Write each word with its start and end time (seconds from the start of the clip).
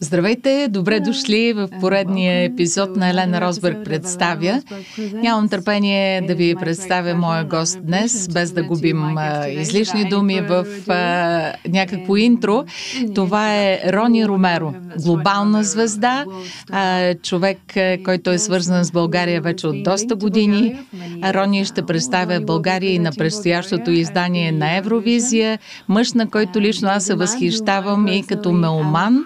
Здравейте, 0.00 0.68
добре 0.70 1.00
дошли 1.00 1.52
в 1.52 1.68
поредния 1.80 2.44
епизод 2.44 2.96
на 2.96 3.10
Елена 3.10 3.40
Росберг 3.40 3.84
представя. 3.84 4.62
Нямам 5.14 5.48
търпение 5.48 6.20
да 6.20 6.34
ви 6.34 6.54
представя 6.54 7.14
моя 7.14 7.44
гост 7.44 7.78
днес, 7.82 8.28
без 8.28 8.52
да 8.52 8.62
губим 8.62 9.02
излишни 9.48 10.08
думи 10.08 10.40
в 10.40 10.66
някакво 11.68 12.16
интро. 12.16 12.64
Това 13.14 13.54
е 13.54 13.80
Рони 13.92 14.26
Ромеро, 14.26 14.74
глобална 15.02 15.64
звезда, 15.64 16.24
човек, 17.22 17.58
който 18.04 18.30
е 18.30 18.38
свързан 18.38 18.84
с 18.84 18.90
България 18.90 19.40
вече 19.40 19.66
от 19.66 19.82
доста 19.82 20.14
години. 20.14 20.78
Рони 21.24 21.64
ще 21.64 21.82
представя 21.82 22.40
България 22.40 22.92
и 22.92 22.98
на 22.98 23.12
предстоящото 23.18 23.90
издание 23.90 24.52
на 24.52 24.76
Евровизия, 24.76 25.58
мъж, 25.88 26.12
на 26.12 26.30
който 26.30 26.60
лично 26.60 26.88
аз 26.88 27.04
се 27.04 27.14
възхищавам 27.14 28.06
и 28.06 28.22
като 28.22 28.52
меломан 28.52 29.24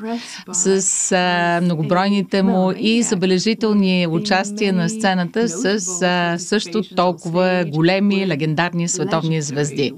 с 0.63 1.13
а, 1.13 1.61
многобройните 1.63 2.43
му 2.43 2.73
и 2.79 3.03
забележителни 3.03 4.07
участия 4.11 4.73
на 4.73 4.89
сцената 4.89 5.49
с 5.49 6.03
а, 6.03 6.39
също 6.39 6.83
толкова 6.97 7.65
големи, 7.69 8.27
легендарни 8.27 8.89
световни 8.89 9.43
звезди. 9.43 9.93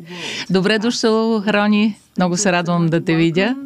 Добре 0.51 0.79
дошъл, 0.79 1.43
Рони. 1.49 1.97
Много 2.17 2.37
се 2.37 2.53
радвам 2.53 2.87
да 2.87 3.05
те 3.05 3.15
видя. 3.17 3.57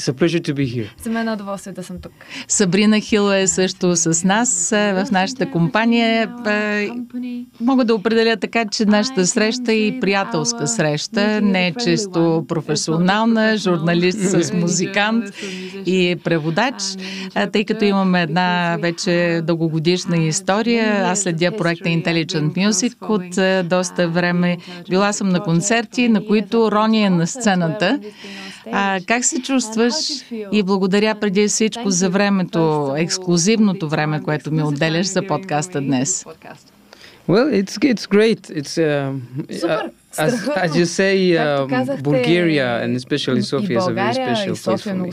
It's 0.00 0.08
a 0.08 0.14
pleasure 0.14 0.42
to 0.48 0.54
be 0.54 0.66
here. 0.76 0.88
За 1.02 1.10
мен 1.10 1.28
е 1.28 1.32
удоволствие 1.32 1.72
да 1.72 1.82
съм 1.82 2.00
тук. 2.00 2.12
Сабрина 2.48 3.00
Хил 3.00 3.32
е 3.32 3.46
също 3.46 3.96
с 3.96 4.24
нас 4.24 4.68
в 4.70 5.06
нашата 5.12 5.50
компания. 5.50 6.30
Мога 7.60 7.84
да 7.84 7.94
определя 7.94 8.36
така, 8.36 8.64
че 8.70 8.84
нашата 8.84 9.26
среща 9.26 9.72
е 9.72 9.76
и 9.76 10.00
приятелска 10.00 10.66
среща, 10.66 11.40
не 11.40 11.66
е 11.66 11.74
чисто 11.84 12.44
професионална, 12.48 13.56
журналист 13.56 14.18
с 14.20 14.52
музикант 14.52 15.24
и 15.86 16.16
преводач, 16.24 16.74
тъй 17.52 17.64
като 17.64 17.84
имаме 17.84 18.22
една 18.22 18.76
вече 18.82 19.40
дългогодишна 19.44 20.16
история. 20.16 21.04
Аз 21.06 21.20
следя 21.20 21.56
проекта 21.56 21.88
Intelligent 21.88 22.52
Music 22.52 22.94
от 23.00 23.68
доста 23.68 24.08
време. 24.08 24.56
Била 24.90 25.12
съм 25.12 25.28
на 25.28 25.40
концерти, 25.40 26.08
на 26.08 26.26
които 26.26 26.72
Рони 26.72 27.02
е 27.02 27.10
на 27.10 27.26
сцената. 27.26 28.00
А, 28.72 29.00
как 29.06 29.24
се 29.24 29.42
чувстваш 29.42 29.94
и 30.52 30.62
благодаря 30.62 31.14
преди 31.14 31.48
всичко 31.48 31.90
за 31.90 32.10
времето, 32.10 32.94
ексклюзивното 32.96 33.88
време, 33.88 34.22
което 34.22 34.50
ми 34.52 34.62
отделяш 34.62 35.06
за 35.06 35.26
подкаста 35.26 35.80
днес? 35.80 36.24
Well, 37.28 37.48
it's 37.62 37.74
it's 37.92 38.06
great. 38.16 38.42
It's 38.60 38.74
uh, 38.76 39.14
as, 40.26 40.32
as 40.64 40.70
you 40.74 40.86
say, 41.00 41.14
um, 41.36 41.68
Bulgaria 42.02 42.68
and 42.82 42.96
especially 42.96 43.42
Sofia 43.42 43.78
is 43.78 43.86
a 43.86 43.92
very 43.92 44.14
special 44.24 44.56
place 44.64 44.82
for 44.82 44.94
me. 44.94 45.10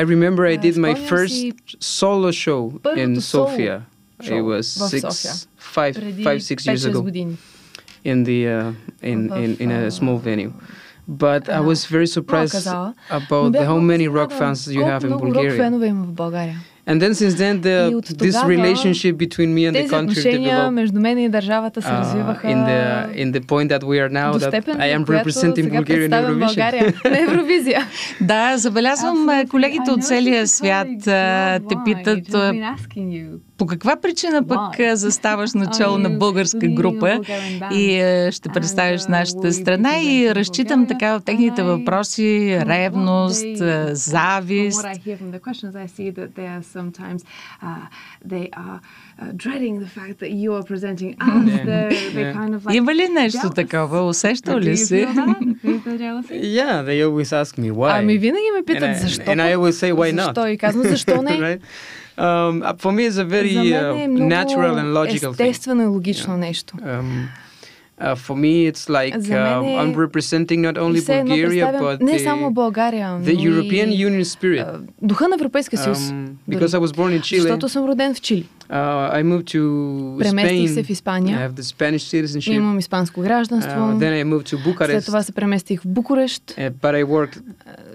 I 0.00 0.02
remember 0.14 0.46
I 0.46 0.56
did 0.56 0.76
my 0.88 0.94
first 1.10 1.36
solo 1.80 2.30
show 2.30 2.60
in 3.02 3.10
Sofia. 3.20 3.76
It 4.38 4.44
was 4.52 4.64
six, 4.92 5.46
five, 5.76 5.94
five, 6.28 6.40
six 6.50 6.58
years 6.66 6.84
ago. 6.84 7.00
In 8.10 8.24
the 8.28 8.40
uh, 8.48 8.72
in, 9.12 9.18
in 9.44 9.50
in 9.64 9.70
a 9.70 9.90
small 9.90 10.18
venue. 10.30 10.52
But 11.09 11.49
I 11.49 11.59
was 11.59 11.85
very 11.85 12.07
surprised 12.07 12.67
about 13.09 13.53
the, 13.53 13.65
how 13.65 13.79
many 13.79 14.07
rock 14.07 14.31
fans 14.31 14.67
you 14.67 14.83
have 14.83 15.03
in 15.03 15.17
Bulgaria. 15.17 16.55
And 16.87 17.01
then 17.01 17.15
since 17.15 17.33
then 17.35 17.61
the, 17.61 18.01
this 18.15 18.37
relationship 18.43 19.17
between 19.17 19.55
me 19.55 19.65
and 19.65 19.75
the 19.75 19.87
country 19.89 20.21
developed 20.21 20.71
между 20.71 20.99
мен 20.99 21.17
и 21.17 21.29
държавата 21.29 21.81
се 21.81 21.91
развиваха 21.91 22.47
uh, 22.47 22.51
in 22.51 22.59
the 22.69 22.81
in 23.23 23.31
the 23.31 23.41
point 23.51 23.69
that 23.69 23.83
we 23.83 23.97
are 24.03 24.09
now 24.09 24.31
that 24.37 24.53
I 24.85 24.89
am 24.97 25.03
representing 25.05 25.65
Bulgaria 25.69 26.07
in 26.07 26.11
Eurovision. 26.11 27.09
на 27.11 27.19
Евровизия. 27.19 27.87
да, 28.21 28.57
забелязвам 28.57 29.47
колегите 29.49 29.91
от 29.91 30.03
целия 30.03 30.47
свят 30.47 30.87
те 31.69 31.75
питат 31.85 32.35
по 33.60 33.66
каква 33.66 33.96
причина 33.96 34.46
пък 34.46 34.96
заставаш 34.96 35.52
начало 35.54 35.98
на 35.98 36.10
българска 36.10 36.68
група 36.68 37.20
и 37.72 38.00
ще 38.32 38.48
представиш 38.48 39.06
нашата 39.06 39.52
страна 39.52 40.02
и 40.02 40.34
разчитам 40.34 40.86
така 40.86 41.18
в 41.18 41.20
техните 41.20 41.62
въпроси 41.62 42.58
ревност, 42.66 43.56
завист. 43.92 44.86
Има 52.72 52.94
ли 52.94 53.08
нещо 53.08 53.50
такова? 53.54 54.06
Усещал 54.06 54.58
ли 54.58 54.76
си? 54.76 55.06
Yeah, 56.30 56.82
they 56.88 56.98
always 57.06 57.30
ask 57.42 57.58
me 57.58 57.72
why. 57.72 57.98
Ами 57.98 58.18
винаги 58.18 58.50
ме 58.56 58.64
питат 58.64 58.98
защо. 58.98 59.22
And 59.22 59.40
I 59.40 59.56
always 59.56 59.70
say 59.70 59.92
why 59.92 60.14
not. 60.14 60.24
Защо? 60.24 60.46
И 60.46 60.58
казвам 60.58 60.84
защо 60.84 61.22
не. 61.22 61.58
right? 62.17 62.71
Um, 62.71 62.77
for 62.77 62.91
me, 62.91 63.05
it's 63.07 63.17
a 63.17 63.25
very 63.25 63.55
uh, 63.73 64.07
natural 64.07 64.77
and 64.77 64.93
logical 64.93 65.33
thing. 65.33 65.49
Естествено 65.49 65.83
и 65.83 65.85
логично 65.85 66.37
нещо. 66.37 66.75
Um, 66.77 67.27
Uh, 67.97 68.13
for 68.13 68.35
me, 68.35 68.67
it's 68.67 68.89
like 68.89 69.15
uh, 69.15 69.79
I'm 69.81 69.93
representing 70.05 70.61
not 70.61 70.77
only 70.77 70.99
Bulgaria, 70.99 71.65
but 71.79 72.01
не 72.01 72.19
само 72.19 72.51
България, 72.51 73.19
the 73.23 73.35
European 73.35 73.89
Union 74.07 74.23
spirit. 74.23 74.65
Духа 75.01 75.27
на 75.27 75.35
Европейския 75.35 75.79
съюз. 75.79 75.97
Um, 75.99 76.37
because 76.49 76.73
I 76.73 76.79
was 76.79 76.91
born 76.91 77.19
in 77.19 77.21
Chile. 77.21 77.41
Защото 77.41 77.69
съм 77.69 77.85
роден 77.85 78.13
в 78.13 78.21
Чили. 78.21 78.45
Uh, 78.70 79.18
I 79.18 79.22
moved 79.24 79.46
to 79.46 80.18
Преместих 80.18 80.70
Spain. 80.70 80.74
се 80.74 80.82
в 80.82 80.90
Испания. 80.90 81.38
I 81.38 81.48
have 81.48 81.54
the 81.54 81.62
Spanish 81.62 82.04
citizenship. 82.04 82.52
Имам 82.52 82.78
испанско 82.78 83.20
гражданство. 83.20 83.78
Uh, 83.78 83.98
then 83.98 84.12
I 84.12 84.24
moved 84.24 84.46
to 84.46 84.64
Bucharest. 84.64 84.86
След 84.86 85.04
това 85.04 85.22
се 85.22 85.32
преместих 85.32 85.80
в 85.80 85.88
Букурещ. 85.88 86.42
Uh, 86.46 86.70
but 86.82 86.94
I 86.94 87.04
worked 87.04 87.38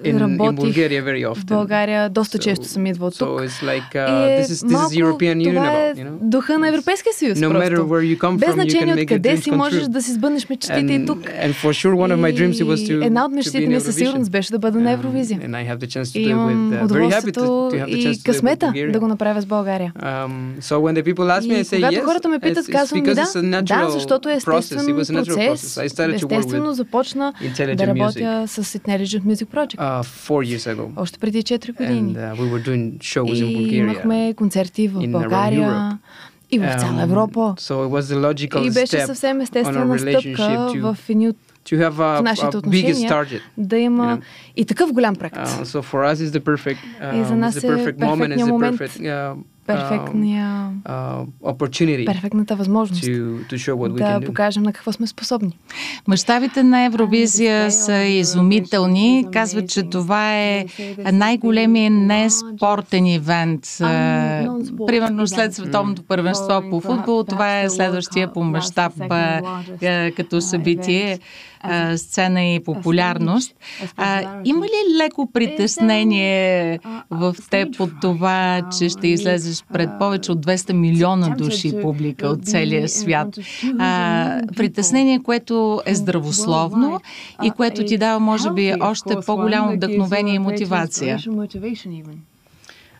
in, 0.03 0.19
in 0.19 0.55
Bulgaria 0.55 1.01
very 1.01 1.33
often. 1.33 1.41
В 1.41 1.45
България 1.45 2.09
доста 2.09 2.37
so, 2.37 2.41
често 2.41 2.65
съм 2.65 2.85
идвал 2.85 3.11
тук. 3.11 3.19
So 3.19 3.47
it's 3.47 3.63
like 3.63 3.95
uh, 3.95 4.41
this 4.41 4.49
is 4.49 4.63
this 4.63 4.87
is 4.87 5.03
European 5.03 5.37
Union 5.39 5.63
about, 5.63 5.97
you 5.97 6.03
know. 6.03 6.17
Духа 6.21 6.59
на 6.59 6.67
Европейския 6.67 7.13
съюз. 7.13 7.39
No 7.39 7.49
matter 7.49 7.77
where 7.77 8.15
you 8.15 8.17
come 8.17 8.37
Без 8.37 8.49
from, 8.49 8.51
you 8.51 8.51
can 8.51 8.53
значение 8.53 8.95
make 8.95 9.03
откъде 9.03 9.37
си 9.37 9.51
можеш 9.51 9.83
да 9.83 10.01
си 10.01 10.11
сбъднеш 10.11 10.49
мечтите 10.49 10.93
и 10.93 11.05
тук. 11.05 11.19
And 11.19 11.53
for 11.53 11.71
sure 11.71 11.95
one 11.95 12.11
of 12.11 12.19
my 12.19 12.31
dreams 12.39 12.53
it 12.53 12.65
was 12.65 12.89
to 12.89 13.05
Една 13.05 13.25
от 13.25 13.31
мечтите 13.31 13.67
ми 13.67 13.79
със 13.79 13.95
сигурност 13.95 14.31
беше 14.31 14.51
да 14.51 14.59
бъда 14.59 14.79
на 14.79 14.91
Евровизия. 14.91 15.39
And 15.39 15.49
I 15.49 15.73
have 15.73 15.77
the 15.77 15.87
chance 15.87 16.09
to 16.13 16.17
do 16.25 16.31
it 16.31 16.45
with 16.49 16.61
uh, 16.73 16.93
very 16.93 17.09
happy 17.09 17.31
to, 17.31 17.45
to 17.71 17.77
have 17.81 17.89
the 17.95 18.03
chance 18.05 18.17
to 18.17 18.31
do 18.31 18.31
it 18.31 18.41
with 18.41 18.59
Bulgaria. 18.59 18.91
да 18.91 18.99
го 18.99 19.07
направя 19.07 19.41
с 19.41 19.45
България. 19.45 19.93
Um, 20.01 20.64
so 20.67 20.73
when 20.85 20.93
the 20.95 21.03
people 21.09 21.27
ask 21.35 21.43
me, 21.51 21.55
I 21.59 21.63
say 21.63 21.75
когато 21.75 21.95
yes. 21.95 22.05
хората 22.05 22.29
ме 22.29 22.39
питат, 22.39 22.67
казвам 22.71 22.99
ми 23.01 23.07
да, 23.07 23.13
да, 23.15 23.21
natural 23.23 23.87
защото 23.87 24.29
е 24.29 24.33
естествен 24.33 24.79
was 24.79 25.01
a 25.01 25.23
natural 25.23 25.35
process. 25.35 25.77
процес. 25.77 25.77
Естествено 25.77 26.73
започна 26.73 27.33
да 27.57 27.87
работя 27.87 28.43
с 28.47 28.63
Intelligent 28.63 29.23
Music 29.23 29.45
Project. 29.45 29.77
uh, 29.77 30.03
four 30.03 30.57
years 30.57 30.75
ago. 30.75 30.89
Още 30.95 31.19
преди 31.19 31.43
4 31.43 31.77
години. 31.77 32.15
And 32.15 32.33
uh, 32.33 32.41
we 32.41 32.51
were 32.53 32.67
doing 32.69 32.99
shows 32.99 33.33
in 33.33 33.57
Bulgaria. 33.57 33.73
имахме 33.75 34.33
концерти 34.33 34.87
в 34.87 35.07
България 35.07 35.99
и 36.51 36.59
в 36.59 36.75
цяла 36.79 36.93
Um, 36.93 37.03
Европа. 37.03 37.55
So 37.57 37.73
it 37.85 37.89
was 37.89 38.01
the 38.01 38.33
logical 38.33 38.67
И 38.67 38.71
беше 38.71 39.05
съвсем 39.05 39.41
естествена 39.41 39.99
стъпка 39.99 40.19
to, 40.19 40.93
в 40.93 41.09
едни 41.09 41.29
от 41.29 41.37
to 41.65 41.89
have 41.89 41.95
a, 41.95 42.21
нашите 42.21 42.57
a 42.57 42.61
biggest 42.61 43.09
target. 43.09 43.41
да 43.57 43.77
има 43.77 44.03
you 44.03 44.17
know. 44.19 44.21
и 44.55 44.65
такъв 44.65 44.93
голям 44.93 45.15
проект. 45.15 45.35
Uh, 45.35 45.63
so 45.63 45.81
for 45.81 46.13
us, 46.13 46.15
it's 46.15 46.39
the 46.39 46.39
perfect, 46.39 46.77
И 47.21 47.23
за 47.23 47.33
um, 47.33 47.35
нас 47.35 47.55
the 47.55 47.63
е 47.63 47.71
perfect 47.71 47.97
moment, 47.97 48.15
it's 48.15 48.17
перфектният 48.17 48.49
the 48.49 48.51
момент, 48.51 48.81
perfect 48.81 49.01
uh, 49.01 49.35
перфектния, 49.65 50.71
uh, 50.83 51.25
opportunity 51.43 52.05
перфектната 52.05 52.55
възможност 52.55 53.03
to, 53.03 53.47
to 53.49 53.55
show 53.55 53.73
what 53.73 53.91
we 53.91 53.97
да 53.97 54.03
can 54.03 54.19
do. 54.19 54.25
покажем 54.25 54.63
на 54.63 54.73
какво 54.73 54.91
сме 54.91 55.07
способни. 55.07 55.59
Мащабите 56.07 56.63
на 56.63 56.85
Евровизия 56.85 57.71
са 57.71 57.97
изумителни. 57.97 59.25
Казват, 59.33 59.69
че 59.69 59.83
това 59.83 60.35
е 60.35 60.65
най-големият 61.13 61.93
не 61.93 62.29
спортен 62.29 63.05
ивент. 63.05 63.61
Примерно 64.87 65.27
след 65.27 65.53
световното 65.53 66.03
първенство 66.03 66.61
по 66.69 66.79
футбол, 66.81 67.23
това 67.23 67.61
е 67.61 67.69
следващия 67.69 68.33
по 68.33 68.43
мащаб 68.43 68.93
като 70.15 70.41
събитие, 70.41 71.19
сцена 71.95 72.43
и 72.43 72.63
популярност. 72.63 73.51
Има 74.45 74.65
ли 74.65 75.03
леко 75.03 75.31
притеснение 75.33 76.79
в 77.09 77.35
теб 77.49 77.79
от 77.79 77.91
това, 78.01 78.61
че 78.77 78.89
ще 78.89 79.07
излезеш 79.07 79.54
пред 79.73 79.89
повече 79.99 80.31
от 80.31 80.45
200 80.45 80.73
милиона 80.73 81.29
души 81.29 81.81
публика 81.81 82.27
от 82.27 82.45
целия 82.45 82.89
свят? 82.89 83.27
Притеснение, 84.57 85.23
което 85.23 85.81
е 85.85 85.95
здравословно 85.95 87.01
и 87.43 87.51
което 87.51 87.85
ти 87.85 87.97
дава, 87.97 88.19
може 88.19 88.51
би, 88.51 88.73
още 88.81 89.15
по-голямо 89.25 89.73
вдъхновение 89.73 90.35
и 90.35 90.39
мотивация. 90.39 91.19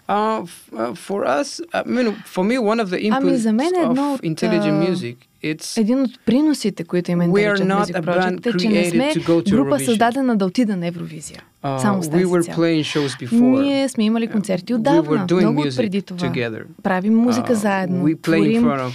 Uh, 0.09 0.13
uh, 0.13 0.95
for 0.97 1.21
us, 1.41 1.49
I 1.73 1.83
mean, 1.87 2.07
for 2.27 2.45
me, 2.45 2.57
one 2.59 2.81
of 2.81 2.89
the 2.89 2.99
inputs 3.01 3.17
ами 3.17 3.37
за 3.37 3.53
мен 3.53 3.67
едно 3.81 4.03
of 4.03 4.15
от, 4.15 4.21
intelligent 4.23 4.91
music, 4.91 5.17
it's 5.45 5.81
един 5.81 6.03
от 6.03 6.11
приносите, 6.27 6.85
които 6.85 7.11
има 7.11 7.25
Intelligent 7.25 7.85
Music 7.85 8.03
Project, 8.03 8.47
е, 8.47 8.59
че 8.59 8.69
не 8.69 8.91
сме 8.91 9.13
група 9.51 9.81
създадена 9.81 10.37
да 10.37 10.47
отида 10.47 10.77
на 10.77 10.87
Евровизия. 10.87 11.43
uh, 11.65 11.79
Само 11.79 12.03
с 12.03 12.07
we 12.07 12.11
тази 12.11 12.25
were 12.25 12.45
цел. 12.45 12.55
playing 12.55 12.81
shows 12.99 13.27
before. 13.27 13.61
Ние 13.63 13.89
сме 13.89 14.05
имали 14.05 14.27
концерти 14.27 14.73
We 14.73 14.77
отдавна, 14.77 15.03
were 15.03 15.27
doing 15.27 15.41
много 15.41 15.63
music 15.63 15.77
преди 15.77 16.03
това. 16.03 16.29
together. 16.29 16.63
Правим 16.83 17.17
музика 17.17 17.53
Uh, 17.53 17.55
заедно, 17.55 18.05
we 18.05 18.15
play 18.15 18.17
in 18.17 18.21
творим, 18.23 18.63
front 18.63 18.81
of 18.81 18.93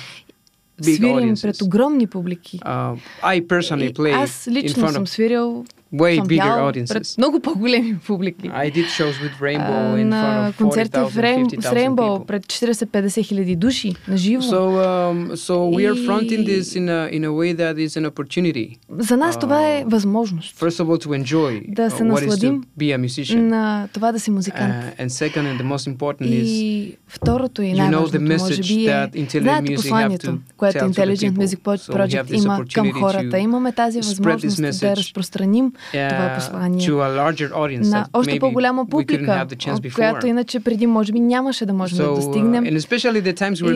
big 0.81 0.95
свирим 0.95 1.09
audiences. 1.09 1.41
пред 1.41 1.61
огромни 1.61 2.07
публики. 2.07 2.59
Uh, 2.59 2.97
I 3.23 3.41
personally 3.43 3.89
И 3.89 3.93
play 3.93 4.23
аз 4.23 4.45
in 4.45 4.51
лично 4.51 4.83
front 4.83 4.91
съм 4.91 5.05
of 5.05 5.09
свирил 5.09 5.65
way 5.92 6.20
bigger 6.20 6.58
audiences. 6.60 6.92
Пред 6.92 7.18
много 7.18 7.40
по-големи 7.40 7.98
публики. 8.06 8.48
I 8.48 8.70
did 8.70 8.86
shows 8.86 9.14
with 9.22 9.40
Rainbow 9.40 9.96
in 9.96 10.04
на 10.04 10.52
концерти 10.58 10.98
в 10.98 11.16
Rainbow, 11.16 11.60
с 11.60 11.74
Rainbow 11.74 12.26
пред 12.26 12.46
40-50 12.46 13.24
хиляди 13.24 13.56
души 13.56 13.94
на 14.08 14.16
живо. 14.16 14.42
So, 14.42 14.60
um, 14.60 15.36
so 15.36 15.68
we 15.76 15.82
are 15.90 16.06
fronting 16.06 16.44
this 16.44 16.76
in 16.76 16.88
a, 16.88 17.08
in 17.16 17.24
a 17.24 17.32
way 17.32 17.52
that 17.52 17.74
is 17.78 17.96
an 17.96 18.10
opportunity. 18.10 18.76
За 18.98 19.16
нас 19.16 19.38
това 19.38 19.68
е 19.68 19.84
възможност. 19.86 20.60
First 20.60 20.84
of 20.84 20.86
all 20.86 21.06
to 21.06 21.24
enjoy 21.24 21.74
да 21.74 21.90
се 21.90 22.04
насладим 22.04 22.64
be 22.78 22.96
a 22.96 23.06
musician. 23.06 23.40
на 23.40 23.88
това 23.92 24.12
да 24.12 24.20
си 24.20 24.30
музикант. 24.30 24.74
Uh, 24.74 25.04
and 25.04 25.08
second 25.08 25.42
and 25.42 25.60
the 25.60 25.76
most 25.76 25.96
important 25.96 26.20
is 26.20 26.44
и 26.44 26.96
второто 27.08 27.62
и 27.62 27.72
най-важното 27.72 28.20
може 28.20 28.62
би 28.62 28.86
е 28.86 29.40
знаете 29.40 29.74
посланието, 29.74 30.38
което 30.56 30.78
Intelligent 30.78 31.32
Music 31.32 31.56
Project 31.56 32.42
има 32.42 32.64
към 32.74 32.92
хората. 32.92 33.38
Имаме 33.38 33.72
тази 33.72 34.00
възможност 34.00 34.80
да 34.80 34.96
разпространим 34.96 35.72
това 35.92 36.32
послание 36.34 36.88
на 37.78 38.06
още 38.12 38.38
по-голяма 38.38 38.86
публика, 38.86 39.46
която 39.94 40.26
иначе 40.26 40.60
преди 40.60 40.86
може 40.86 41.12
би 41.12 41.20
нямаше 41.20 41.66
да 41.66 41.72
можем 41.72 41.98
да 41.98 42.14
достигнем. 42.14 42.64
И 42.64 42.76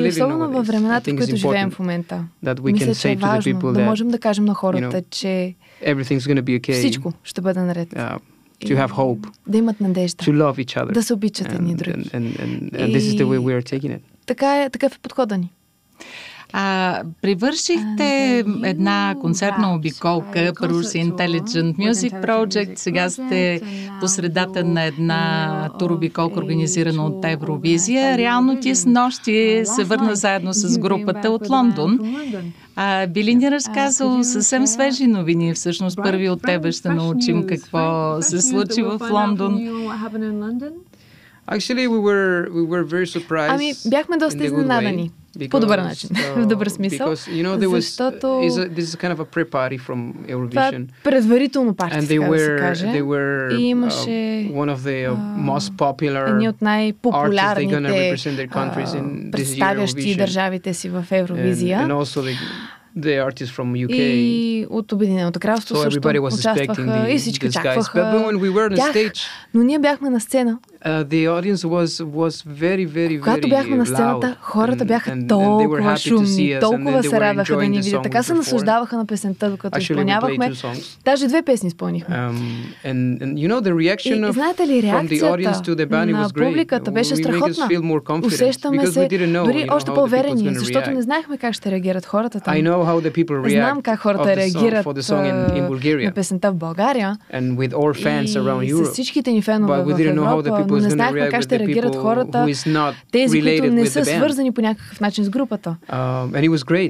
особено 0.08 0.52
във 0.52 0.66
времената, 0.66 1.12
в 1.12 1.16
които 1.16 1.36
живеем 1.36 1.70
в 1.70 1.78
момента. 1.78 2.24
Мисля, 2.64 2.94
че 2.94 3.10
е 3.10 3.16
важно 3.16 3.72
да 3.72 3.80
можем 3.80 4.08
да 4.08 4.18
кажем 4.18 4.44
на 4.44 4.54
хората, 4.54 5.02
че 5.10 5.54
всичко 6.72 7.12
ще 7.24 7.40
бъде 7.40 7.60
наред. 7.60 7.94
to 8.64 8.76
have 8.76 8.92
hope, 8.92 9.28
да 9.46 9.58
имат 9.58 9.80
надежда, 9.80 10.24
to 10.24 10.30
love 10.30 10.64
each 10.64 10.82
other. 10.82 10.92
да 10.92 11.02
се 11.02 11.14
обичат 11.14 11.52
едни 11.52 11.74
други. 11.74 11.92
And, 11.92 12.10
and, 12.10 12.38
and, 12.38 12.72
and 12.72 12.96
this 12.96 13.00
is 13.00 13.14
the 13.22 13.26
way 13.26 13.38
we 13.38 13.60
are 13.60 13.64
taking 13.72 13.96
it. 13.96 14.00
Така 14.26 14.62
е, 14.62 14.70
такъв 14.70 14.96
е 14.96 14.98
подхода 14.98 15.38
ни. 15.38 15.52
А, 16.56 17.02
привършихте 17.22 18.38
една 18.64 19.14
концертна 19.20 19.74
обиколка, 19.74 20.52
първо 20.60 20.82
си 20.82 20.98
Intelligent 20.98 21.76
Music 21.76 22.26
Project, 22.26 22.76
сега 22.76 23.10
сте 23.10 23.60
по 24.00 24.08
средата 24.08 24.64
на 24.64 24.84
една 24.84 25.70
туробиколка, 25.78 26.38
организирана 26.38 27.06
от 27.06 27.24
Евровизия. 27.24 28.18
Реално 28.18 28.60
ти 28.60 28.74
с 28.74 28.86
нощи 28.86 29.62
се 29.64 29.84
върна 29.84 30.16
заедно 30.16 30.52
с 30.52 30.78
групата 30.78 31.30
от 31.30 31.48
Лондон. 31.48 31.98
А, 32.76 33.06
би 33.06 33.34
ни 33.34 33.50
разказал 33.50 34.24
съвсем 34.24 34.66
свежи 34.66 35.06
новини? 35.06 35.54
Всъщност 35.54 35.96
първи 36.02 36.28
от 36.28 36.42
тебе 36.42 36.72
ще 36.72 36.88
научим 36.88 37.46
какво 37.46 38.16
се 38.22 38.40
случи 38.40 38.82
в 38.82 39.00
Лондон. 39.10 39.60
Actually, 41.50 41.86
we 41.94 42.00
were, 42.08 42.48
we 42.56 42.62
were 42.72 42.84
very 42.84 43.08
surprised 43.18 43.54
ами, 43.54 43.72
бяхме 43.86 44.16
доста 44.16 44.44
изненадани. 44.44 45.10
Because, 45.38 45.50
по 45.50 45.60
добър 45.60 45.78
начин, 45.78 46.10
uh, 46.10 46.44
в 46.44 46.46
добър 46.46 46.68
смисъл. 46.68 47.08
Because, 47.08 47.30
you 47.30 47.46
know, 47.46 47.58
there 47.58 47.68
was, 47.68 47.80
защото 47.80 48.26
uh, 48.26 48.50
is 48.50 48.58
a, 48.58 48.68
this 48.68 48.80
is 48.80 48.96
kind 48.96 49.12
of 49.12 49.20
a 49.20 49.24
pre-party 49.24 49.78
from 49.78 50.12
Eurovision. 50.28 50.50
Това 50.50 50.68
е 50.68 50.82
предварително 51.04 51.74
парти, 51.74 51.96
And 51.96 52.02
they 52.02 52.28
were, 52.28 52.32
да 52.32 52.38
се 52.38 52.56
каже. 52.56 52.86
They 52.86 53.02
were, 53.02 53.58
и 53.58 53.62
имаше 53.62 54.08
uh, 54.08 54.52
one 54.52 54.76
of 54.76 54.78
the 54.78 55.08
uh, 55.08 55.16
most 55.50 55.70
popular 55.76 56.30
едни 56.30 56.48
от 56.48 56.62
най-популярните 56.62 57.74
uh, 57.74 59.30
представящи 59.30 60.16
държавите 60.16 60.74
си 60.74 60.88
в 60.88 61.04
Евровизия. 61.10 61.78
And, 61.78 61.86
and 61.86 62.04
also 62.04 62.22
the, 62.22 62.36
the 62.98 63.28
artists 63.28 63.50
from 63.50 63.86
UK. 63.86 63.94
И 63.94 64.66
от 64.70 64.92
Обединеното 64.92 65.40
кралство 65.40 65.76
so 65.76 65.82
също 65.82 66.00
участваха 66.22 66.82
the, 66.82 67.14
и 67.14 67.18
всички 67.18 67.46
очакваха 67.46 68.00
we 68.00 68.76
тях, 68.76 68.94
stage, 68.94 69.20
но 69.54 69.62
ние 69.62 69.78
бяхме 69.78 70.10
на 70.10 70.20
сцена 70.20 70.58
Uh, 70.84 71.02
the 71.02 71.24
audience 71.24 71.64
was, 71.64 72.02
was 72.02 72.42
very, 72.42 72.86
very, 72.86 73.20
Когато 73.20 73.48
бяхме 73.48 73.76
на 73.76 73.86
сцената, 73.86 74.36
хората 74.40 74.84
бяха 74.84 75.10
and, 75.10 75.28
толкова 75.28 75.78
and 75.78 76.08
шумни, 76.08 76.56
толкова 76.60 77.02
се 77.02 77.20
радваха 77.20 77.56
да 77.56 77.68
ни 77.68 77.80
видят. 77.80 78.02
Така 78.02 78.22
се 78.22 78.34
наслаждаваха 78.34 78.96
на 78.96 79.06
песента, 79.06 79.50
докато 79.50 79.78
изпълнявахме. 79.78 80.52
Даже 81.04 81.26
две 81.26 81.42
песни 81.42 81.68
изпълнихме. 81.68 82.16
Um, 82.16 82.34
and, 82.84 83.22
and, 83.22 83.34
you 83.34 83.48
know, 83.48 83.60
the 83.60 83.72
reaction 83.72 84.30
и 84.30 84.32
знаете 84.32 84.66
ли, 84.66 84.82
реакцията 84.82 86.06
на 86.06 86.28
публиката 86.34 86.90
беше 86.90 87.16
страхотна. 87.16 87.68
Усещаме 88.24 88.86
се 88.86 89.08
дори 89.44 89.66
още 89.70 89.94
по-верени, 89.94 90.54
защото 90.54 90.90
не 90.90 91.02
знаехме 91.02 91.38
как 91.38 91.54
ще 91.54 91.70
реагират 91.70 92.06
хората 92.06 92.40
там. 92.40 92.54
Знам 93.46 93.82
как 93.82 93.98
хората 93.98 94.36
реагират 94.36 94.86
на 96.04 96.12
песента 96.14 96.50
в 96.50 96.54
България 96.54 97.18
и 98.62 98.70
с 98.70 98.84
всичките 98.92 99.32
ни 99.32 99.42
фенове 99.42 99.82
в 99.82 100.00
Европа, 100.00 100.66
но 100.68 100.76
не 100.76 100.90
знаехме 100.90 101.28
как 101.28 101.42
ще 101.42 101.58
реагират 101.58 101.96
хората, 101.96 102.46
тези, 103.12 103.40
които 103.42 103.72
не 103.72 103.86
са 103.86 104.04
свързани 104.04 104.52
по 104.52 104.60
някакъв 104.60 105.00
начин 105.00 105.24
с 105.24 105.30
групата. 105.30 105.76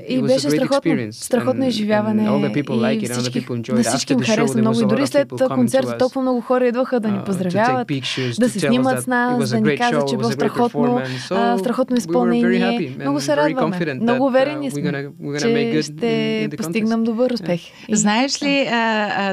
И 0.08 0.22
беше 0.22 0.50
страхотно, 0.50 1.12
страхотно 1.12 1.66
изживяване. 1.66 2.50
И 2.92 3.08
всички, 3.08 3.46
на 3.72 3.82
всички 3.82 4.12
им 4.12 4.20
хареса 4.20 4.58
много. 4.58 4.80
И 4.80 4.86
дори 4.86 5.06
след 5.06 5.32
концерта 5.48 5.98
толкова 5.98 6.22
много 6.22 6.40
хора 6.40 6.68
идваха 6.68 7.00
да 7.00 7.08
ни 7.08 7.18
uh, 7.18 7.24
поздравяват, 7.24 7.88
да 8.38 8.48
се 8.48 8.60
снимат 8.60 9.02
с 9.02 9.06
нас, 9.06 9.50
да 9.50 9.60
ни 9.60 9.78
казват, 9.78 10.08
че 10.08 10.16
било 10.16 10.30
страхотно, 10.30 11.00
страхотно 11.58 11.96
изпълнение. 11.96 12.96
Много 13.00 13.20
се 13.20 13.36
радваме. 13.36 13.94
Много 13.94 14.26
уверени 14.26 14.70
сме, 14.70 15.08
че 15.40 15.82
ще 15.84 16.48
постигнем 16.56 17.04
добър 17.04 17.30
успех. 17.30 17.60
Знаеш 17.92 18.42
ли, 18.42 18.68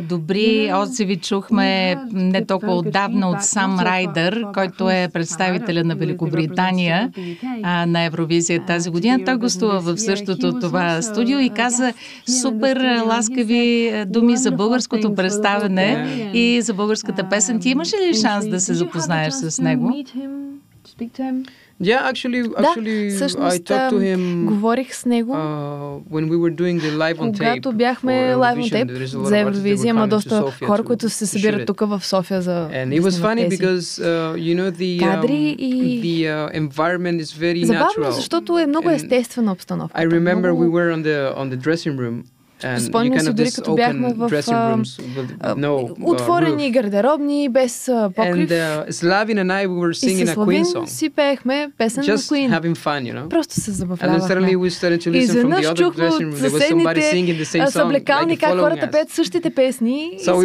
добри 0.02 0.72
отзиви 0.76 1.18
чухме 1.18 1.96
не 2.12 2.46
толкова 2.46 2.74
отдавна 2.74 3.30
от 3.30 3.44
сам 3.44 3.80
Райдър, 3.80 4.46
който 4.54 4.90
е 4.90 5.10
представителя 5.14 5.84
на 5.84 5.96
Великобритания 5.96 7.12
а, 7.64 7.86
на 7.86 8.04
Евровизия 8.04 8.66
тази 8.66 8.90
година. 8.90 9.20
Той 9.26 9.38
гостува 9.38 9.80
в 9.80 9.98
същото 9.98 10.60
това 10.60 11.02
студио 11.02 11.40
и 11.40 11.50
каза 11.50 11.94
супер 12.42 13.02
ласкави 13.06 13.94
думи 14.08 14.38
за 14.38 14.52
българското 14.52 15.16
представяне 15.16 16.08
и 16.34 16.62
за 16.62 16.74
българската 16.74 17.30
песен. 17.30 17.60
Ти 17.60 17.70
имаш 17.70 17.94
ли 17.94 18.14
шанс 18.22 18.48
да 18.48 18.60
се 18.60 18.74
запознаеш 18.74 19.34
с 19.34 19.62
него? 19.62 19.94
Yeah, 21.81 22.11
actually, 22.11 22.43
actually, 22.43 23.09
да, 23.09 23.15
всъщност, 23.15 23.57
I 23.57 23.59
talked 23.59 23.91
to 23.91 23.99
him, 23.99 24.45
говорих 24.45 24.95
с 24.95 25.05
него, 25.05 25.33
uh, 25.33 26.01
when 26.11 26.29
we 26.31 26.37
were 26.37 26.51
doing 26.51 26.81
the 26.81 26.97
live 26.97 27.19
on 27.19 27.33
когато 27.33 27.73
бяхме 27.73 28.35
live 28.35 28.57
on 28.57 28.73
tape 28.73 29.05
за 29.05 29.39
Евровизия, 29.39 29.89
има 29.89 30.09
доста 30.09 30.53
хора, 30.67 30.83
които 30.83 31.09
се 31.09 31.27
събират 31.27 31.67
тук 31.67 31.81
в 31.81 32.01
София 32.05 32.43
за 32.43 32.69
And 32.73 33.01
it 33.01 33.03
was 33.03 33.21
funny 33.21 33.49
because, 33.49 34.01
uh, 34.01 34.37
you 34.37 34.55
know, 34.55 34.71
the, 34.71 35.01
um, 35.01 35.31
и... 35.59 36.01
the 36.03 36.29
uh, 36.29 36.69
environment 36.69 37.21
is 37.21 37.33
very 37.33 37.65
Забавно, 37.65 37.87
natural. 37.87 38.11
защото 38.11 38.59
е 38.59 38.67
много 38.67 38.91
естествена 38.91 39.53
обстановка. 39.53 40.01
I 40.03 40.07
remember 40.07 40.53
we 40.53 40.69
were 40.69 40.97
on 40.97 41.03
the, 41.03 41.37
on 41.37 41.57
the 41.57 41.57
dressing 41.57 41.97
room 41.99 42.23
Спомням 42.80 43.20
си 43.20 43.34
дори 43.34 43.52
като 43.52 43.76
бяхме 43.76 44.14
в 44.14 44.30
no, 44.30 45.94
отворени 46.02 46.72
гардеробни, 46.72 47.50
без 47.50 47.92
покрив. 48.16 48.50
And, 48.50 48.52
uh, 48.52 48.92
Slavin 48.92 49.38
and 49.44 49.52
I 49.52 49.68
we 49.68 49.78
were 49.84 49.94
singing 49.94 50.28
a 50.28 50.36
Queen 50.36 50.64
song. 50.64 50.86
си 50.86 51.10
пеехме 51.10 51.72
песен 51.78 52.04
на 52.08 52.18
Queen. 52.18 52.60
having 52.60 52.76
fun, 52.76 53.12
you 53.12 53.16
know? 53.16 53.28
Просто 53.28 53.62
се 53.62 53.72
забавлявахме. 53.72 54.28
Somebody 56.72 57.02
singing 57.14 57.38
the 57.44 57.50
same 57.56 57.68
song, 57.68 58.00
like 58.00 58.40
как 58.40 58.60
хората 58.60 58.92
пеят 58.92 59.10
същите 59.10 59.50
песни 59.50 60.12
So 60.26 60.36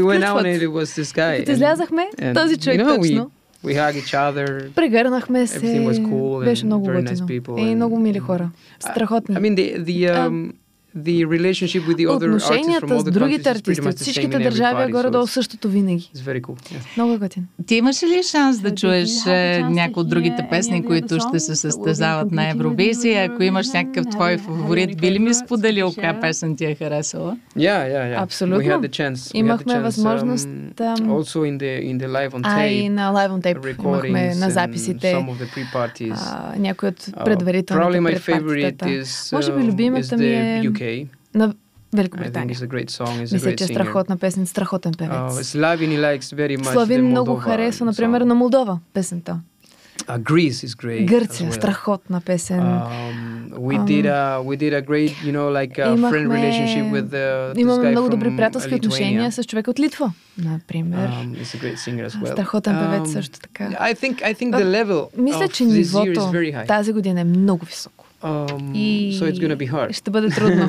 this 0.85 1.03
guy. 1.03 1.39
Като 1.39 1.53
излязахме, 1.53 2.07
този 2.35 2.57
човек 2.57 2.81
точно. 2.87 3.31
We 3.65 3.75
hug 3.75 3.95
each 4.03 4.15
other. 4.15 4.71
Прегърнахме 4.71 5.47
се. 5.47 5.61
Cool 5.61 6.45
Беше 6.45 6.67
много 6.67 6.87
готино. 6.87 7.59
И 7.59 7.75
много 7.75 7.99
мили 7.99 8.19
хора. 8.19 8.51
Страхотни. 8.81 9.37
I 9.37 9.41
mean, 9.41 9.55
the, 9.55 9.85
the, 9.85 10.29
um, 10.29 10.53
the 11.03 11.25
relationship 11.25 11.87
with 11.87 11.97
the 11.97 12.07
other 12.07 12.31
artists 12.33 12.79
from 12.81 12.93
all 12.93 13.03
the 13.03 13.11
с 13.11 13.13
другите 13.13 13.51
артисти 13.51 13.89
от 13.89 13.99
всичките 13.99 14.39
държави 14.39 14.83
е 14.83 14.91
горе-долу 14.91 15.27
същото 15.27 15.69
винаги. 15.69 16.11
Много 16.97 17.13
е 17.13 17.19
готин. 17.19 17.47
Ти 17.67 17.75
имаш 17.75 18.03
ли 18.03 18.23
шанс 18.23 18.61
да 18.61 18.75
чуеш 18.75 19.27
е, 19.27 19.63
някои 19.71 20.01
от 20.01 20.09
другите 20.09 20.47
песни, 20.51 20.85
които 20.85 21.19
ще 21.29 21.41
се 21.41 21.57
състезават 21.57 22.33
на 22.33 22.51
Евровизия? 22.51 23.25
Ако 23.25 23.43
имаш 23.43 23.67
някакъв 23.75 24.07
твой 24.11 24.39
фаворит, 24.39 25.01
би 25.01 25.11
ли 25.13 25.19
ми 25.19 25.35
споделил 25.35 25.93
коя 25.95 26.21
песен 26.21 26.57
ти 26.57 26.65
е 26.65 26.75
харесала? 26.75 27.37
Абсолютно. 28.17 28.83
Имахме 29.35 29.81
възможност 29.81 30.49
tape. 30.77 32.43
А 32.45 32.67
и 32.67 32.89
на 32.89 33.13
live 33.13 33.31
on 33.31 33.43
tape 33.43 33.85
имахме 33.85 34.35
на 34.35 34.51
записите 34.51 35.27
някои 36.59 36.89
от 36.89 37.09
предварителните 37.25 38.01
предпартитата. 38.03 38.87
Може 39.33 39.53
би 39.53 39.63
любимата 39.63 40.17
ми 40.17 40.27
е 40.27 40.61
на 41.35 41.55
Великобритания. 41.95 42.57
Мисля, 43.33 43.57
че 43.57 43.65
е 43.65 43.67
страхотна 43.67 44.17
песен, 44.17 44.47
страхотен 44.47 44.93
певец. 44.99 45.47
Славин 46.63 47.07
много 47.07 47.37
харесва, 47.37 47.87
например, 47.87 48.21
на 48.21 48.35
Молдова 48.35 48.79
песента. 48.95 49.41
Uh, 50.07 50.19
Greece 50.19 50.65
is 50.67 50.75
great. 50.85 51.07
Гърция, 51.07 51.51
well. 51.51 51.55
страхотна 51.55 52.21
песен. 52.21 52.61
Um, 52.61 53.51
we 53.69 53.79
did 53.79 54.07
a 54.07 54.43
we 54.43 54.57
did 54.57 54.73
a 54.75 54.83
great, 54.83 55.13
you 55.25 55.33
know, 55.33 55.49
like 55.51 55.79
a 55.79 55.95
имахме, 55.95 56.11
friend 56.11 56.29
relationship 56.29 56.87
with 56.93 57.11
the 57.11 57.55
this 57.55 57.61
Имаме 57.61 57.91
много 57.91 58.09
добри 58.09 58.37
приятелски 58.37 58.75
отношения 58.75 59.33
с 59.33 59.45
човек 59.45 59.69
от 59.69 59.81
Литва, 59.81 60.13
например. 60.39 61.11
Um, 61.11 61.43
he's 61.43 61.55
a 61.55 61.65
great 61.65 61.77
singer 61.77 62.09
as 62.09 62.23
well. 62.23 62.33
Страхотен 62.33 62.75
певец 62.79 63.09
um, 63.09 63.13
също 63.13 63.41
така. 63.41 63.65
I 63.65 63.95
think 63.95 64.15
I 64.23 64.35
think 64.35 64.51
the 64.51 64.85
level 64.85 65.07
Мисля, 65.17 65.49
че 65.49 65.65
нивото 65.65 66.33
тази 66.67 66.93
година 66.93 67.21
е 67.21 67.25
много 67.25 67.67
високо. 67.67 67.96
Um, 68.27 68.75
и 68.75 69.13
so 69.19 69.25
it's 69.31 69.41
gonna 69.41 69.57
be 69.57 69.73
hard. 69.73 69.93
ще 69.93 70.11
бъде 70.11 70.29
трудно. 70.29 70.67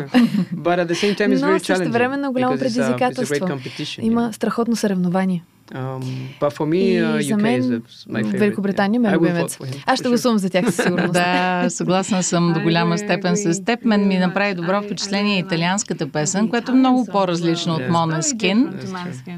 But 0.55 0.85
at 0.85 0.87
the 0.87 0.95
same 0.95 1.15
time 1.17 1.35
it's 1.35 1.41
Но 1.41 1.47
very 1.47 1.59
challenging. 1.59 1.91
време 1.91 2.17
на 2.17 2.31
голямо 2.31 2.57
предизвикателство. 2.57 3.59
Има 4.01 4.33
страхотно 4.33 4.75
съревнование. 4.75 5.43
Um, 5.73 6.01
but 6.39 6.51
for 6.53 6.65
me, 6.65 6.83
uh, 6.97 7.19
UK 7.19 7.41
мен, 7.41 7.61
is 7.61 8.07
my 8.07 8.23
favorite. 8.23 8.37
Великобритания 8.37 9.01
ме 9.01 9.09
е 9.09 9.13
любимец. 9.13 9.57
Аз 9.85 9.99
ще 9.99 10.07
гласувам 10.07 10.37
за 10.37 10.49
тях 10.49 10.65
със 10.65 10.75
сигурност. 10.75 11.13
да, 11.13 11.65
съгласна 11.69 12.23
съм 12.23 12.53
до 12.53 12.59
голяма 12.59 12.97
степен 12.97 13.37
с 13.37 13.63
теб. 13.63 13.85
Мен 13.85 14.07
ми 14.07 14.17
направи 14.17 14.53
добро 14.53 14.81
впечатление 14.81 15.39
италианската 15.39 16.11
песен, 16.11 16.49
която 16.49 16.71
е 16.71 16.75
много 16.75 17.05
по-различна 17.11 17.73
от 17.73 17.81
Måneskin, 17.81 18.69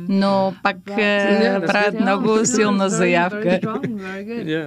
но 0.10 0.54
пак 0.64 0.78
правят 0.86 2.00
много 2.00 2.46
силна 2.46 2.90
заявка. 2.90 3.60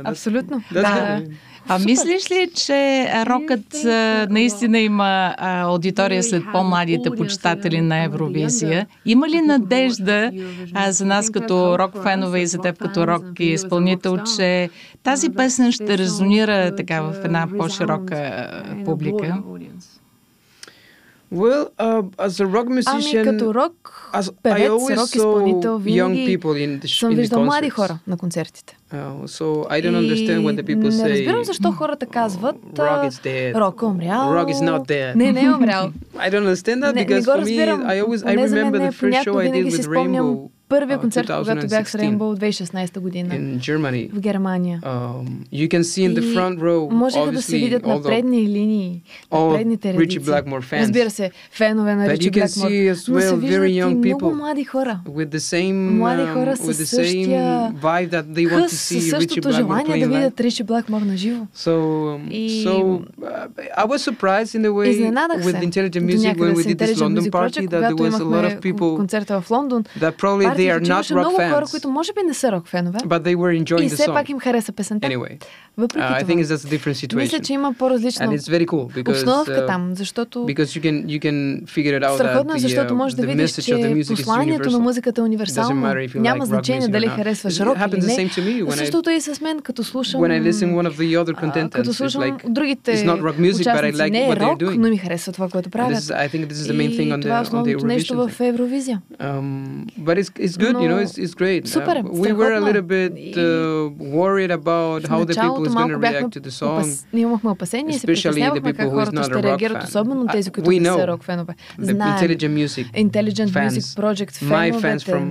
Абсолютно. 0.04 0.62
Да. 0.72 1.22
А 1.68 1.78
мислиш 1.78 2.30
ли, 2.30 2.50
че 2.54 3.08
рокът 3.26 3.84
наистина 4.30 4.78
има 4.78 5.34
аудитория 5.38 6.22
след 6.22 6.42
по-младите 6.52 7.10
почитатели 7.10 7.80
на 7.80 8.04
Евровизия? 8.04 8.86
Има 9.04 9.28
ли 9.28 9.40
надежда 9.40 10.30
за 10.88 11.06
нас 11.06 11.30
като 11.30 11.78
рок-фенове 11.78 12.38
и 12.38 12.46
за 12.46 12.58
теб 12.58 12.78
като 12.78 13.06
рок 13.06 13.24
изпълнител, 13.38 14.18
че 14.36 14.70
тази 15.02 15.30
песен 15.30 15.72
ще 15.72 15.98
резонира 15.98 16.76
така 16.76 17.00
в 17.00 17.14
една 17.24 17.48
по-широка 17.58 18.48
публика? 18.84 19.42
Well, 21.31 21.73
uh, 21.77 22.03
as 22.17 22.39
a 22.39 22.45
rock 22.45 22.67
musician, 22.69 23.19
ами 23.19 23.37
като 23.37 23.53
рок 23.53 23.73
певец, 24.43 24.69
рок 24.69 25.15
изпълнител, 25.15 25.77
винаги 25.77 26.39
съм 26.87 27.15
виждал 27.15 27.43
млади 27.43 27.69
хора 27.69 27.99
на 28.07 28.17
концертите. 28.17 28.77
Uh, 28.93 29.27
so 29.27 29.67
I 29.69 29.81
don't 29.81 29.95
understand 29.95 30.45
when 30.45 30.55
the 30.55 30.63
people 30.63 30.91
say. 30.91 31.03
Не 31.03 31.09
разбирам 31.09 31.43
защо 31.43 31.71
хората 31.71 32.05
казват. 32.05 32.55
Rock 32.73 33.09
is 33.09 33.25
dead. 33.25 33.59
Рок 33.59 33.81
е 33.81 33.85
умрял. 33.85 34.33
Rock 34.33 34.53
is 34.53 34.69
not 34.69 34.87
dead. 34.87 35.15
Не, 35.15 35.31
не 35.31 35.43
е 35.43 35.49
умрял. 35.49 35.91
I 36.15 36.29
don't 36.29 36.45
understand 36.47 36.83
that 36.83 36.93
because 36.95 37.25
for 37.25 37.43
me, 37.45 37.59
I 37.93 38.01
always 38.03 38.23
I 38.23 38.33
remember 38.47 38.79
the 38.79 38.91
first 38.91 39.23
show 39.25 39.35
I 39.39 39.47
did 39.55 39.65
with 39.73 39.87
Rainbow. 39.87 40.49
Първия 40.72 40.98
концерт, 40.98 41.30
когато 41.38 41.66
бях 41.66 41.90
с 41.90 41.98
Rainbow 41.98 42.52
2016 42.52 43.00
година. 43.00 43.34
In 43.34 43.58
Germany. 43.58 44.10
В 44.12 44.20
Германия. 44.20 44.80
Um, 44.82 45.26
you 45.52 45.68
can 45.68 45.82
see 45.82 46.04
in 46.08 46.14
the 46.14 46.34
front 46.34 46.58
row, 46.58 46.92
можеха 46.92 47.32
да 47.32 47.42
се 47.42 47.56
видят 47.56 47.86
на 47.86 48.02
предни 48.02 48.42
линии, 48.48 49.02
на 49.32 49.54
предните 49.54 49.92
редици. 49.92 50.30
Разбира 50.72 51.10
се, 51.10 51.30
фенове 51.50 51.94
на 51.94 52.08
Ричи 52.08 52.30
Блакмор. 52.30 52.70
Но 53.08 53.20
се 53.20 53.36
виждат 53.36 53.70
и 53.70 54.14
много 54.14 54.34
млади 54.34 54.64
хора. 54.64 55.00
With 55.08 55.28
the 55.28 55.38
same, 55.38 55.72
млади 55.72 56.26
хора 56.26 56.56
с 56.56 56.86
същия 56.86 57.72
хъс, 58.48 58.72
със 58.72 59.10
същото 59.10 59.52
желание 59.52 60.06
да 60.06 60.14
видят 60.14 60.40
Ричи 60.40 60.62
Блакмор 60.62 61.00
на 61.02 61.16
живо. 61.16 61.46
So, 61.56 61.70
um, 61.70 62.30
и... 62.30 62.64
so 62.64 62.74
uh, 63.22 63.82
I 63.82 63.84
was 63.92 64.00
surprised 64.10 64.52
in 64.58 64.64
a 64.70 64.72
way 64.78 64.88
with 65.48 65.58
Intelligent 65.70 66.04
Music 66.10 66.34
when 66.42 66.54
we 66.58 66.64
did 66.70 66.78
this 66.78 67.00
London 67.04 67.30
party 67.38 67.66
that 67.72 67.82
there 67.88 68.00
was 68.06 68.14
a 68.26 68.28
lot 68.34 68.44
of 68.50 68.54
people 68.66 68.96
концерта 68.96 69.40
в 69.40 69.50
Лондон. 69.50 69.84
That 70.00 70.14
probably 70.22 70.61
they 70.62 70.78
are 70.78 70.80
not 70.80 71.02
rock 71.02 71.20
много 71.20 71.36
fans. 71.36 71.54
хора, 71.54 71.66
които 71.70 71.90
може 71.90 72.12
би 72.12 72.20
не 72.26 72.34
са 72.34 72.52
рок 72.52 72.68
фенове. 72.68 72.98
But 72.98 73.22
they 73.22 73.36
were 73.36 73.64
enjoying 73.64 73.82
и 73.82 73.90
the 73.90 73.94
все 73.94 74.06
song. 74.06 74.14
пак 74.14 74.28
им 74.28 74.38
хареса 74.40 74.72
песента. 74.72 75.08
Anyway, 75.08 75.44
Въпреки 75.76 76.04
uh, 76.04 76.22
I 76.22 76.24
think 76.24 76.40
it's 76.42 76.50
just 76.54 76.66
a 76.68 76.78
different 76.78 76.96
situation. 76.96 77.16
Мисля, 77.16 77.40
че 77.40 77.52
има 77.52 77.74
по-различна 77.78 78.26
And 78.26 78.38
it's 78.38 78.58
very 78.58 78.66
cool 78.66 79.02
because, 79.02 79.10
обстановка 79.10 79.52
uh, 79.52 79.66
там, 79.66 79.94
защото 79.94 80.38
because 80.38 80.62
you 80.64 80.82
can, 80.82 81.06
you 81.06 81.20
can 81.20 81.66
figure 81.66 82.00
it 82.00 82.04
out 82.04 82.14
Страхотно 82.14 82.52
that 82.52 82.56
е, 82.56 82.60
защото 82.60 82.94
можеш 82.94 83.16
да 83.16 83.26
видиш, 83.26 83.52
че 83.52 84.04
посланието 84.08 84.70
на 84.70 84.78
музиката 84.78 85.20
е 85.20 85.24
универсално. 85.24 85.94
Няма 86.14 86.46
значение 86.46 86.88
дали 86.88 87.06
харесваш 87.06 87.60
рок 87.60 87.76
или 87.88 88.00
не. 88.00 88.30
Същото 88.70 89.10
е 89.10 89.14
и 89.14 89.20
с 89.20 89.40
мен, 89.40 89.60
като 89.60 89.84
слушам 89.84 90.20
when 90.20 90.42
I 90.42 90.52
listen 90.52 90.74
one 90.74 90.88
of 90.90 90.96
the 90.96 91.24
other 91.24 91.34
contenders, 91.42 91.70
като 91.70 91.94
слушам 91.94 92.38
другите 92.44 93.04
like 93.04 94.10
не 94.10 94.28
е 94.28 94.28
doing. 94.30 94.76
но 94.76 94.88
ми 94.88 94.96
харесва 94.96 95.32
това, 95.32 95.48
което 95.48 95.70
правят. 95.70 95.98
I 95.98 96.28
think 96.28 96.46
this 96.46 96.52
is 96.52 96.72
the 96.72 96.76
main 96.76 96.90
thing 96.98 97.10
on 97.14 97.18
the, 97.18 97.44
това 97.44 97.70
е 97.70 97.94
нещо 97.94 98.14
в 98.14 98.40
Евровизия. 98.40 99.00
Um, 99.20 99.86
but 100.00 100.14
it's, 100.20 100.30
it's 100.46 100.51
good, 100.51 100.75
you 100.83 100.89
know, 100.91 100.99
it's, 101.05 101.17
it's 101.17 101.35
great. 101.41 101.67
Супер, 101.67 101.95
uh, 101.97 102.03
we 102.23 102.31
were 102.33 102.53
a 102.53 102.63
little 102.67 102.87
bit 102.95 103.11
uh, 103.37 103.89
worried 104.19 104.51
about 104.51 105.01
how 105.11 105.19
the 105.29 105.35
people 105.43 105.63
is 105.67 105.73
going 105.73 105.89
to 105.89 105.99
react 106.07 106.31
to 106.37 106.39
the 106.39 106.51
song. 106.51 106.85
Ние 107.13 107.21
имахме 107.21 107.49
опасения 107.49 107.95
и 107.95 107.99
се 107.99 108.07
притеснявахме 108.07 108.73
как 108.73 108.89
хората 108.89 109.23
ще 109.23 109.43
реагират, 109.43 109.83
особено 109.83 110.27
тези, 110.27 110.51
които 110.51 110.71
не 110.71 110.85
са 110.85 111.07
рок 111.07 111.23
фенове. 111.23 111.53
Знаем. 111.79 112.17
Intelligent 112.17 112.65
Music, 112.65 112.85
Intelligent 113.05 113.49
Music 113.49 114.01
Project 114.01 114.33
феновете, 114.33 115.25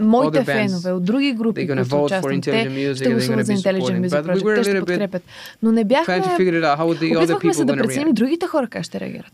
моите 0.00 0.44
фенове 0.44 0.92
от 0.92 1.04
други 1.04 1.32
групи, 1.32 1.66
които 1.66 2.04
участват, 2.04 2.42
те 2.42 2.94
ще 2.94 3.10
гласуват 3.10 3.46
за 3.46 3.52
Intelligent 3.52 4.08
Music 4.08 4.22
Project, 4.24 4.54
те 4.54 4.62
ще 4.64 4.78
подкрепят. 4.78 5.22
Но 5.62 5.72
не 5.72 5.84
бяхме... 5.84 6.22
Опитвахме 7.18 7.54
се 7.54 7.64
да 7.64 7.76
преценим 7.76 8.14
другите 8.14 8.46
хора 8.46 8.66
как 8.66 8.84
ще 8.84 9.00
реагират. 9.00 9.30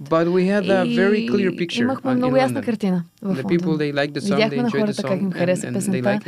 И 1.74 1.78
имахме 1.78 2.14
много 2.14 2.36
ясна 2.36 2.62
картина 2.62 3.04
в 3.22 3.42
Лондон. 3.44 3.78
Видяхме 3.78 4.62
на 4.62 4.70
хората 4.70 5.02
как 5.02 5.17
Им 5.19 5.31
хареса 5.31 5.69
песента 5.73 6.19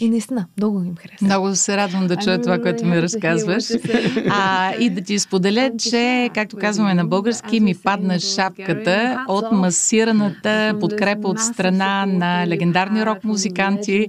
и 0.00 0.10
наистина 0.10 0.46
много 0.56 0.82
им 0.82 0.94
хареса. 0.96 1.24
Много 1.24 1.54
се 1.54 1.76
радвам 1.76 2.06
да 2.06 2.16
чуя 2.16 2.42
това, 2.42 2.58
което 2.58 2.86
ми 2.86 3.02
разказваш. 3.02 3.64
А, 4.30 4.72
и 4.80 4.90
да 4.90 5.00
ти 5.00 5.18
споделя, 5.18 5.70
че, 5.78 6.30
както 6.34 6.56
казваме 6.56 6.94
на 6.94 7.04
български, 7.04 7.60
ми 7.60 7.74
падна 7.74 8.20
шапката 8.20 9.24
от 9.28 9.52
масираната 9.52 10.74
подкрепа 10.80 11.28
от 11.28 11.38
страна 11.38 12.06
на 12.06 12.46
легендарни 12.46 13.06
рок-музиканти 13.06 14.08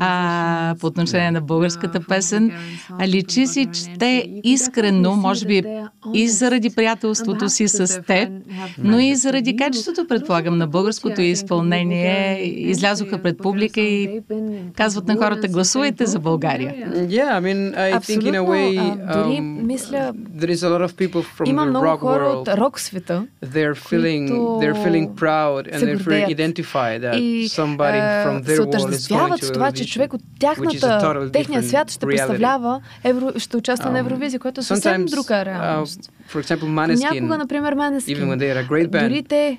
а, 0.00 0.74
по 0.80 0.86
отношение 0.86 1.30
на 1.30 1.40
българската 1.40 2.00
песен. 2.08 2.52
А 2.98 3.08
личи 3.08 3.46
си, 3.46 3.68
че 3.72 3.98
те 3.98 4.40
искрено, 4.44 5.16
може 5.16 5.46
би 5.46 5.62
и 6.14 6.28
заради 6.28 6.70
приятелството 6.70 7.48
си 7.48 7.68
с 7.68 8.02
теб, 8.06 8.28
но 8.78 9.00
и 9.00 9.16
заради 9.16 9.56
качеството, 9.56 10.06
предполагам, 10.08 10.58
на 10.58 10.66
българското 10.66 11.20
изпълнение, 11.20 12.42
излязоха 12.44 13.22
пред 13.22 13.38
публика 13.38 13.65
и 13.76 14.20
казват 14.76 15.08
на 15.08 15.16
хората, 15.16 15.48
гласувайте 15.48 16.06
за 16.06 16.18
България. 16.18 16.74
Yeah, 16.92 17.40
I 17.40 17.40
mean, 17.40 17.74
I 17.74 17.98
think 17.98 18.22
in 18.22 18.34
a 18.34 18.44
way, 18.44 18.96
дори 19.14 19.40
мисля, 19.40 20.12
there 20.38 20.50
is 20.50 20.62
a 20.62 20.78
lot 20.78 20.88
of 20.88 20.96
people 20.96 21.22
from 21.22 21.48
има 21.48 21.62
the 21.62 21.66
много 21.70 21.86
rock 21.86 21.98
хора 21.98 22.24
world. 22.24 22.36
от 22.36 22.58
рок 22.58 22.80
света, 22.80 23.26
They're 23.44 23.74
feeling, 23.74 24.28
they're 24.60 24.84
feeling 24.86 25.14
proud 25.14 25.72
and 25.72 25.80
they 25.80 25.98
feel 25.98 26.36
identified 26.36 27.00
that 27.02 27.16
и 27.20 27.48
somebody 27.48 28.00
from 28.24 28.42
their 28.42 28.56
се 28.56 28.62
world 28.62 28.68
is 28.68 28.68
going 28.68 28.68
отъждествяват 28.68 29.40
to 29.40 29.44
с 29.44 29.52
това, 29.52 29.72
че 29.72 29.86
човек 29.86 30.12
от 30.12 30.20
тяхната, 30.40 30.76
totally 30.86 31.32
техния 31.32 31.62
свят 31.62 31.90
ще 31.90 32.06
представлява, 32.06 32.80
евро, 33.04 33.32
ще 33.38 33.56
участва 33.56 33.90
на 33.90 33.98
Евровизия, 33.98 34.40
което 34.40 34.60
е 34.60 34.64
съвсем 34.64 35.04
друга 35.06 35.34
uh, 35.34 35.44
реалност. 35.46 36.12
for 36.32 36.42
example, 36.42 36.62
Maneskin, 36.62 37.14
Някога, 37.14 37.38
например, 37.38 37.74
even 37.74 37.76
when 37.76 37.90
Манескин, 37.90 38.38
they 38.38 38.52
are 38.54 38.66
a 38.66 38.68
great 38.68 38.90
band, 38.90 39.08
дори 39.08 39.22
те 39.22 39.58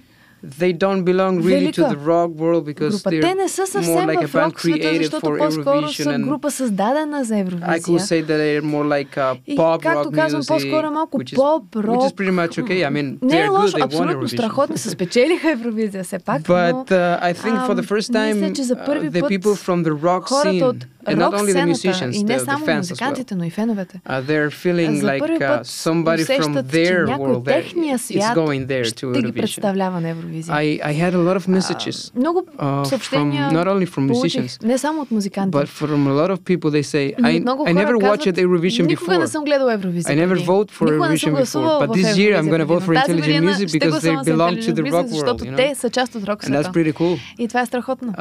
they 0.60 0.72
don't 0.78 1.04
belong 1.04 1.34
really 1.40 1.72
to 1.72 1.82
Велика 1.82 1.88
the 1.94 2.00
rock 2.06 2.30
world 2.42 2.64
because 2.66 2.90
група. 3.02 3.10
they're 3.10 3.20
Те 3.22 3.34
не 3.34 3.48
са 3.48 3.62
more 3.62 3.66
съвсем 3.66 3.94
like 4.08 4.22
a 4.22 4.26
в 4.26 4.32
band 4.34 4.46
рок 4.46 4.60
света, 4.60 4.78
created 4.78 5.02
защото 5.02 5.26
for 5.26 5.38
по-скоро 5.38 5.76
Eurovision 5.86 6.02
са 6.02 6.10
and 6.10 6.24
група 6.24 6.50
създадена 6.50 7.24
за 7.24 7.34
I 7.34 7.36
could 7.36 7.46
Евровизия. 7.46 7.98
say 8.00 8.22
that 8.22 8.38
they're 8.40 8.62
more 8.64 8.84
like 8.86 9.16
a 9.16 9.36
И 9.46 9.56
pop 9.56 9.82
както 9.82 10.08
rock 10.08 10.14
казвам, 10.14 10.42
music, 10.42 10.48
по-скоро 10.48 10.90
малко 10.90 11.18
which 11.18 11.32
is, 11.32 11.36
поп, 11.36 11.64
which 11.70 11.80
is 11.80 11.86
рок. 11.86 12.12
pretty 12.16 12.30
much 12.32 12.58
okay. 12.58 12.80
I 12.80 12.90
mean, 12.90 13.18
Не 13.22 13.36
е 13.36 13.40
they're 13.40 13.48
good, 13.48 13.52
лошо, 13.52 13.76
they 13.76 13.80
won 13.80 13.84
абсолютно 13.84 14.12
Eurovision. 14.14 14.32
страхотни 14.32 14.78
са, 14.78 14.90
спечелиха 14.90 15.50
Евровизия 15.50 16.04
все 16.04 16.18
пак, 16.18 16.42
But 16.42 16.72
но 16.72 16.84
uh, 16.86 17.22
I 17.22 17.34
think 17.34 17.66
for 17.68 17.74
the 17.74 17.86
first 17.86 18.12
time, 18.12 18.34
мисля, 18.34 18.52
че 18.52 18.62
за 18.62 18.74
uh, 18.74 18.86
първи 18.86 19.10
the 19.10 19.20
път 19.20 19.30
people 19.30 19.54
from 19.66 19.84
the 19.84 20.02
rock 20.02 20.20
хората 20.22 20.48
scene, 20.48 20.64
от 20.64 20.76
and 21.06 21.16
not 21.16 21.20
рок 21.22 21.34
only 21.34 21.46
the 21.46 21.50
сцената 21.50 21.70
musicians, 21.70 22.12
и 22.12 22.24
не 22.24 22.28
the, 22.28 22.38
the 22.38 22.44
само 22.44 22.58
fans 22.58 22.68
as 22.70 22.72
well, 22.72 22.76
музикантите, 22.78 23.34
но 23.34 23.44
и 23.44 23.50
феновете. 23.50 24.00
uh, 24.06 24.22
they're 24.22 24.50
feeling 24.52 24.94
За 24.94 25.06
like 25.06 25.18
първи 25.18 25.34
uh, 25.34 25.48
път 25.48 25.66
somebody 25.66 26.24
from 26.28 26.40
усещат, 26.40 26.70
че 26.70 26.76
their 26.76 27.06
някой 27.06 27.26
от 27.26 27.36
world 27.36 27.42
that 27.42 27.62
техния 27.62 27.98
is 27.98 28.02
свят 28.02 28.36
going 28.36 28.66
there 28.66 28.82
to 28.82 28.86
ще 28.86 29.06
ги 29.06 29.12
Eurovision. 29.12 29.32
представлява 29.34 30.00
на 30.00 30.08
Евровизия. 30.08 30.54
I, 30.54 30.80
I 30.82 30.92
had 30.94 31.12
a 31.12 31.22
lot 31.28 31.38
of 31.38 31.48
messages 31.50 32.12
Много 32.16 32.46
uh, 32.58 32.84
съобщения 32.84 33.42
from 33.42 33.54
not 33.54 33.66
only 33.66 33.86
from 33.88 34.08
получих, 34.08 34.42
musicians, 34.42 34.64
не 34.64 34.78
само 34.78 35.00
от 35.02 35.10
музиканти. 35.10 35.50
but 35.50 35.66
from 35.66 36.06
a 36.06 36.14
lot 36.20 36.30
of 36.30 36.38
people. 36.40 36.70
They 36.70 36.82
say, 36.84 37.14
но 37.18 37.28
I, 37.28 37.36
от 37.36 37.42
много 37.42 37.64
I 37.64 37.72
хора 37.72 37.84
never 37.84 38.00
казват, 38.00 38.20
watched 38.20 38.38
Eurovision 38.38 38.86
Никога 38.86 39.12
не 39.12 39.18
before. 39.18 39.26
съм 39.26 39.44
гледал 39.44 39.68
Евровизия. 39.70 40.16
I 40.16 40.26
never 40.26 40.34
преди. 40.34 40.46
vote 40.46 40.70
for 40.72 40.84
Никога 40.84 41.08
не 41.08 41.18
съм 41.18 41.30
Eurovision 41.30 41.36
гласувал 41.36 41.80
before, 41.80 41.86
but 41.86 41.88
в 41.88 41.96
this 41.96 42.16
year 42.16 42.32
I'm 42.32 42.46
Евровизия 42.46 42.52
going 42.52 42.60
to 42.60 42.66
vote 42.66 42.82
for 42.82 42.86
преди. 42.86 43.00
Тази 43.00 43.12
Intelligent 43.12 43.26
година 43.34 43.52
Music 43.52 43.68
ще 43.68 43.78
because 43.78 43.80
they 43.80 43.90
гласувам 43.90 44.24
за 44.24 44.30
belong 44.32 44.54
to 44.56 44.72
the 44.72 44.82
Intelligent 44.82 44.92
rock 44.92 45.02
Music, 45.02 45.08
защото 45.08 45.44
world, 45.44 45.48
you 45.48 45.56
те 45.56 45.62
know? 45.64 45.74
са 45.74 45.90
част 45.90 46.14
от 46.14 46.24
рок 46.24 46.40
And 46.40 46.48
that's 46.48 46.62
света. 46.62 46.70
pretty 46.70 46.92
cool. 46.92 47.18
И 47.38 47.48
това 47.48 47.60
е 47.60 47.66
страхотно. 47.66 48.12
Um, 48.12 48.16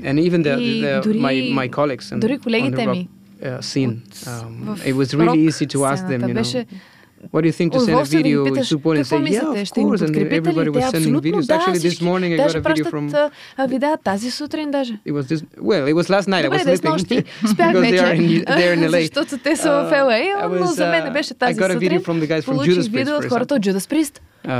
and 0.00 0.20
even 0.22 0.42
the, 0.42 0.58
И 0.58 0.82
the, 0.82 1.02
дори- 1.02 1.20
my, 1.20 1.34
my 1.60 1.70
colleagues 1.70 2.12
and 2.12 2.20
дори 2.30 2.32
on 2.32 2.42
колегите 2.42 2.76
the 2.76 2.86
rock 2.86 2.90
ми 2.90 3.08
uh, 3.42 3.58
scene, 3.60 3.94
um, 4.24 4.74
в 4.74 4.78
it 4.80 4.94
was 4.94 5.14
really 5.14 5.26
рок 5.26 5.36
easy 5.36 5.66
to 5.66 5.78
ask 5.84 5.94
them, 5.94 5.96
сцената 5.96 6.26
you 6.26 6.30
know, 6.30 6.34
беше 6.34 6.66
what 7.32 7.40
do 7.42 7.46
you 7.46 7.52
think 7.52 7.70
to 7.70 7.76
send 7.76 7.80
a 7.80 7.82
удоволствие 7.82 8.22
да 8.22 8.28
ги 8.28 8.34
video 8.34 8.44
питаш 8.44 8.68
to 8.68 8.76
support 8.76 8.94
and 8.94 9.02
какво 9.02 9.16
say, 9.16 9.20
yeah, 9.20 9.22
мислите, 9.22 9.46
of 9.46 9.64
ще 9.64 9.80
ни 9.80 9.86
course, 9.86 9.94
and 9.94 10.06
подкрепите 10.06 10.40
everybody 10.40 10.64
ли? 10.66 10.72
Те 10.72 10.78
was 10.78 10.84
sending 10.84 10.96
абсолютно 10.96 11.20
videos. 11.22 11.46
да, 11.46 11.54
Actually, 11.58 11.72
this 11.72 11.78
всички 11.78 12.04
morning 12.04 12.30
I 12.30 12.38
got 12.38 12.42
даже 12.42 12.58
a 12.58 12.62
video 12.62 12.84
from, 12.84 13.10
пращат 13.10 13.32
а, 13.56 13.66
видеа 13.66 13.96
тази 14.04 14.30
сутрин 14.30 14.70
даже. 14.70 14.92
it 15.08 15.12
was 15.12 15.22
this, 15.22 15.40
well, 15.60 15.84
it 15.86 15.94
was 15.94 16.08
last 16.10 16.28
night, 16.28 16.40
I 16.40 16.42
Добре, 16.42 16.58
was 16.58 16.64
да, 16.64 16.70
sleeping, 16.70 16.80
снощи 16.80 17.24
спях 17.52 17.72
because 17.72 17.80
they 17.82 17.90
вече, 17.90 18.02
are 18.04 18.16
in, 18.16 18.44
they're 18.46 18.76
in 18.78 18.90
LA. 18.90 19.00
защото 19.00 19.38
те 19.38 19.56
са 19.56 19.70
в 19.70 19.90
Uh, 19.90 20.02
LA, 20.02 20.44
I 20.44 20.48
но 20.48 20.64
was, 20.64 20.64
за 20.64 20.86
мен 20.86 21.02
uh, 21.02 21.12
беше 21.12 21.34
I 21.34 21.38
тази 21.38 21.60
got 21.60 21.70
a 21.70 21.78
video 21.78 21.98
сутрин. 21.98 22.00
from 22.00 22.20
the 22.20 22.28
guys 22.28 22.42
from 22.42 22.52
Получих 22.52 22.72
Judas 22.72 22.82
Priest, 22.82 22.90
видео 22.90 23.14
for 23.14 23.18
от 23.18 23.28
хората 23.28 23.54
от 23.54 23.62
Judas 23.62 23.92
Priest. 23.92 24.20
Um, 24.44 24.50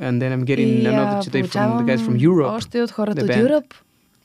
and 0.00 0.20
then 0.20 0.30
I'm 0.32 0.44
getting 0.44 0.68
И 0.80 0.86
another 0.86 1.16
а, 1.16 1.20
today 1.20 1.24
from 1.24 1.32
the 1.32 1.40
получавам 1.42 1.86
guys 1.86 2.00
from 2.00 2.28
Europe. 2.28 2.50
още 2.50 2.82
от 2.82 2.90
хората 2.90 3.20
the 3.20 3.24
от 3.24 3.30
band. 3.30 3.48
Europe. 3.48 3.74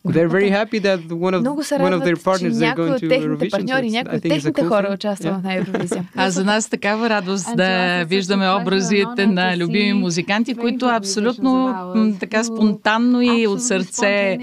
They're 0.06 0.28
very 0.28 0.50
happy 0.50 0.80
that 0.80 1.00
one 1.10 1.32
of, 1.32 1.42
one 1.80 1.94
of 1.94 2.04
their 2.04 2.16
partners 2.16 2.60
are 2.60 2.74
going 2.74 3.00
to 3.00 3.08
Eurovision. 3.08 3.50
партньори, 3.50 3.90
някои 3.90 4.16
от 4.16 4.22
техните 4.22 4.64
хора 4.64 4.90
участват 4.94 5.44
на 5.44 5.54
Евровизия. 5.54 6.04
А 6.16 6.30
за 6.30 6.44
нас 6.44 6.68
такава 6.68 7.10
радост 7.10 7.48
да 7.56 8.04
виждаме 8.04 8.50
образите 8.50 9.26
на 9.26 9.56
любими 9.56 9.92
музиканти, 9.92 10.54
които 10.54 10.86
абсолютно 10.86 11.74
така 12.20 12.44
спонтанно 12.44 13.22
и 13.22 13.46
от 13.46 13.62
сърце 13.62 14.38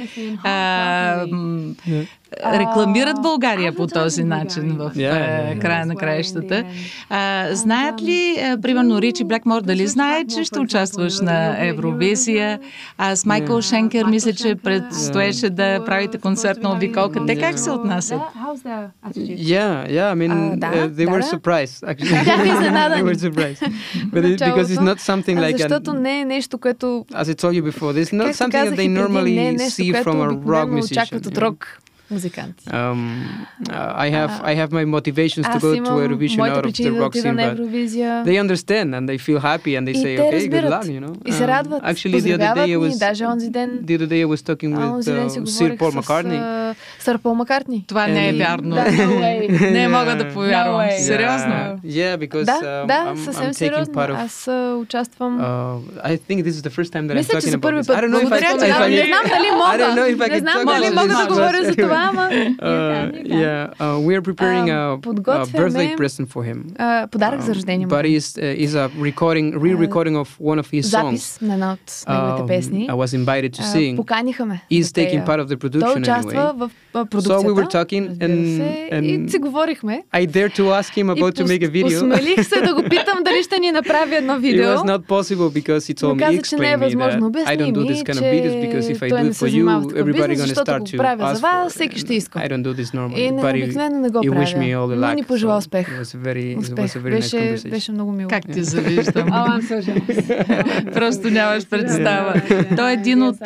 рекламират 2.46 3.22
България 3.22 3.76
по 3.76 3.88
този 3.88 4.24
начин 4.24 4.76
в 4.78 4.92
yeah, 4.96 5.60
края 5.60 5.86
на 5.86 5.96
краищата. 5.96 6.64
А, 7.10 7.48
знаят 7.52 8.02
ли, 8.02 8.38
примерно, 8.62 9.02
Ричи 9.02 9.24
Блекмор, 9.24 9.62
дали 9.62 9.88
знае, 9.88 10.26
че 10.26 10.44
ще 10.44 10.60
участваш 10.60 11.20
на 11.20 11.68
Евровизия? 11.68 12.60
А 12.98 13.16
с 13.16 13.26
Майкъл 13.26 13.58
yeah. 13.58 13.70
Шенкер 13.70 14.06
мисля, 14.06 14.34
че 14.34 14.56
предстоеше 14.56 15.50
да 15.50 15.86
правите 15.86 16.18
концерт 16.18 16.64
на 16.64 16.74
обиколка. 16.74 17.26
Те 17.26 17.40
как 17.40 17.60
се 17.60 17.72
отнасят? 17.72 18.22
Yeah, 19.52 19.88
yeah, 19.98 20.14
I 20.14 20.16
mean, 20.22 20.32
uh, 20.32 20.68
uh, 20.68 20.88
they 21.00 21.08
were 21.14 21.26
surprised, 21.36 21.78
actually. 21.92 22.20
they 22.98 23.04
were 23.10 23.20
surprised. 23.28 23.62
But 24.14 24.22
it, 24.26 24.40
because 24.50 24.68
it's 24.72 24.86
not 24.92 25.00
something 25.00 25.38
like 25.40 25.58
Защото 25.58 25.94
не 25.94 26.20
е 26.20 26.26
нещо, 26.26 26.58
което... 26.58 27.06
As 27.14 27.30
I 27.30 27.34
told 27.34 27.54
you 27.54 27.64
before, 27.72 27.92
it's 27.94 28.14
not 28.14 28.34
something 28.36 28.66
that 28.70 28.76
they 28.76 28.90
normally 29.02 29.58
see 29.58 29.90
from 30.04 30.18
a 30.28 30.30
rock 30.54 30.68
musician 30.70 31.20
музиканти. 32.11 32.65
Um, 32.71 33.47
uh, 33.69 34.07
I 34.07 34.09
have 34.17 34.33
I 34.51 34.55
have 34.61 34.71
my 34.79 34.85
motivations 34.97 35.47
to 35.55 35.59
go 35.67 35.71
to 35.75 35.93
Eurovision 36.05 36.41
out 36.55 36.65
of 36.65 36.73
the 36.73 36.93
rock 37.03 37.15
scene, 37.15 37.37
but 37.47 37.57
they 38.29 38.37
understand 38.45 38.89
and 38.97 39.05
they 39.11 39.19
feel 39.27 39.41
happy 39.41 39.73
and 39.77 39.85
they 39.89 39.97
say, 40.05 40.13
okay, 40.25 40.47
good 40.49 40.69
luck, 40.75 40.87
you 40.97 41.01
know. 41.01 41.15
И 41.27 41.33
се 41.33 41.47
радват. 41.47 41.83
Actually, 41.83 42.21
the 42.21 42.33
other 42.37 42.55
day 42.55 42.71
I 42.77 42.79
was 42.85 42.99
даже 42.99 43.25
онзи 43.25 43.51
ден. 43.51 43.71
The 43.83 43.95
other 43.99 44.09
day 44.15 44.21
I 44.27 44.29
was 44.35 44.43
talking 44.51 44.71
with 44.77 45.09
uh, 45.09 45.29
Sir 45.59 45.77
Paul 45.81 45.93
McCartney. 45.99 46.75
Сър 46.99 47.19
Пол 47.19 47.35
Маккартни. 47.35 47.85
Това 47.89 48.07
не 48.07 48.29
е 48.29 48.33
вярно. 48.33 48.77
Не 49.61 49.89
мога 49.89 50.17
да 50.17 50.29
повярвам. 50.29 50.89
Сериозно. 50.99 51.55
Yeah, 51.85 52.17
because 52.17 52.45
да, 52.45 52.85
да, 52.87 53.15
съвсем 53.25 53.55
сериозно. 53.55 53.95
Аз 53.97 54.49
участвам. 54.77 55.41
I 56.05 56.19
think 56.29 56.39
this 56.45 56.55
is 56.59 56.63
the 56.63 56.71
first 56.71 56.93
time 56.95 57.07
that 57.09 57.17
I'm 57.17 57.25
talking 57.25 57.55
about 57.55 57.59
this. 57.59 57.61
първи 57.61 57.83
път. 57.87 57.97
Благодаря, 58.11 58.51
че 58.51 58.67
не 58.91 59.07
знам 59.07 59.25
дали 59.29 59.51
мога. 59.63 60.29
Не 60.29 60.39
знам 60.39 60.65
дали 60.67 60.91
мога 60.95 61.09
да 61.09 61.27
говоря 61.29 61.65
за 61.65 61.77
това, 61.77 62.00
ама... 62.01 62.29
Yeah, 63.25 63.99
we're 64.07 64.23
preparing 64.23 64.71
a 64.71 64.97
birthday 64.97 65.97
present 65.97 66.29
for 66.35 66.43
him. 66.45 66.59
Подарък 67.11 67.41
за 67.41 67.55
рождение 67.55 67.87
But 67.87 68.05
is 68.05 68.39
is 68.39 68.75
a 68.75 68.91
recording, 69.09 69.47
re-recording 69.65 70.17
of 70.17 70.29
one 70.41 70.59
of 70.59 70.67
his 70.71 70.83
songs. 70.83 71.17
Запис 71.17 71.39
на 71.43 71.55
една 71.55 71.73
от 71.73 72.05
неговите 72.09 72.47
песни. 72.47 72.89
I 72.91 72.95
was 72.95 73.25
invited 73.25 73.51
to 73.51 73.63
sing. 73.75 73.97
Поканиха 73.97 74.47
ме. 74.47 74.63
He's 74.71 74.83
taking 74.83 75.25
part 75.27 75.41
of 75.45 75.49
the 75.49 75.57
production 75.57 75.81
anyway. 75.81 75.93
Той 75.93 76.01
участва 76.01 76.55
в 76.57 76.71
продукцията. 76.93 77.43
So 77.43 77.47
we 77.49 77.53
were 77.53 77.67
talking 77.67 78.19
and, 78.19 78.61
and 78.93 79.05
и 79.05 79.31
си 79.31 79.39
говорихме. 79.39 80.03
I 80.13 80.27
dared 80.27 80.55
to 80.57 80.65
ask 80.81 80.91
him 81.01 81.11
about 81.11 81.35
to 81.37 81.45
make 81.45 81.63
a 81.63 81.71
video. 81.71 81.97
Осмелих 81.97 82.47
се 82.47 82.61
да 82.61 82.75
го 82.75 82.83
питам 82.83 83.23
дали 83.25 83.43
ще 83.43 83.59
ни 83.59 83.71
направи 83.71 84.15
едно 84.15 84.39
видео. 84.39 84.65
It 84.65 84.77
was 84.77 84.85
not 84.85 85.07
possible 85.07 85.51
because 85.51 85.83
he 85.89 85.95
told 85.95 86.17
me, 86.17 86.23
he 86.33 86.39
explained 86.41 86.81
me 86.81 86.95
that 86.95 87.47
I 87.53 87.57
don't 87.61 87.75
do 87.81 87.85
this 87.93 88.03
kind 88.09 88.19
of 88.23 88.27
videos 88.37 88.55
because 88.67 88.87
if 88.95 89.03
I 89.07 89.09
do 89.09 89.25
it 89.31 89.37
for 89.43 89.49
you, 89.57 89.65
everybody 90.03 90.33
gonna 90.41 90.55
start 90.67 90.83
to 90.91 90.97
ask 91.03 91.35
за 91.35 91.41
вас, 91.41 91.79
Всеки 91.92 92.00
ще 92.00 92.14
иска. 92.14 92.40
I 92.40 92.50
don't 92.50 92.64
do 92.64 92.74
this 92.74 92.96
normally. 92.96 93.58
И 93.58 93.64
обикновено 93.64 94.00
не 94.00 94.10
го 94.10 94.22
правя. 94.22 94.46
Me 94.46 94.78
all 94.78 94.88
the 94.88 94.96
luck, 94.96 95.10
Но 95.10 95.14
ни 95.14 95.24
пожела 95.24 95.58
успех. 95.58 95.88
It 95.88 96.02
was 96.02 96.18
very, 96.18 96.58
успех. 96.58 96.86
Was 96.86 97.00
very 97.00 97.10
беше, 97.10 97.36
nice 97.36 97.70
беше 97.70 97.92
много 97.92 98.12
мило. 98.12 98.30
Как 98.30 98.44
ти 98.54 98.64
завиждам? 98.64 99.28
Просто 100.94 101.30
нямаш 101.30 101.68
представа. 101.68 102.42
Той 102.76 102.90
е 102.90 102.94
един 102.94 103.24
от 103.24 103.38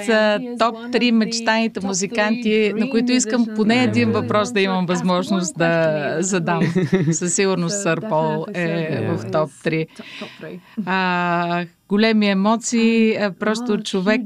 топ 0.60 0.76
3 0.76 1.12
мечтаните 1.12 1.86
музиканти, 1.86 2.74
на 2.76 2.90
които 2.90 3.12
искам 3.12 3.48
поне 3.56 3.84
един 3.84 4.12
въпрос 4.12 4.52
да 4.52 4.62
имам 4.62 4.86
възможност 4.86 5.58
да 5.58 6.18
задам. 6.20 6.74
Със 7.12 7.36
сигурност 7.36 7.82
Сър 7.82 8.02
Пол 8.10 8.46
е 8.54 9.08
в 9.08 9.32
топ 9.32 9.50
3. 9.50 11.68
Големи 11.90 12.30
емоции, 12.30 13.18
просто 13.40 13.78
човек 13.78 14.22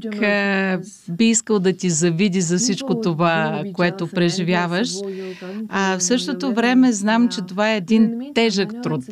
би 1.08 1.24
искал 1.24 1.58
да 1.58 1.72
ти 1.72 1.90
завиди 1.90 2.40
за 2.40 2.58
всичко 2.58 3.00
това, 3.00 3.62
което 3.72 4.06
преживяваш. 4.06 4.90
А 5.68 5.98
в 5.98 6.02
същото 6.02 6.54
време 6.54 6.92
знам, 6.92 7.28
че 7.28 7.40
това 7.40 7.72
е 7.72 7.76
един 7.76 8.20
тежък 8.34 8.82
труд. 8.82 9.02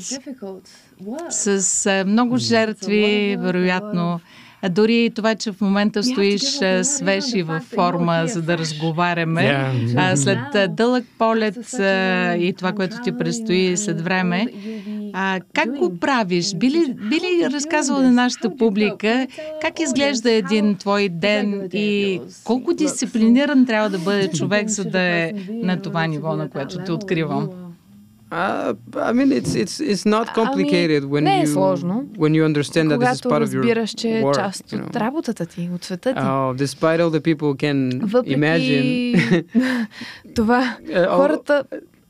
С 1.31 2.05
много 2.07 2.37
жертви, 2.37 3.37
вероятно. 3.41 4.21
А 4.63 4.69
дори 4.69 5.11
това, 5.15 5.35
че 5.35 5.53
в 5.53 5.61
момента 5.61 6.03
стоиш 6.03 6.43
свеж 6.83 7.25
и 7.35 7.43
във 7.43 7.63
форма, 7.63 8.23
за 8.27 8.43
да 8.43 8.59
разговаряме, 8.59 9.41
yeah. 9.41 10.15
след 10.15 10.77
дълъг 10.77 11.05
полет 11.19 11.57
и 12.43 12.55
това, 12.59 12.73
което 12.73 12.97
ти 13.05 13.13
предстои 13.13 13.77
след 13.77 14.01
време, 14.01 14.47
а, 15.13 15.41
как 15.55 15.77
го 15.77 15.99
правиш? 15.99 16.55
Би 16.55 16.71
ли, 16.71 16.95
би 17.11 17.17
ли 17.17 17.51
разказвал 17.53 18.03
на 18.03 18.11
нашата 18.11 18.57
публика 18.57 19.27
как 19.61 19.81
изглежда 19.81 20.31
един 20.31 20.77
твой 20.77 21.09
ден 21.09 21.69
и 21.73 22.21
колко 22.45 22.75
дисциплиниран 22.75 23.67
трябва 23.67 23.91
да 23.91 23.99
бъде 23.99 24.31
човек, 24.37 24.69
за 24.69 24.85
да 24.85 25.01
е 25.01 25.33
на 25.51 25.83
това 25.83 26.07
ниво, 26.07 26.37
на 26.37 26.51
което 26.51 26.79
те 26.85 26.93
откривам? 26.93 27.68
Uh, 28.34 28.74
I 29.10 29.12
mean, 29.14 29.32
it's 29.32 29.54
it's 29.54 29.80
it's 29.80 30.06
not 30.16 30.34
complicated 30.34 31.02
when 31.06 31.24
не 31.24 31.40
е 31.40 31.44
you 31.44 31.48
сложно, 31.48 32.06
when 32.18 32.34
you 32.34 32.44
understand 32.44 32.92
that 32.92 33.00
this 33.00 33.14
is 33.14 33.22
part 33.22 33.42
of 33.44 33.54
your 33.54 33.64
разбираш, 33.64 33.92
че 33.92 34.08
work, 34.24 34.36
част 34.36 34.72
you 34.72 34.76
know? 34.76 34.88
от 34.88 34.96
работата 34.96 35.46
ти, 35.46 35.70
от 35.76 35.84
света 35.84 36.14
ти. 36.14 36.20
Uh, 36.20 36.56
despite 36.56 37.00
all 37.00 37.10
the 37.10 37.22
people 37.22 37.64
can 37.64 38.06
Въпреки 38.06 38.40
imagine 38.40 39.44
това, 40.36 40.78
uh, 40.84 41.16
хората 41.16 41.64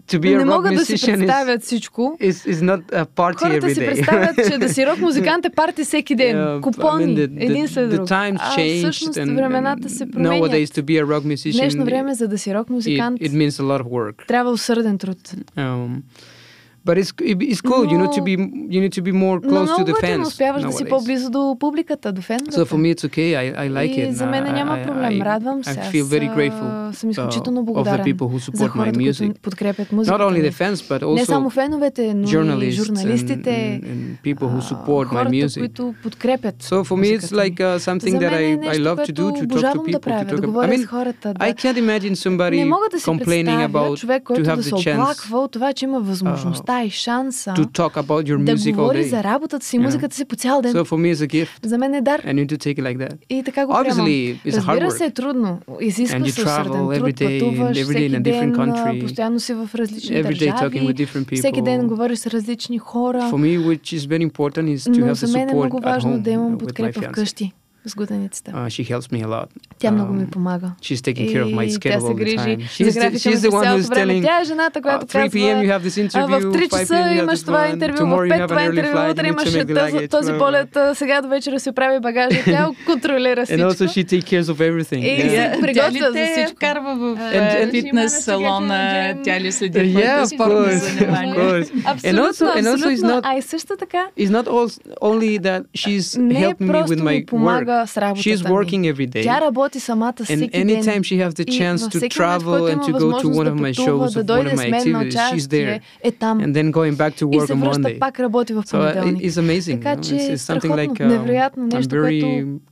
to 0.09 0.18
be 0.18 0.35
a 0.35 0.38
не 0.38 0.44
могат 0.44 0.75
да 0.75 0.85
си 0.85 1.07
представят 1.07 1.62
всичко. 1.62 2.16
Is, 2.21 2.53
is 2.53 2.55
not 2.55 2.83
a 2.92 3.07
party 3.07 3.38
Хората 3.38 3.66
every 3.66 3.71
day. 3.71 3.75
си 3.75 3.87
представят, 3.87 4.53
че 4.53 4.59
да 4.59 4.68
си 4.68 4.87
рок 4.87 4.99
музикант 5.01 5.44
е 5.47 5.51
парти 5.51 5.85
всеки 5.85 6.14
ден. 6.14 6.37
Yeah, 6.37 6.61
Купони, 6.61 7.05
I 7.05 7.09
mean, 7.09 7.29
the, 7.29 7.44
един 7.44 7.68
след 7.68 7.90
друг. 7.90 8.09
The 8.09 8.37
а 8.40 8.79
всъщност 8.79 9.16
времената 9.16 9.90
се 9.90 10.11
променят. 10.11 10.53
To 10.53 10.83
be 10.83 11.05
a 11.05 11.05
rock 11.05 11.35
musician, 11.35 11.59
Днешно 11.59 11.85
време, 11.85 12.14
за 12.14 12.29
да 12.29 12.38
си 12.38 12.55
рок 12.55 12.71
музикант, 12.71 13.21
it, 13.21 13.31
it 13.31 13.33
means 13.33 13.51
a 13.51 13.62
lot 13.62 13.83
of 13.83 13.88
work. 13.88 14.27
трябва 14.27 14.51
усърден 14.51 14.99
труд. 14.99 15.35
Um, 15.57 15.88
But 16.88 16.98
it's, 16.98 17.13
it's 17.22 17.62
cool, 17.62 17.86
но, 17.86 17.92
you 17.92 17.98
need 17.98 18.12
to 18.12 18.22
be 18.22 18.32
you 18.76 18.82
need 18.82 18.92
to 18.92 19.02
be 19.02 19.13
more 19.13 19.39
close 19.39 19.70
to 19.78 19.84
the 19.86 19.96
fans. 20.02 20.18
Но 20.18 20.28
успяваш 20.28 20.62
да 20.62 20.72
си 20.72 20.86
по-близо 20.86 21.30
до 21.30 21.58
публиката, 21.60 22.12
до 22.12 22.22
феновете. 22.22 22.58
So 22.58 22.66
for 22.66 22.78
me 22.78 22.96
it's 22.96 23.06
okay. 23.06 23.36
I, 23.36 23.68
I 23.68 23.70
like 23.70 23.98
и 23.98 24.02
it. 24.02 24.12
за 24.12 24.26
мен 24.26 24.44
няма 24.44 24.84
проблем. 24.86 25.22
Радвам 25.22 25.63
се. 25.63 25.70
I 25.70 25.92
feel 25.92 26.04
very 26.04 26.36
grateful 26.36 26.92
съм 26.94 27.10
изключително 27.10 27.63
благодарен 27.63 28.06
of 28.06 28.08
the 28.08 28.13
people 28.13 28.28
who 28.28 28.39
support 28.39 28.56
за 28.56 28.68
хората, 28.68 29.00
my 29.00 29.12
music. 29.12 29.26
които 29.26 29.42
подкрепят 29.42 29.92
музиката. 29.92 30.24
Not 30.24 30.32
only 30.32 30.50
the 30.50 30.52
fans, 30.52 30.76
but 30.76 31.04
also 31.04 31.20
Не 31.20 31.26
само 31.26 31.50
феновете, 31.50 32.13
но 32.13 32.24
и 32.62 32.72
журналистите, 32.72 33.82
and, 33.84 33.86
and 33.86 34.36
people 34.36 34.48
who 34.48 34.62
support 34.62 35.06
хората, 35.06 35.30
my 35.30 35.46
music. 35.46 35.60
които 35.60 35.94
подкрепят 36.04 36.63
So 36.63 36.84
for 36.84 36.98
me 36.98 37.18
it's 37.18 37.32
like 37.32 37.60
uh, 37.60 37.80
something 37.80 38.20
that 38.20 38.34
I, 38.34 38.76
I 38.76 38.78
love 38.78 38.98
to 39.10 39.13
do, 39.22 39.26
to 39.39 39.46
talk 39.48 39.74
to 39.74 39.84
people, 39.84 40.12
to 40.20 40.26
talk 40.32 40.44
about. 40.44 40.66
I 40.66 40.70
mean, 40.72 40.84
I 41.50 41.54
can't 41.54 41.80
imagine 41.86 42.16
somebody 42.26 42.58
complaining 43.12 43.62
about 43.70 43.98
to 44.38 44.44
have 44.52 44.62
the 44.62 44.78
chance. 44.86 45.50
това, 45.52 45.74
че 45.74 45.86
има 45.86 46.00
възможността 46.00 46.74
и 46.83 46.91
шанса 46.91 47.55
to 47.57 47.64
talk 47.64 47.97
about 47.97 48.29
your 48.29 48.55
music 48.55 48.64
да 48.64 48.73
говори 48.73 49.05
за 49.05 49.25
работата 49.25 49.67
си, 49.67 49.79
музиката 49.79 50.17
си 50.17 50.25
по 50.25 50.37
цял 50.37 50.62
ден. 50.62 50.73
So 50.73 50.85
for 50.85 50.97
me 50.97 51.14
it's 51.14 51.27
a 51.27 51.45
gift. 51.45 51.67
За 51.67 51.79
мен 51.79 51.95
е 51.95 52.01
дар. 52.01 52.21
And 52.21 52.35
you 52.35 52.47
need 52.47 52.59
to 52.59 52.59
take 52.59 52.79
it 52.79 52.83
like 52.83 52.99
that. 52.99 53.17
И 53.31 53.43
така 53.43 53.67
го 53.67 53.73
Obviously, 53.73 54.37
it's 54.47 54.57
Разбира 54.57 54.87
hard 54.87 54.88
се 54.88 55.05
е 55.05 55.11
трудно. 55.11 55.61
Изисква 55.81 56.27
се 56.27 56.43
усърден 56.43 56.88
труд, 56.95 57.19
пътуваш 57.19 57.83
всеки 57.83 58.21
ден, 58.21 59.01
постоянно 59.01 59.41
си 59.41 59.55
в 59.55 59.71
различни 59.75 60.23
държави, 60.23 60.95
всеки 61.37 61.62
ден 61.62 61.88
говориш 61.88 62.19
с 62.19 62.27
различни 62.27 62.79
хора. 62.79 63.19
For 63.19 63.37
me, 63.37 63.67
which 63.67 63.97
is 63.99 64.07
very 64.07 64.31
important, 64.31 64.77
is 64.77 64.91
to 64.93 64.99
Но 64.99 65.07
have 65.07 65.12
за 65.12 65.38
мен 65.38 65.49
е 65.49 65.55
много 65.55 65.81
важно 65.81 66.21
да 66.21 66.31
имам 66.31 66.53
with 66.55 66.59
подкрепа 66.59 67.03
вкъщи. 67.03 67.53
с 67.86 67.96
гуденицата. 67.96 68.52
Uh, 68.52 68.66
she 68.68 68.92
helps 68.92 69.12
me 69.12 69.24
a 69.24 69.28
lot. 69.28 69.46
Тя 69.80 69.92
много 69.92 70.13
ми 70.13 70.22
Um, 70.22 70.30
помага. 70.30 70.72
She's 70.82 71.02
taking 71.04 71.28
care 71.28 71.44
of 71.44 71.54
my 71.54 71.63
И 71.63 71.70
schedule 71.70 71.80
тя 71.82 72.00
се 72.00 72.06
all 72.06 72.10
the 72.10 72.16
грижи 72.16 72.38
time. 72.38 72.60
за 72.60 72.66
She's 72.76 72.89
the, 72.89 72.94
графика 72.94 73.30
ми 73.30 73.36
she's 73.36 73.38
the 73.38 73.42
през 73.42 73.54
one 73.54 73.63
цялото 73.63 73.84
who's 73.84 73.89
време. 73.89 74.13
telling 74.13 74.24
Тя 74.24 74.42
е 74.42 74.46
жената, 74.46 74.82
която 74.82 75.06
uh, 75.06 75.10
3 75.20 75.30
p.m. 75.30 75.36
you 75.58 75.68
казва 75.68 75.74
have 75.74 75.84
this 75.84 75.98
а, 75.98 76.04
interview, 76.04 76.39
в 76.42 76.54
3 76.54 76.58
5 76.60 76.70
часа 76.72 76.94
p.m. 76.94 77.04
you 77.06 77.13
have 77.13 77.20
имаш 77.20 77.39
this 77.39 77.46
това 77.46 77.58
one, 77.60 77.74
интервю, 77.74 77.98
в 77.98 78.00
tomorrow 78.00 78.28
you 78.28 78.32
5 78.32 78.39
have 78.39 78.48
това 78.48 78.60
an 78.60 78.63
early 78.63 78.70
интервю, 78.70 78.98
flight, 78.98 79.12
утре 79.12 79.22
you 79.22 79.26
need 79.26 79.30
имаш 79.30 79.44
to 79.46 79.58
make 79.58 79.66
the 79.66 79.76
този, 79.76 79.94
luggage. 79.94 80.10
този 80.10 80.32
blah, 80.32 80.36
blah, 80.36 80.39
полет, 80.39 80.76
а, 80.76 80.96
сега 80.96 81.22
до 81.22 81.28
вечера 81.30 81.60
си 81.60 81.70
оправи 81.70 82.00
багажа. 82.00 82.42
Тя 82.46 82.70
контролира 82.86 83.46
And 83.46 83.63
also 83.63 83.74
всичко. 83.76 83.94
she 83.94 84.22
takes 84.22 84.24
care 84.26 84.44
of 84.44 84.58
everything. 84.62 85.00
И 85.00 85.22
Yeah. 85.22 85.56
се 85.56 85.62
приготвя 85.62 85.92
за 85.92 86.00
Тя 86.00 86.10
ли 86.10 86.13
те 86.16 86.32
всичко. 86.34 86.56
вкарва 86.56 86.96
в 86.96 87.02
And- 87.16 87.63
and- 87.63 87.72
фитнес 87.74 88.24
салона? 88.24 89.13
Тя 89.24 89.39
ли 89.39 89.52
следи 89.52 89.80
Yeah, 89.80 89.92
твоите 89.92 90.10
of 90.10 90.26
спортни 90.26 90.56
course, 90.56 90.74
of 90.74 91.00
занимания? 91.00 91.36
course. 91.36 91.63
And 91.66 91.82
Абсолютно, 91.86 92.24
also, 92.24 92.46
and 92.52 92.66
also 92.66 92.86
it's 92.86 92.94
абсолютно. 92.94 93.10
not 93.10 93.22
А 93.24 93.38
и 93.38 93.42
също 93.42 93.74
така, 93.80 94.06
it's 94.20 94.30
not 94.32 94.46
all, 94.46 94.68
only 95.02 95.39
that 95.39 95.63
she's 95.74 96.20
не 96.20 96.34
е 96.36 96.44
helped 96.44 96.60
me 96.60 96.66
with 96.66 96.72
просто 96.72 96.96
my 96.96 97.26
Ми 97.69 97.87
помага 97.87 98.15
work. 98.15 98.17
She's 98.17 98.43
working 98.43 98.83
every 98.95 99.07
day. 99.07 99.23
Тя 99.23 99.41
работи 99.41 99.81
самата 99.81 100.25
всеки 100.25 100.51
and 100.51 100.71
anytime 100.71 101.03
she 101.03 101.17
has 101.19 101.35
the 101.35 101.45
chance 101.45 101.81
to 101.89 102.09
travel 102.09 102.67
and 102.67 102.79
to 102.83 102.93
go 102.93 103.09
to 103.23 103.29
one 103.29 103.49
of 103.53 103.57
my 103.67 103.73
shows, 103.73 104.17
of 104.17 104.29
one 104.29 104.47
of 104.47 104.57
my 104.57 104.69
activities, 104.79 105.19
she's 105.31 105.49
there. 105.49 105.81
And 106.45 106.51
then 106.57 106.71
going 106.71 106.95
back 107.03 107.13
to 107.21 107.25
work 107.37 107.51
on 107.51 107.61
Monday. 107.71 107.95
So 108.73 108.77
uh, 108.81 109.27
it's 109.27 109.39
amazing. 109.47 109.79
It's 110.33 110.45
something 110.51 110.73
like 110.83 110.97
um, 111.01 111.11
I'm 111.77 111.89
very 111.99 112.21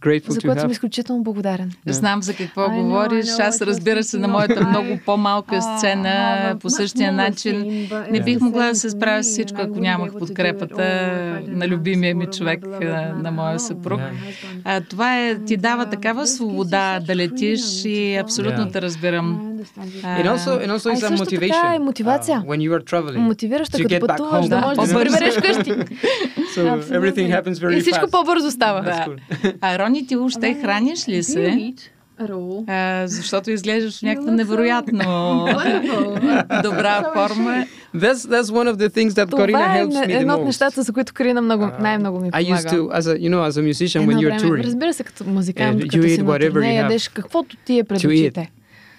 grateful 0.07 0.35
to 0.43 0.47
have. 0.55 0.71
изключително 0.77 1.23
благодарен. 1.23 1.73
Знам 1.87 2.23
за 2.23 2.35
какво 2.35 2.71
говориш. 2.71 3.27
Аз 3.39 3.63
разбира 3.63 4.03
се 4.05 4.19
на 4.19 4.29
моята 4.29 4.67
много 4.69 4.99
по-малка 5.07 5.63
сцена 5.63 6.57
по 6.61 6.71
същия 6.71 7.13
начин. 7.13 7.89
Не 8.11 8.21
бих 8.21 8.41
могла 8.41 8.67
да 8.67 8.75
се 8.75 8.91
справя 8.91 9.25
с 9.25 9.27
всичко, 9.27 9.61
ако 9.61 9.81
нямах 9.81 10.13
подкрепата 10.19 10.85
на 11.47 11.69
любимия 11.69 12.15
ми 12.15 12.27
човек, 12.27 12.61
на 13.23 13.31
моя 13.31 13.61
съпруг. 13.61 14.01
А, 14.65 14.81
това 14.88 15.18
е, 15.18 15.38
ти 15.38 15.57
дава 15.57 15.87
такава 15.87 16.27
свобода 16.27 17.01
да 17.07 17.16
летиш 17.16 17.85
и 17.85 18.16
абсолютно 18.16 18.70
те 18.70 18.83
разбирам. 18.83 19.57
And 20.03 20.27
also, 20.37 20.66
and 20.66 20.70
also 20.70 20.94
is 20.94 21.03
a 21.03 21.16
motivation. 21.16 21.77
Е 21.77 21.79
мотивация. 21.79 22.38
Uh, 22.38 22.46
when 22.46 22.68
you 22.68 22.79
are 22.79 22.85
traveling. 22.85 23.16
Мотивираща 23.16 23.83
като 23.83 24.07
пътуваш, 24.07 24.49
да 24.49 24.61
можеш 24.61 24.77
да 24.77 24.87
се 24.87 24.94
прибереш 24.94 25.35
къщи. 25.35 25.70
so 26.57 26.83
everything 26.83 27.42
happens 27.42 27.55
very 27.55 27.75
fast. 27.75 27.79
И 27.79 27.81
всичко 27.81 28.11
по-бързо 28.11 28.51
става. 28.51 28.83
Да. 28.83 29.07
А 29.61 29.79
Рони, 29.79 30.07
ти 30.07 30.16
още 30.16 30.55
храниш 30.55 31.09
ли 31.09 31.22
се? 31.22 31.75
А, 32.18 33.02
защото 33.07 33.50
изглеждаш 33.50 33.98
в 33.98 34.02
някаква 34.02 34.33
невероятно 34.33 35.48
добра 36.62 37.11
форма. 37.14 37.64
That's, 37.94 38.14
that's 38.14 38.42
one 38.42 38.68
of 38.72 38.76
the 38.76 38.88
things 38.88 39.11
that 39.11 39.31
Corina 39.31 39.85
helps 39.85 39.94
me 39.94 40.07
the 40.07 40.20
едно 40.20 40.35
от 40.35 40.44
нещата, 40.44 40.83
за 40.83 40.92
които 40.92 41.14
Корина 41.14 41.42
много, 41.42 41.68
най-много 41.81 42.20
ми 42.20 42.31
помага. 42.31 42.52
I 42.52 42.57
used 42.57 42.70
to, 42.70 42.98
as 42.98 43.00
a, 43.00 43.18
you 43.18 43.31
know, 43.31 43.50
as 43.50 43.61
a 43.61 43.62
musician, 43.72 44.07
when 44.07 44.16
you're 44.16 44.40
touring, 44.40 44.64
разбира 44.64 44.92
се, 44.94 45.05
като 45.05 45.24
музикант, 45.24 45.83
като 45.83 46.09
си 46.09 46.22
на 46.22 46.38
турне, 46.38 46.74
ядеш 46.74 47.09
каквото 47.09 47.57
ти 47.64 47.79
е 47.79 47.85
пред 47.85 48.05
очите. 48.05 48.50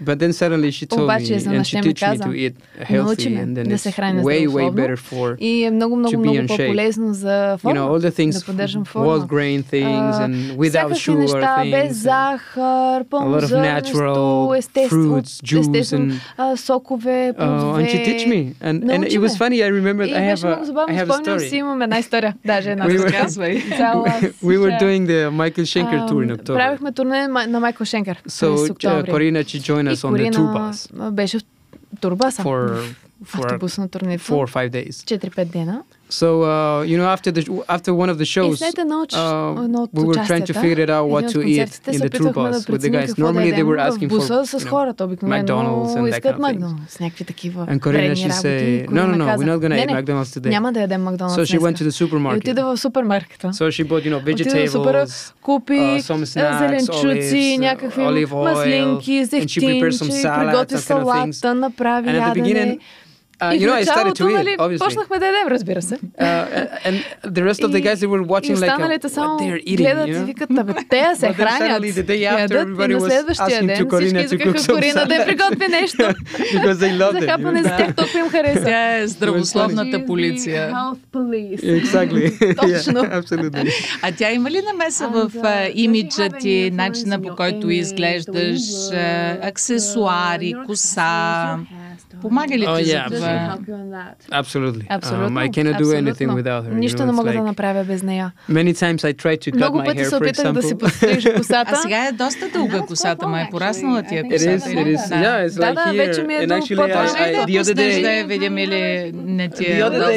But 0.04 0.18
then 0.18 0.32
suddenly 0.32 0.70
she 0.72 0.84
told 0.86 1.02
Обаче, 1.02 1.36
me 1.48 1.56
and 1.56 1.66
she 1.66 1.80
teach 1.80 2.02
me 2.02 2.18
to 2.18 2.32
eat 2.34 2.54
healthy 2.80 3.36
and 3.36 3.56
then 3.56 3.68
да 3.68 3.78
се 3.78 3.90
храня 3.92 4.22
way, 4.22 4.48
way 4.48 4.70
better 4.70 4.96
for 4.96 5.36
и 5.38 5.64
е 5.64 5.70
много, 5.70 5.96
много, 5.96 6.18
много 6.18 6.46
по-полезно 6.46 7.14
за 7.14 7.56
форма, 7.58 7.74
you 7.74 7.78
know, 7.78 7.88
all 7.88 8.10
the 8.10 8.10
things, 8.18 8.38
да 8.38 8.44
поддържам 8.46 8.84
форма. 8.84 9.06
Whole 9.06 9.26
grain 9.26 9.62
things 9.72 10.14
and 10.24 10.56
without 10.56 10.96
sugar 10.96 11.18
неща, 11.18 11.56
things. 11.62 11.70
без 11.70 11.96
захар, 11.96 13.04
пълно 13.10 13.40
зърнесто, 13.40 14.54
естествено, 14.56 15.22
естествено 15.58 16.14
сокове, 16.56 17.32
плодове. 17.38 17.82
And 17.82 17.88
she 17.88 18.04
teach 18.04 18.26
me. 18.26 18.54
And, 18.60 18.90
and 18.90 19.04
it 19.04 19.20
was 19.20 19.36
funny, 19.36 19.62
I 19.62 19.70
remember 19.80 20.02
I 20.04 20.22
have 20.32 20.44
a, 20.44 20.54
I 20.88 20.92
have 20.92 21.10
a 21.10 21.18
story. 21.24 21.48
си 21.48 21.56
имам 21.56 21.82
една 21.82 21.98
история, 21.98 22.34
даже 22.46 22.70
една 22.70 22.88
разказвай. 22.88 23.62
We 24.42 24.58
were 24.58 24.78
doing 24.80 25.06
the 25.06 25.30
Michael 25.30 25.66
Schenker 25.72 26.08
tour 26.08 26.26
in 26.26 26.36
October. 26.36 26.54
Правихме 26.54 26.92
турне 26.92 27.28
на 27.28 27.60
Майкъл 27.60 27.86
Шенкер. 27.86 28.22
So 28.28 28.68
Corina, 29.12 29.44
she 29.44 29.58
joined 29.58 29.85
us 29.86 30.04
on 30.04 30.12
the 30.12 30.30
tour 30.30 30.52
bus. 30.52 31.10
Беше 31.10 31.38
в 31.38 31.42
турбаса. 32.00 32.42
For, 32.42 32.94
for 33.24 33.44
автобусна 33.44 33.88
турница. 33.88 34.32
Four 34.32 34.46
or 34.46 34.50
five 34.50 34.70
days. 34.70 34.90
4-5 34.90 35.44
дена. 35.44 35.82
So 36.09 36.43
uh, 36.43 36.81
you 36.83 36.97
know, 36.97 37.07
after 37.07 37.31
the 37.31 37.43
after 37.69 37.93
one 37.93 38.09
of 38.09 38.17
the 38.17 38.25
shows, 38.25 38.59
uh, 39.11 39.55
we 39.91 40.03
were 40.03 40.19
trying 40.29 40.43
to 40.43 40.53
figure 40.53 40.81
it 40.83 40.89
out 40.89 41.09
what 41.09 41.27
to 41.29 41.41
eat 41.43 41.81
in 41.91 42.01
the 42.01 42.09
tour 42.09 42.31
bus 42.31 42.67
with 42.69 42.81
the 42.81 42.89
guys. 42.89 43.17
Normally 43.17 43.51
they 43.51 43.63
were 43.63 43.77
asking 43.77 44.09
for 44.11 44.31
you 44.59 44.65
know, 44.65 44.77
McDonald's 45.21 45.95
and 45.95 46.11
that 46.11 46.23
kind 46.23 46.37
of 46.37 46.41
things. 46.45 46.65
And 47.65 47.81
Corina 47.81 48.15
she 48.15 48.29
say, 48.31 48.85
no, 48.89 49.05
no, 49.07 49.15
no, 49.15 49.33
we're 49.37 49.45
not 49.45 49.57
gonna 49.61 49.77
eat 49.77 49.89
McDonald's 49.91 50.31
today. 50.31 50.51
So 51.29 51.45
she 51.45 51.57
went 51.57 51.77
to 51.77 51.83
the 51.83 51.91
supermarket. 51.91 52.55
So 53.51 53.69
she 53.69 53.83
bought 53.83 54.03
you 54.05 54.11
know 54.11 54.19
vegetables, 54.19 55.33
uh, 55.77 55.99
some 55.99 56.25
snacks, 56.25 56.89
olives, 56.89 57.61
olive 58.07 58.33
oil, 58.33 59.03
and 59.41 59.49
she 59.51 59.61
prepared 59.61 59.93
some 59.93 60.07
salads, 60.11 60.71
that 60.73 60.85
kind 60.87 61.01
of 61.01 61.07
things. 61.23 61.39
And 62.05 62.17
at 62.17 62.23
the 62.23 62.31
beginning. 62.41 62.79
Uh, 63.39 63.53
you 63.53 63.67
know, 63.67 63.75
I 63.75 63.83
started 63.83 64.15
to 64.15 64.29
eat, 64.29 64.59
obviously. 64.59 64.85
Почнахме 64.85 65.19
да 65.19 65.25
ядем, 65.25 65.47
разбира 65.47 65.81
се. 65.81 65.95
Uh, 65.95 66.87
and 66.87 66.95
the 67.23 67.43
rest 67.43 67.63
of 67.63 67.71
the 67.71 67.81
guys, 67.81 67.99
they 67.99 68.07
were 68.07 68.23
watching 68.23 68.55
like, 68.59 68.71
uh, 68.71 68.77
what 68.79 69.39
they're 69.39 69.61
eating, 69.71 69.77
гледат 69.77 70.07
you 70.07 70.13
know? 70.13 70.21
и 70.21 70.25
викат, 70.25 70.49
абе, 70.57 70.73
те 70.89 71.15
се 71.15 71.33
хранят. 71.33 71.83
the 71.83 72.03
day 72.03 72.23
after, 72.25 72.57
everybody 72.65 72.95
was 72.95 73.13
asking 73.39 73.67
to 73.79 73.85
Corina 73.85 74.21
to 74.29 74.37
cook 74.37 74.57
some 74.59 74.75
Корина 74.75 75.05
да 75.05 75.25
приготви 75.25 75.67
нещо. 75.67 75.97
Because 76.53 76.77
they 76.83 76.91
loved 76.97 77.17
it. 77.17 77.19
Захапане 77.19 77.63
за 77.63 77.69
тях 77.69 77.95
толкова 77.95 78.19
им 78.19 78.29
хареса. 78.29 78.63
Тя 78.65 78.97
е 78.97 79.07
здравословната 79.07 80.05
полиция. 80.05 80.73
Exactly. 81.13 82.25
Точно. 82.61 82.99
Absolutely. 83.01 83.71
А 84.01 84.11
тя 84.11 84.31
има 84.31 84.51
ли 84.51 84.61
намеса 84.61 85.07
в 85.07 85.31
имиджа 85.73 86.29
ти, 86.29 86.71
начина 86.73 87.21
по 87.21 87.35
който 87.35 87.69
изглеждаш, 87.69 88.61
аксесуари, 89.41 90.53
коса? 90.65 91.59
Помага 92.21 92.57
ли 92.57 92.65
oh, 92.65 92.77
ти 92.77 92.89
yeah, 92.91 93.09
за 93.09 93.15
това? 93.15 93.57
Absolutely. 94.31 94.87
Absolutely. 94.89 95.27
Um, 95.27 95.37
I 95.37 95.49
cannot 95.49 95.77
do 95.77 95.87
anything 96.01 96.29
without 96.41 96.63
her. 96.65 96.73
Нищо 96.73 97.05
не 97.05 97.11
мога 97.11 97.33
да 97.33 97.41
направя 97.41 97.83
без 97.83 98.03
нея. 98.03 98.31
Many 98.49 98.73
times 98.73 99.03
I 99.03 99.13
try 99.13 99.37
to 99.37 99.51
cut 99.51 99.71
my 99.71 99.85
hair, 99.95 100.09
for 100.09 100.33
example. 100.33 100.51
да 100.51 100.63
си 100.63 100.77
подстрижа 100.77 101.33
косата. 101.33 101.71
А 101.73 101.75
сега 101.75 102.07
е 102.07 102.11
доста 102.11 102.49
дълга 102.53 102.81
косата, 102.81 103.27
ма 103.27 103.41
е 103.41 103.47
пораснала 103.51 104.03
ти 104.03 104.15
е 104.15 104.23
косата. 104.23 104.51
It 104.51 104.57
is, 104.57 104.83
it 104.83 104.97
is. 104.97 105.09
Yeah, 105.09 105.47
it's 105.47 105.57
like 105.63 105.73
да, 105.73 105.81
here. 105.81 105.97
вече 105.97 106.23
ми 106.23 106.33
е 106.35 106.47
до 106.47 106.53
the 106.53 107.63
other 107.63 107.75
day, 107.75 108.01
да 108.01 108.11
я 108.11 108.25
видим 108.25 108.57
или 108.57 109.11
не 109.15 109.49
ти 109.49 109.65
е 109.65 109.77
дълга. 109.77 110.07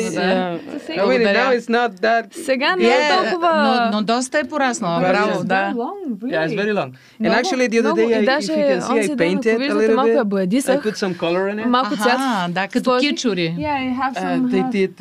I 0.89 1.07
mean, 1.09 1.23
now 1.41 1.59
it's 1.59 1.69
not 1.69 1.91
that... 2.01 2.45
Сега 2.45 2.77
не 2.77 2.89
е 2.89 3.11
толкова... 3.17 3.91
Но 3.93 4.03
доста 4.03 4.39
е 4.39 4.45
пораснала, 4.45 5.01
браво, 5.01 5.45
да. 5.45 5.75
Yeah, 5.75 6.47
it's 6.47 6.55
very 6.63 6.73
long. 6.73 6.91
And 7.23 7.33
actually 7.41 7.69
the 7.69 7.79
other 7.81 7.95
day, 8.01 8.09
if 8.11 8.49
you 8.49 8.65
can 8.71 8.81
see, 8.89 9.13
I 9.13 9.17
painted 9.17 9.61
a 9.71 9.75
little 9.81 10.25
bit. 10.25 10.69
I 10.69 10.77
put 10.89 10.97
some 11.05 11.15
color 11.15 11.45
in 11.51 11.59
it. 11.63 11.80
Малко 11.80 11.96
цвят. 11.96 12.20
Да, 12.54 12.68
като 12.68 12.98
кичури. 13.00 13.56
They 13.58 14.64
did, 14.72 14.94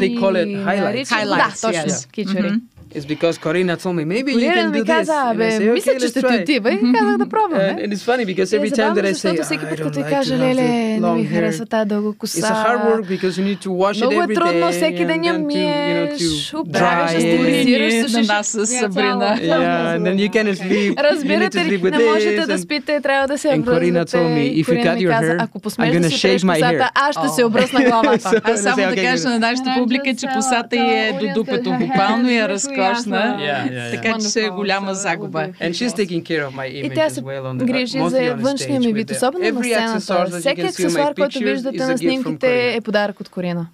they 0.00 0.18
call 0.20 0.34
it 0.44 0.64
highlights. 0.66 1.10
Highlights, 1.10 1.62
да, 1.62 1.82
точно, 1.84 2.08
кичури. 2.12 2.52
It's 2.95 3.05
because 3.05 3.39
Corina 3.39 3.75
told 3.81 3.95
me 3.95 4.05
maybe 4.05 4.33
you 4.33 4.51
can 4.51 4.71
do 4.71 4.83
this. 4.83 5.07
say, 5.07 5.69
okay, 5.69 5.99
let's 5.99 6.13
try. 6.13 6.41
отива 6.41 6.71
и 6.71 6.79
казах 6.93 7.17
да 7.17 7.25
пробваме. 7.29 7.75
And 7.79 7.93
it's 7.93 8.03
funny 8.03 8.25
because 8.25 8.53
every 8.53 8.71
time 8.79 8.93
that 8.95 9.05
I 9.05 9.13
say, 9.13 9.31
I 9.31 9.75
don't 9.75 9.95
like 9.95 9.97
to 9.97 10.03
have 10.13 10.25
the 10.27 10.99
long 10.99 11.23
hair. 11.25 11.45
It's 11.45 12.49
a 12.55 12.57
hard 12.65 12.79
work 12.89 13.07
because 13.15 13.33
you 13.37 13.45
need 13.49 13.61
to 13.67 13.71
wash 13.71 13.97
it 13.97 14.03
every 14.03 14.09
day. 14.09 14.15
Много 14.15 14.31
е 14.31 14.35
трудно 14.35 14.71
всеки 14.71 15.05
ден 15.05 15.23
я 15.23 15.33
миеш, 15.33 16.53
оправяш, 16.53 17.11
стилизираш, 17.11 17.93
сушиш. 18.01 18.27
Да, 18.27 18.43
с 18.43 18.67
Сабрина. 18.67 19.37
Yeah, 19.41 19.95
and 19.95 20.01
then 20.05 20.17
you 20.23 20.29
can't 20.29 20.53
sleep. 20.63 21.01
Разбирате 21.11 21.65
ли, 21.65 21.81
не 21.91 22.03
можете 22.11 22.45
да 22.45 22.57
спите, 22.59 22.99
трябва 23.01 23.27
да 23.27 23.37
се 23.37 23.47
обръзвате. 23.47 23.85
And 23.85 23.93
Corina 23.93 24.05
told 24.05 24.29
me, 24.37 24.45
if 24.61 24.65
you 24.69 24.77
cut 24.87 24.97
your 25.05 25.11
hair, 25.21 25.37
I'm 25.81 25.91
gonna 25.95 26.13
shave 26.23 26.41
my 26.51 26.57
hair. 26.61 26.89
Аз 26.95 27.15
ще 27.17 27.27
се 27.27 27.43
обръсна 27.43 27.81
главата. 27.83 28.41
Аз 28.43 28.61
само 28.61 28.89
да 28.89 28.95
кажа 28.95 29.29
на 29.29 29.39
нашата 29.39 29.75
публика, 29.77 30.15
че 30.19 30.27
косата 30.35 30.75
е 30.75 31.13
до 31.21 31.33
дупето, 31.33 31.73
буквално 31.79 32.29
я 32.29 32.49
разкъсва 32.49 32.82
разкошна, 32.89 33.15
yeah, 33.15 33.71
yeah, 33.71 33.71
yeah. 33.71 33.91
така 33.91 34.17
че 34.19 34.45
е 34.45 34.49
голяма 34.49 34.93
загуба. 34.93 35.39
And 35.39 35.71
she's 35.71 35.89
taking 35.89 36.23
care 36.23 36.47
of 36.47 36.51
my 36.51 36.67
image 36.71 36.91
И 36.91 36.95
тя 36.95 37.09
се 37.09 37.21
грижи 37.55 37.99
за 38.09 38.35
външния 38.35 38.79
ми 38.79 38.93
вид, 38.93 39.11
особено 39.11 39.51
на 39.51 39.63
сцената. 40.01 40.39
Всеки 40.39 40.61
аксесуар, 40.61 41.13
който 41.15 41.39
виждате 41.39 41.85
на 41.85 41.97
снимките 41.97 42.75
е 42.75 42.81
подарък 42.81 43.19
от 43.19 43.29
Корина. 43.29 43.67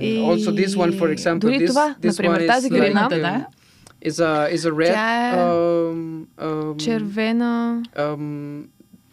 И 0.00 0.44
дори 1.36 1.66
това, 1.66 1.94
например, 2.04 2.46
тази 2.46 2.68
грина, 2.70 3.08
да, 3.10 3.46
is 4.04 4.20
a 4.20 4.48
is 4.56 4.64
a 4.64 4.72
red 4.72 4.94
um, 4.94 6.26
um, 6.38 6.76
червена 6.78 7.82
um, 7.96 8.68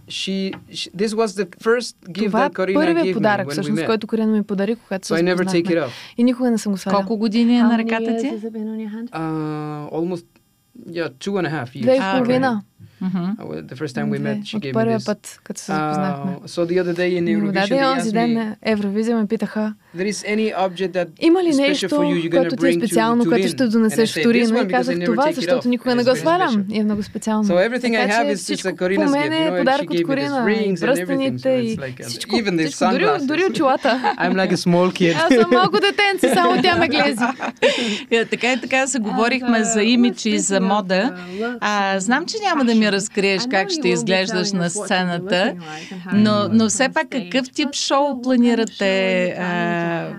she, 0.08 0.52
she 0.72 0.90
this 0.90 1.14
was 1.14 1.34
the 1.34 1.46
first 1.62 1.94
gift 2.12 2.26
Това 2.26 2.48
that 2.48 2.52
Corina 2.52 3.04
gave 3.04 3.14
подарък, 3.14 3.46
me 3.48 3.50
when 3.50 3.62
we 3.62 3.82
met. 3.82 3.86
който 3.86 4.06
Корина 4.06 4.32
ми 4.32 4.42
подари, 4.42 4.76
когато 4.76 5.08
so 5.08 5.16
се 5.16 5.22
I 5.22 5.34
never 5.34 5.44
take 5.44 5.66
it 5.66 5.84
off. 5.84 5.90
И 6.16 6.24
никога 6.24 6.50
не 6.50 6.58
съм 6.58 6.72
го 6.72 6.78
свалял. 6.78 7.00
Колко 7.00 7.16
години 7.16 7.58
е 7.58 7.62
на 7.62 7.78
ръката 7.78 8.16
ти? 8.20 8.26
Uh, 8.26 9.90
almost 9.90 10.24
yeah, 10.88 11.08
two 11.08 11.32
and 11.40 11.46
a 11.46 11.50
half 11.50 11.74
years. 11.74 11.82
Две 11.82 11.96
и 11.96 12.00
половина. 12.16 12.62
Mm-hmm. 13.02 13.66
The 13.72 13.76
first 13.76 13.94
time 13.96 14.08
we 14.10 14.18
met, 14.18 14.38
she 14.44 14.58
gave 14.58 14.74
me 14.74 14.98
this. 14.98 15.06
път, 15.06 15.40
като 15.44 15.60
се 15.60 15.72
запознахме. 15.72 16.32
Uh, 16.32 16.46
so 16.46 16.66
the 16.66 16.82
other 16.82 16.94
day 16.94 17.10
in 17.18 17.24
Eurovision, 17.24 17.68
they 17.68 18.00
asked 18.00 18.14
me, 18.14 18.34
на 18.34 18.56
Евровизия 18.62 19.16
ме 19.16 19.26
питаха, 19.26 19.74
има 21.21 21.43
ли 21.43 21.55
нещо, 21.55 21.87
което 22.31 22.55
ти 22.55 22.67
е 22.67 22.73
специално, 22.73 23.25
което 23.25 23.47
ще 23.47 23.67
донесеш 23.67 24.13
в 24.15 24.23
Турин? 24.23 24.55
И 24.55 24.67
казах 24.67 24.95
това, 25.05 25.31
защото 25.31 25.69
никога 25.69 25.95
не 25.95 26.03
го 26.03 26.15
свалям. 26.15 26.65
И 26.71 26.79
е 26.79 26.83
много 26.83 27.03
специално. 27.03 27.43
So 27.43 27.53
just 28.55 28.65
a 28.65 28.75
Corina's 28.75 29.09
gift. 29.09 29.25
You 29.25 29.51
know, 29.51 29.57
подарък 29.59 29.89
от 29.91 30.03
Корина. 30.03 30.51
И 30.51 30.75
пръстените, 30.79 31.49
и 31.49 31.77
всичко. 32.03 32.35
Дори, 33.21 33.45
очилата. 33.49 34.13
Аз 35.15 35.33
съм 35.33 35.49
малко 35.51 35.79
детенце, 35.79 36.35
само 36.35 36.61
тя 36.61 36.75
ме 36.75 36.87
глези. 36.87 37.25
така 38.29 38.53
и 38.53 38.61
така 38.61 38.87
се 38.87 38.99
говорихме 38.99 39.63
за 39.63 39.83
имидж 39.83 40.25
и 40.25 40.39
за 40.39 40.61
мода. 40.61 41.15
А, 41.61 41.99
знам, 41.99 42.25
че 42.25 42.37
няма 42.43 42.65
да 42.65 42.75
ми 42.75 42.91
разкриеш 42.91 43.43
как 43.51 43.69
ще 43.69 43.89
изглеждаш 43.89 44.51
на 44.51 44.69
сцената, 44.69 45.53
но, 46.13 46.47
но 46.51 46.69
все 46.69 46.89
пак 46.89 47.07
какъв 47.09 47.49
тип 47.49 47.73
шоу 47.73 48.21
планирате? 48.21 49.35
А, 49.85 50.09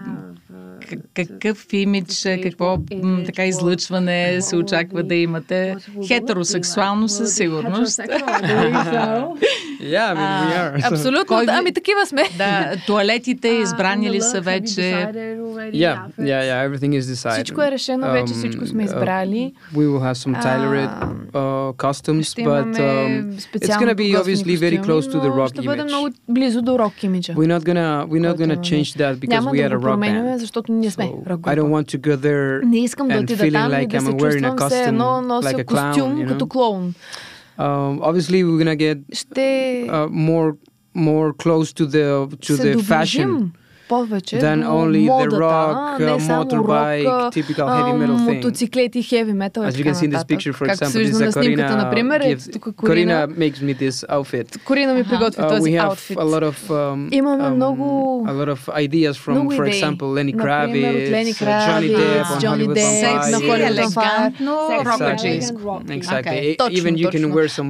какъв 1.14 1.66
имидж, 1.72 2.26
какво 2.42 2.78
така 3.26 3.46
излъчване 3.46 4.42
се 4.42 4.56
очаква 4.56 5.02
да 5.02 5.14
имате? 5.14 5.76
Хетеросексуално 6.06 7.08
със 7.08 7.34
сигурност. 7.34 8.00
Yeah, 9.81 10.11
I 10.11 10.15
mean, 10.15 10.47
we 10.47 10.53
are. 10.53 10.91
Абсолютно. 10.91 11.25
Кой... 11.25 11.45
Ами 11.49 11.73
такива 11.73 12.05
сме. 12.05 12.23
Да, 12.37 12.75
туалетите 12.87 13.47
избрани 13.47 14.11
ли 14.11 14.21
са 14.21 14.41
вече? 14.41 14.81
Yeah, 15.73 15.97
yeah, 16.19 16.41
yeah, 16.49 16.67
everything 16.67 16.99
is 16.99 17.05
decided. 17.15 17.33
Всичко 17.33 17.61
е 17.61 17.71
решено 17.71 18.11
вече, 18.11 18.33
всичко 18.33 18.67
сме 18.67 18.83
избрали. 18.83 19.53
Uh, 19.73 19.77
we 19.77 19.85
will 19.87 19.99
have 19.99 20.17
some 20.17 20.33
tailored 20.43 20.89
uh, 21.33 21.71
costumes, 21.85 22.27
but 22.49 22.71
um, 22.79 23.37
it's 23.55 23.77
going 23.81 23.93
to 23.95 24.01
be 24.05 24.09
obviously 24.21 24.55
very 24.55 24.79
close 24.87 25.05
to 25.13 25.17
the 25.19 25.31
rock 25.39 25.51
image. 25.51 25.61
Ще 25.61 25.61
бъде 25.61 25.83
много 25.83 26.09
близо 26.29 26.61
до 26.61 26.79
рок 26.79 27.03
имиджа. 27.03 27.33
We're 27.33 27.59
not 27.59 27.63
gonna, 27.63 28.07
we're 28.07 28.25
not 28.29 28.37
gonna 28.37 28.61
change 28.61 28.89
that 29.01 29.19
because 29.19 29.45
we 29.45 29.59
are 29.67 29.73
a 29.73 29.79
rock 29.79 29.99
band. 29.99 30.37
защото 30.37 30.71
ние 30.71 30.91
сме 30.91 31.11
рок 31.29 31.39
I 31.39 31.55
don't 31.55 31.71
want 31.71 31.95
to 31.95 31.97
go 31.97 32.15
there 32.15 32.65
Не 32.65 32.79
искам 32.79 33.07
да 33.07 33.19
отида 33.19 33.51
там 33.51 33.81
и 33.81 33.87
да 33.87 34.01
се 34.01 34.17
чувствам 34.17 34.57
все 34.69 34.83
едно 34.83 35.21
нося 35.21 35.65
костюм 35.65 36.27
като 36.27 36.47
клоун. 36.47 36.93
Um, 37.58 38.02
obviously, 38.02 38.44
we're 38.44 38.58
gonna 38.58 38.76
get 38.76 38.98
uh, 39.88 40.08
more 40.08 40.56
more 40.94 41.32
close 41.32 41.72
to 41.74 41.86
the 41.86 42.36
to 42.42 42.56
the 42.56 42.82
fashion 42.82 43.54
повече 43.91 44.37
than 44.45 44.59
only 44.79 45.03
the 45.21 45.29
rock, 45.45 45.99
uh, 45.99 46.17
motorbike, 46.33 47.07
rock, 47.11 47.33
typical 47.37 47.67
heavy 47.77 47.93
metal 48.01 48.17
thing. 48.27 48.41
Мотоциклети, 48.41 48.99
heavy 49.13 49.35
metal 49.43 49.61
As 49.69 49.75
you 49.79 49.85
can 49.87 49.95
see 49.99 50.07
in 50.09 50.13
this 50.15 50.27
picture, 50.33 50.53
for 50.59 50.65
example, 50.71 50.99
this 51.07 51.19
is 51.27 51.35
Corina, 51.35 51.67
например, 51.83 52.19
gives, 52.31 52.45
Corina 52.89 53.17
makes 53.43 53.59
me 53.67 53.73
this 53.83 53.97
outfit. 54.15 54.47
Corina 54.69 54.91
ми 54.97 55.03
приготви 55.03 55.43
uh, 55.43 55.49
този 55.53 55.69
we 55.69 55.73
have 55.79 55.89
outfit. 55.89 56.17
a 56.25 56.27
lot 56.33 56.43
of 56.51 56.57
um, 56.69 56.99
Имаме 57.19 57.49
много 57.49 57.85
a 58.31 58.33
lot 58.39 58.49
of 58.55 58.61
ideas 58.85 59.15
from, 59.23 59.37
for 59.57 59.65
example, 59.71 60.07
Lenny 60.17 60.35
Kravitz, 60.43 61.05
Lenny 61.17 61.33
Kravitz 61.39 61.67
Johnny 61.67 61.89
Depp, 61.99 62.27
on 62.33 62.39
Johnny 62.43 62.49
Hollywood 62.51 62.77
Depp, 62.81 63.23
на 63.33 63.39
Hollywood 63.49 63.93
Fire. 63.99 64.27
Exactly. 64.89 65.35
Exactly. 65.99 66.41
Even 66.79 66.91
you 67.01 67.09
can 67.15 67.23
wear 67.35 67.47
some 67.57 67.69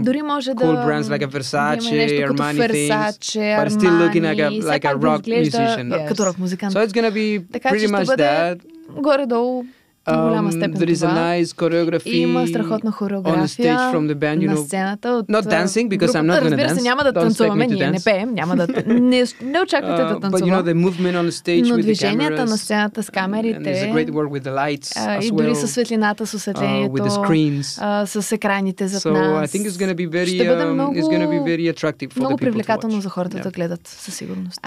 cool 0.61 0.77
brands 0.85 1.07
like 1.13 1.23
a 1.27 1.31
Versace, 1.35 2.01
Armani 2.27 2.61
things, 2.75 3.25
but 3.59 3.67
still 3.77 3.95
looking 4.03 4.23
like 4.29 4.41
a 4.47 4.49
like 4.73 4.85
a 4.91 4.95
rock 5.07 5.21
musician. 5.39 5.87
Като 6.08 6.26
рок 6.26 6.38
музикант. 6.38 6.74
So 6.74 6.86
it's 6.86 6.92
gonna 6.92 7.12
be 7.12 7.52
така, 7.52 7.68
pretty 7.68 7.88
much 7.88 8.16
that. 8.16 8.60
Горе-долу 9.02 9.64
в 10.06 10.22
голяма 10.22 10.52
степен 10.52 10.74
um, 10.74 10.78
there 10.78 10.94
is 10.94 11.00
това. 11.00 11.12
a 11.12 11.42
nice 11.42 11.46
choreography 11.46 12.14
Има 12.14 12.46
страхотна 12.46 12.92
хореография 12.92 13.44
on 13.44 13.48
stage 13.48 13.94
from 13.94 14.12
the 14.12 14.14
band, 14.14 14.38
you 14.38 14.48
know, 14.48 14.50
на 14.50 14.56
сцената. 14.56 15.08
От, 15.08 15.28
not 15.28 15.42
dancing, 15.42 15.88
because 15.88 16.06
I'm 16.06 16.26
not 16.26 16.42
gonna 16.42 16.68
dance. 16.68 16.74
се, 16.74 16.82
няма 16.82 17.04
да 17.04 17.12
танцуваме, 17.12 17.66
ние 17.66 17.90
не 17.90 17.98
пеем, 18.04 18.34
няма 18.34 18.56
да... 18.56 18.66
Не, 18.86 19.24
не 19.42 19.60
очаквате 19.60 20.02
uh, 20.02 20.14
да 20.14 20.20
танцуваме. 20.20 20.56
But 20.56 20.64
you 20.64 20.64
know, 20.64 20.74
the 20.74 20.90
movement 20.90 21.16
on 21.16 21.30
the 21.30 21.44
stage 21.44 21.68
Но 21.68 21.76
with 21.76 21.82
движенията 21.82 22.44
на 22.44 22.58
сцената 22.58 23.02
с 23.02 23.10
камерите... 23.10 23.58
And 23.58 23.66
there's 23.66 23.92
a 23.92 23.94
great 23.94 24.10
work 24.10 24.30
with 24.30 24.44
the 24.44 24.54
lights 24.54 24.96
uh, 24.96 25.18
as 25.18 25.20
well. 25.20 25.24
И 25.24 25.30
дори 25.30 25.54
с 25.54 25.68
светлината, 25.68 26.26
с 26.26 26.34
осветлението. 26.34 26.96
Uh, 26.96 27.00
with 27.00 27.08
the 27.08 27.26
screens. 27.26 27.62
Uh, 27.62 28.04
с 28.20 28.32
екраните 28.32 28.88
зад 28.88 29.02
so 29.02 29.10
нас. 29.12 29.50
I 29.50 29.58
think 29.58 29.68
it's 29.68 29.84
gonna 29.84 29.94
be 29.94 30.08
very, 30.10 30.34
Ще 30.34 30.46
бъде 30.46 30.64
много, 30.64 30.94
um, 30.94 31.02
it's 31.02 31.06
gonna 31.06 31.28
be 31.28 31.56
very 31.56 31.74
attractive 31.74 32.12
for 32.12 32.18
много 32.18 32.34
the 32.34 32.36
people 32.36 32.40
привлекателно 32.40 33.00
за 33.00 33.08
хората 33.08 33.38
да 33.38 33.50
гледат, 33.50 33.88
със 33.88 34.14
сигурност. 34.14 34.60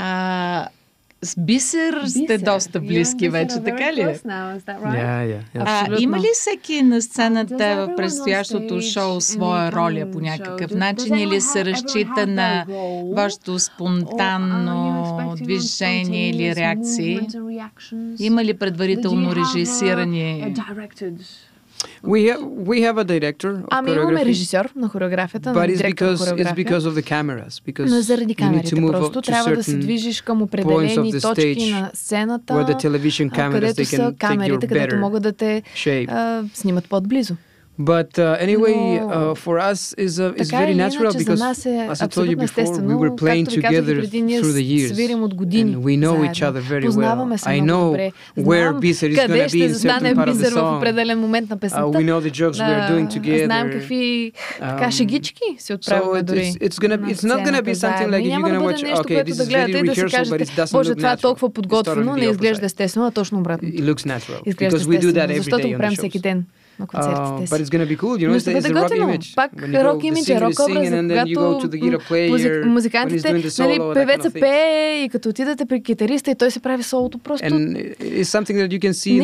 С 1.21 1.35
Бисер 1.37 2.03
сте 2.07 2.37
доста 2.37 2.79
близки 2.79 3.29
вече, 3.29 3.55
така 3.65 3.93
ли? 3.93 4.01
Yeah, 4.01 4.19
yeah, 4.85 5.41
yeah. 5.55 5.63
А, 5.65 5.87
има 5.99 6.19
ли 6.19 6.27
всеки 6.33 6.81
на 6.81 7.01
сцената 7.01 7.87
в 7.87 7.95
предстоящото 7.95 8.81
шоу 8.81 9.21
своя 9.21 9.71
роля 9.71 10.11
по 10.11 10.19
някакъв 10.19 10.71
начин 10.71 11.15
или 11.15 11.41
се 11.41 11.65
разчита 11.65 12.27
на 12.27 12.65
вашето 13.15 13.59
спонтанно 13.59 15.33
движение 15.41 16.29
или 16.29 16.55
реакции? 16.55 17.19
Има 18.19 18.43
ли 18.43 18.53
предварително 18.53 19.35
режисирани 19.35 20.55
We 22.04 22.20
have, 22.28 22.42
we 22.42 22.76
have 22.82 22.98
a 22.98 23.04
director 23.04 23.50
of 23.50 23.64
ами 23.70 23.90
имаме 23.92 24.24
режисьор 24.24 24.70
на 24.76 24.88
хореографията, 24.88 25.50
but 25.50 25.70
на 25.70 25.76
директор 25.76 26.04
на 26.06 26.16
хореография. 26.16 26.64
It's 26.64 26.68
because 26.68 26.80
of 26.80 26.94
the 26.94 27.02
cameras, 27.02 27.62
because 27.72 27.90
Но 27.90 28.00
заради 28.00 28.34
камерите 28.34 28.76
просто 28.76 29.22
трябва 29.22 29.56
да 29.56 29.64
се 29.64 29.76
движиш 29.76 30.20
към 30.20 30.42
определени 30.42 31.20
точки 31.20 31.70
на 31.70 31.90
сцената, 31.94 32.54
where 32.54 32.74
the 32.74 32.88
television 32.88 33.30
cameras, 33.30 33.52
където 33.52 33.84
са 33.84 34.14
камерите, 34.18 34.66
където 34.66 34.96
могат 34.96 35.22
да 35.22 35.32
те 35.32 35.62
а, 36.08 36.42
снимат 36.54 36.88
по-близо. 36.88 37.36
But 37.78 38.18
uh, 38.20 38.36
anyway, 38.38 38.98
uh, 38.98 39.34
for 39.34 39.58
us 39.58 39.94
is 39.94 40.20
uh, 40.20 40.32
is 40.36 40.48
very 40.50 40.74
natural 40.74 41.12
because, 41.12 41.42
as 41.42 42.02
I 42.02 42.06
told 42.06 42.28
you 42.28 42.36
before, 42.36 42.78
we 42.78 42.94
were 42.94 43.10
playing 43.10 43.46
together 43.46 44.00
through 44.00 44.52
the 44.52 44.62
years, 44.62 44.96
and 44.96 45.82
we 45.82 45.96
know 45.96 46.22
each 46.24 46.42
other 46.42 46.60
very 46.60 46.88
well. 46.88 47.36
I 47.44 47.58
know 47.58 47.98
where 48.36 48.72
Biser 48.72 49.08
is 49.08 49.16
going 49.16 49.48
to 49.48 49.50
be 49.50 49.64
in 49.64 49.74
certain 49.74 50.14
part 50.14 50.28
of 50.28 50.38
the 50.38 50.50
song. 50.50 50.86
Uh, 50.86 51.88
we 51.88 52.04
know 52.04 52.20
the 52.20 52.30
jokes 52.30 52.58
we 52.58 52.64
are 52.64 52.88
doing 52.88 53.08
together. 53.08 53.44
Знаем 53.44 53.70
какви 53.70 54.32
така 54.58 54.90
шегички 54.90 55.42
се 55.58 55.74
отправяме 55.74 56.22
дори. 56.22 56.54
It's 56.60 56.78
gonna 56.78 56.98
it's 57.12 57.24
not 57.24 57.44
gonna 57.46 57.62
be 57.62 57.74
something 57.74 58.08
like 58.10 58.24
you're 58.24 58.46
gonna 58.48 58.62
watch. 58.62 58.82
Okay, 59.00 59.22
this 59.22 59.40
is 59.40 59.48
very 59.48 59.72
rehearsal, 59.72 60.24
but 60.32 60.40
it 60.40 60.50
doesn't 60.56 60.88
look 60.88 60.98
natural. 60.98 61.20
толкова 61.20 61.48
подготвено, 61.50 62.16
не 62.16 62.30
изглежда 62.30 62.66
естествено, 62.66 63.06
а 63.06 63.10
точно 63.10 63.38
обратно. 63.38 63.66
It 63.66 63.80
looks 63.80 64.04
natural 64.04 64.40
because 64.44 64.86
we 64.86 64.98
do 64.98 65.10
that 65.18 65.28
every 65.30 65.50
day 65.62 65.74
on 65.74 65.80
the 65.80 66.20
shows. 66.22 66.44
На 66.79 66.87
концертите 66.87 67.47
си. 67.47 67.53
Uh, 67.53 67.57
but 67.57 67.63
it's 67.63 67.71
gonna 67.75 67.87
be 67.87 67.97
cool, 67.97 68.15
you 68.17 68.27
know, 68.27 68.33
Но 68.33 68.39
ще 68.39 68.53
бъде 68.53 68.73
готино. 68.73 69.17
Пак 69.35 69.51
рок 69.73 70.03
имидж, 70.03 70.29
рок 70.29 70.53
образ, 70.59 70.89
когато 71.35 72.69
музикантите, 72.69 73.33
нали, 73.59 73.79
певеца 73.93 74.31
пее 74.31 75.03
и 75.03 75.09
като 75.09 75.29
отидете 75.29 75.65
при 75.65 75.83
китариста 75.83 76.31
и 76.31 76.35
той 76.35 76.51
се 76.51 76.59
прави 76.59 76.83
солото 76.83 77.17
просто. 77.17 77.55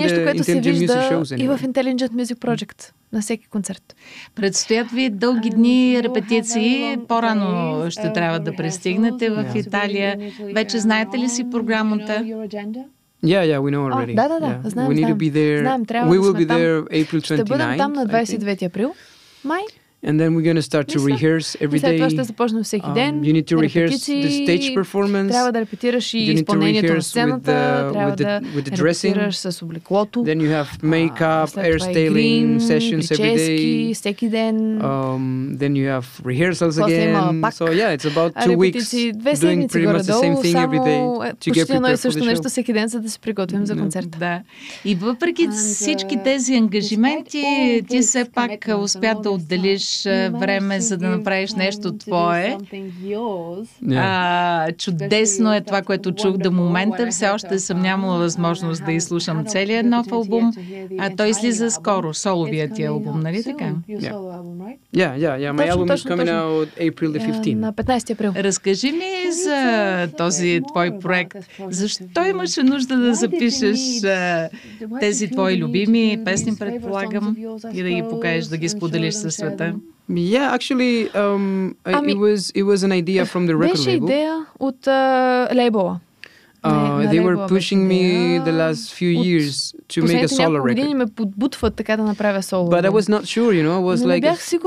Нещо, 0.01 0.23
което 0.23 0.43
се 0.43 0.61
вижда 0.61 1.23
и 1.37 1.47
в 1.47 1.59
Intelligent 1.59 2.09
Music 2.09 2.35
Project 2.35 2.91
на 3.13 3.21
всеки 3.21 3.47
концерт. 3.47 3.95
Предстоят 4.35 4.91
ви 4.91 5.09
дълги 5.09 5.49
дни 5.49 6.03
репетиции. 6.03 6.97
По-рано 7.07 7.91
ще 7.91 8.13
трябва 8.13 8.39
да 8.39 8.55
пристигнете 8.55 9.29
в 9.29 9.45
Италия. 9.55 10.17
Вече 10.53 10.79
знаете 10.79 11.17
ли 11.17 11.29
си 11.29 11.49
програмата? 11.51 12.25
Yeah, 13.24 13.44
yeah, 13.44 13.60
we 13.60 13.70
know 13.70 13.84
already. 13.90 14.12
А, 14.12 14.16
да, 14.16 14.28
да, 14.28 14.40
да. 14.40 14.46
Yeah. 14.46 14.68
Знаем, 14.68 14.88
we 14.90 14.94
need 14.94 14.98
знаем. 14.98 15.18
to 15.18 15.20
be 15.20 15.30
there. 15.32 15.60
Знаем, 15.60 15.84
трябва 15.84 16.14
we 16.14 16.20
да 16.20 16.26
will 16.28 16.34
be 16.34 16.46
там. 16.48 16.56
there 16.56 16.84
April 16.88 17.20
29 17.20 17.24
Ще 17.24 17.44
бъдем 17.44 17.76
там 17.78 17.92
на 17.92 18.06
29 18.06 18.62
април. 18.66 18.94
Май. 19.44 19.62
And 20.02 20.18
then 20.18 20.34
we're 20.34 20.48
going 20.50 20.56
to 20.56 20.62
start 20.62 20.88
to 20.88 20.98
rehearse 20.98 21.56
every 21.60 21.78
day. 21.78 21.96
това 21.96 22.10
ще 22.10 22.24
започнем 22.24 22.62
всеки 22.62 22.86
ден. 22.94 23.20
Um, 23.20 23.24
you 23.24 23.32
need 23.32 23.46
to 23.46 23.56
rehearse 23.58 24.06
the 24.06 24.46
stage 24.46 24.74
performance. 24.74 25.28
Трябва 25.28 25.52
да 25.52 25.60
репетираш 25.60 26.14
и 26.14 26.18
изпълнението 26.18 26.94
на 26.94 27.02
сцената. 27.02 27.50
With 27.50 27.90
the, 27.90 27.92
трябва 27.92 28.16
with 28.16 28.18
the, 28.18 28.40
with 28.40 28.70
the 28.70 28.76
dressing. 28.76 29.14
да 29.14 29.20
репетираш 29.20 29.36
с 29.36 29.62
облеклото. 29.62 30.24
Then 30.24 30.40
you 30.40 30.62
have 30.62 30.82
makeup, 30.82 31.48
hairstyling 31.48 32.58
sessions 32.60 33.00
every 33.00 33.36
day. 33.36 33.94
всеки 33.94 34.28
ден. 34.28 34.82
Um, 34.82 35.56
then 35.58 35.72
you 35.74 35.86
have 35.96 36.06
rehearsals 36.24 36.78
again. 36.78 37.14
So 37.52 37.64
yeah, 37.70 37.96
it's 37.96 38.08
about 38.14 38.30
two 38.46 38.56
weeks 38.64 38.90
doing 39.44 39.68
pretty 39.68 39.86
much 39.94 40.06
the 40.12 40.20
same 40.24 40.36
thing 40.44 40.56
every 40.66 40.80
day 40.90 41.00
to 41.44 41.48
get 41.56 41.66
prepared 41.68 42.00
for 42.00 42.08
the 42.08 42.20
show. 42.20 42.24
нещо 42.24 42.48
всеки 42.48 42.72
ден, 42.72 42.88
за 42.88 43.00
да 43.00 43.10
се 43.10 43.18
приготвим 43.18 43.66
за 43.66 43.76
концерта. 43.76 44.18
Да. 44.18 44.40
И 44.84 44.94
въпреки 44.94 45.48
всички 45.48 46.16
тези 46.24 46.54
ангажименти, 46.54 47.44
ти 47.88 48.00
все 48.00 48.24
пак 48.34 48.68
успя 48.78 49.14
да 49.22 49.30
отделиш 49.30 49.90
време, 50.33 50.81
за 50.81 50.97
да 50.97 51.09
направиш 51.09 51.53
нещо 51.53 51.97
твое. 51.97 52.57
А, 53.91 54.71
чудесно 54.71 55.53
е 55.53 55.61
това, 55.61 55.81
което 55.81 56.11
чух 56.11 56.37
до 56.37 56.51
момента. 56.51 57.07
Все 57.11 57.29
още 57.29 57.59
съм 57.59 57.81
нямала 57.81 58.17
възможност 58.17 58.85
да 58.85 58.91
изслушам 58.91 59.45
целият 59.45 59.85
нов 59.85 60.11
албум. 60.11 60.51
А 60.99 61.15
той 61.17 61.29
излиза 61.29 61.71
скоро, 61.71 62.13
соловият 62.13 62.75
ти 62.75 62.83
албум, 62.83 63.19
нали 63.19 63.43
така? 63.43 63.73
Yeah, 64.95 65.17
yeah, 65.17 65.35
yeah. 65.43 65.51
My 65.51 65.65
album 65.73 65.87
is 65.95 66.03
coming 66.11 66.29
out 66.29 66.67
April 66.89 67.09
the 67.15 67.19
15th. 67.31 67.55
На 67.55 67.73
15 67.73 68.11
април. 68.11 68.33
Разкажи 68.35 68.91
ми 68.91 69.31
за 69.31 70.09
този 70.17 70.61
твой 70.67 70.99
проект. 70.99 71.37
Защо 71.69 72.25
имаше 72.29 72.63
нужда 72.63 72.97
да 72.97 73.13
запишеш 73.13 73.79
тези 74.99 75.27
твои 75.31 75.57
любими 75.57 76.21
песни, 76.25 76.55
предполагам, 76.55 77.35
и 77.73 77.83
да 77.83 77.89
ги 77.89 78.03
покажеш, 78.09 78.45
да 78.45 78.57
ги 78.57 78.69
споделиш 78.69 79.13
със 79.13 79.35
света? 79.35 79.74
Yeah, 80.12 80.52
actually, 80.52 81.08
um, 81.14 81.76
ами, 81.84 82.12
it 82.12 82.18
was 82.18 82.50
it 82.50 82.64
was 82.64 82.82
an 82.82 82.92
idea 82.92 83.24
from 83.24 83.46
the 83.46 83.54
record 83.56 83.72
беше 83.72 83.90
label. 83.90 84.04
идея 84.04 84.46
от 84.58 84.86
uh, 84.86 85.54
лейбъла. 85.54 86.00
Uh, 86.62 87.08
they 87.10 87.20
were 87.20 87.48
pushing 87.48 87.88
me 87.88 88.38
the 88.38 88.52
last 88.52 88.92
few 88.92 89.08
years 89.08 89.74
to 89.88 90.02
make 90.02 90.22
a 90.24 90.28
solo 90.28 90.58
record. 90.60 90.94
ме 90.94 91.06
подбутват 91.06 91.74
така 91.74 91.96
да 91.96 92.02
направя 92.02 92.42
соло. 92.42 92.70
But 92.70 92.84
I 92.84 92.90
was 92.90 93.08
not 93.08 93.22
sure, 93.24 93.52
you 93.52 93.62
know, 93.62 93.76
I 93.80 93.84
was 93.94 94.04
like 94.04 94.24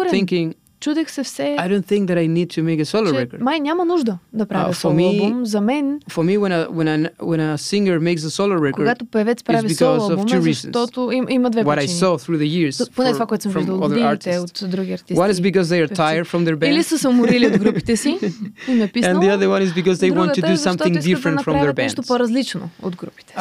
thinking, 0.10 0.56
чудех 0.84 1.12
се 1.12 1.24
все. 1.24 1.56
I 1.60 1.68
don't 1.68 1.86
think 1.86 2.08
that 2.08 2.18
I 2.18 2.28
need 2.28 2.50
to 2.56 2.64
make 2.64 2.82
a 2.82 2.86
solo 2.86 3.12
record. 3.12 3.42
Май 3.42 3.60
няма 3.60 3.86
нужда 3.86 4.18
да 4.34 4.46
правя 4.46 4.74
uh, 4.74 4.76
соло 4.76 4.94
me, 4.94 5.22
албум. 5.22 5.46
За 5.46 5.62
мен. 5.62 6.00
For 6.12 6.24
me, 6.24 6.38
when 6.38 6.52
a, 6.52 6.70
when 6.70 6.88
a, 6.88 7.10
when 7.24 7.40
a 7.40 7.58
singer 7.58 8.00
makes 8.00 8.24
a 8.26 8.30
solo 8.30 8.56
record, 8.60 8.76
когато 8.76 9.06
певец 9.06 9.44
прави 9.44 9.74
соло 9.74 10.02
албум, 10.02 10.28
защото 10.28 11.12
им, 11.12 11.26
има 11.30 11.50
две 11.50 11.64
What 11.64 11.80
I 11.80 11.88
saw 11.88 12.18
through 12.18 12.38
the 12.38 12.70
years 12.70 12.92
Поне 12.96 13.12
това, 13.12 13.26
което 13.26 13.44
съм 13.44 13.52
виждал 13.52 13.76
от 13.76 13.82
годините 13.82 14.40
от 14.40 14.64
други 14.68 14.94
артисти. 14.94 15.22
One 15.22 15.32
is 15.32 15.52
because 15.52 15.64
they 15.64 15.88
are 15.88 15.96
tired 15.96 16.26
from 16.26 16.46
their 16.48 16.56
band. 16.56 16.74
Или 16.74 16.84
са 16.84 16.98
се 16.98 17.08
уморили 17.08 17.48
от 17.48 17.58
групите 17.58 17.98
си 17.98 18.20
и 18.68 18.74
ме 18.74 18.88
писнало. 18.88 19.22
And 19.22 19.26
the 19.26 19.38
other 19.38 19.48
one 19.48 19.68
is 19.68 19.84
because 19.84 19.98
they 20.04 20.12
want 20.12 20.34
to 20.34 20.42
do 20.42 20.56
something 20.58 20.94
different 21.00 21.44
from 21.44 21.54
their 21.64 21.74
band. 21.74 21.84
нещо 21.84 22.02
по-различно 22.08 22.70
от 22.82 22.96
групите 22.96 23.34
си. 23.34 23.40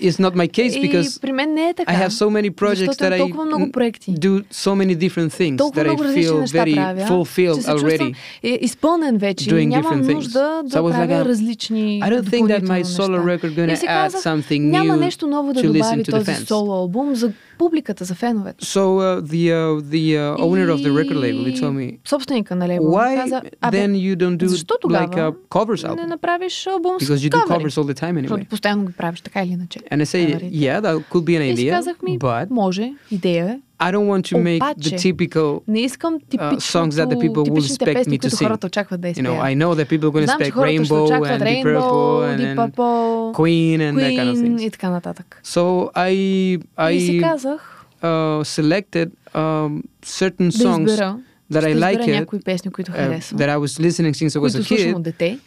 it's 0.00 0.18
not 0.18 0.34
my 0.34 0.48
case 0.48 0.80
because 0.82 1.20
при 1.20 1.32
мен 1.32 1.54
не 1.54 1.68
е 1.68 1.74
така, 1.74 1.92
I 1.92 1.96
have 1.96 2.08
so 2.10 2.30
many 2.30 2.50
projects 2.50 2.96
that 2.96 3.12
I 3.20 3.32
много 3.46 3.70
проекти. 3.72 4.10
do 4.14 4.42
so 4.52 4.74
many 4.74 4.96
different 4.96 5.32
things 5.32 5.56
толкова 5.56 5.84
that 5.84 5.98
I 5.98 6.24
feel 6.24 6.46
very 6.46 6.74
правя, 6.74 7.06
fulfilled 7.06 7.64
already. 7.64 8.14
изпълнен 8.42 9.16
вече 9.18 9.50
doing 9.50 9.66
нямам 9.68 10.02
different 10.02 10.14
нужда 10.14 10.38
things. 10.62 10.68
да 10.68 10.78
so 10.78 10.90
правя 10.90 11.14
like, 11.24 11.28
различни 11.28 12.00
I 12.04 12.10
don't 12.10 12.28
think 12.30 12.46
that 12.48 12.62
my 12.62 12.82
solo 12.84 13.18
record 13.18 13.54
gonna 13.56 13.76
add 13.86 14.10
something 14.12 14.60
new 14.60 14.70
няма 14.70 14.96
нещо 14.96 15.26
ново 15.26 15.52
да 15.52 15.60
to 15.60 15.66
добави 15.66 15.82
listen 15.82 16.04
to 16.04 16.10
този 16.10 16.24
the 16.24 16.34
fans. 16.34 16.44
соло 16.44 16.72
албум 16.74 17.14
за 17.14 17.32
публиката, 17.58 18.04
за 18.04 18.14
феновете. 18.14 18.64
So 18.64 18.98
uh, 18.98 19.20
the 19.20 19.52
uh, 19.52 19.80
the 19.94 20.04
uh, 20.16 20.46
owner 20.46 20.68
of 20.74 20.82
the 20.82 20.92
record 21.00 21.16
label, 21.16 21.44
he 21.44 21.60
told 21.60 21.74
me, 21.74 21.98
собственика 22.04 22.54
на 22.56 22.68
лейбъла 22.68 22.92
why 22.92 23.16
каза, 23.16 23.42
then 23.62 23.94
you 23.94 24.16
don't 24.16 24.36
do 24.36 24.48
like 24.88 25.16
a 25.16 25.32
covers 25.50 25.84
album? 25.84 25.96
Не 25.96 26.06
направиш 26.06 26.66
албум 26.66 26.98
Because 26.98 27.22
you 27.24 27.30
do 27.30 27.46
covers 27.48 27.78
all 27.78 27.84
the 27.84 28.00
time 28.00 28.16
anyway. 28.16 28.28
Защото 28.28 28.44
постоянно 28.44 28.84
ги 28.86 28.92
правиш 28.92 29.20
така 29.20 29.42
или 29.42 29.52
иначе. 29.52 29.78
And 29.78 30.02
I 30.02 30.04
say, 30.04 30.50
yeah, 30.50 30.80
that 30.80 31.02
could 31.10 31.24
be 31.24 31.36
an 31.36 31.56
idea, 31.56 31.60
и 31.60 31.70
казах 31.70 32.02
ми, 32.02 32.18
but 32.18 32.50
може, 32.50 32.92
идея 33.10 33.44
е. 33.50 33.58
I 33.80 33.92
don't 33.92 34.08
want 34.08 34.24
to 34.32 34.36
make 34.38 34.62
Обаче, 34.62 34.90
the 34.90 35.12
typical 35.12 35.60
не 35.68 35.80
искам 35.80 36.18
uh, 36.18 36.58
songs 36.58 36.96
that 36.96 37.08
the 37.08 37.16
people 37.16 37.44
will 37.44 37.64
expect 37.64 37.94
песни, 37.94 38.18
me 38.18 38.22
to 38.22 38.30
sing. 38.30 38.46
хората 38.46 38.66
очакват 38.66 39.00
да 39.00 39.08
you 39.08 39.22
know, 39.22 39.40
I 39.40 39.54
know 39.54 39.74
that 39.74 39.88
people 39.88 40.08
are 40.08 40.12
going 40.12 40.26
to 40.26 40.32
expect 40.32 40.56
Rainbow 40.56 41.04
and 41.30 41.44
Deep 41.44 41.64
Purple 41.64 42.22
and, 42.22 42.38
Deep 42.40 42.56
Purple, 42.56 43.21
Queen 43.34 43.80
and 43.80 43.94
Queen 43.98 44.16
that 44.16 44.16
kind 44.16 44.30
of 44.30 44.36
things. 44.36 44.62
и 44.62 44.70
така 44.70 44.90
нататък. 44.90 45.40
So 45.44 45.90
I 45.94 46.58
I 46.76 46.92
и 46.92 47.00
си 47.00 47.20
казах, 47.22 47.86
uh, 48.02 48.44
selected 48.44 49.08
um, 49.34 49.82
certain 50.06 50.50
songs 50.50 50.96
да 50.96 51.16
that 51.52 51.64
I 51.64 51.74
like 51.80 52.24
it, 52.24 52.44
песни, 52.44 52.70
които 52.70 52.92
uh, 52.92 53.20
that 53.20 53.48
I 53.48 53.56
was 53.56 53.80
listening 53.80 54.14
since 54.14 54.36
I 54.36 54.40
was 54.40 54.60
a 54.60 54.76
kid. 54.76 55.02
Дете, 55.02 55.38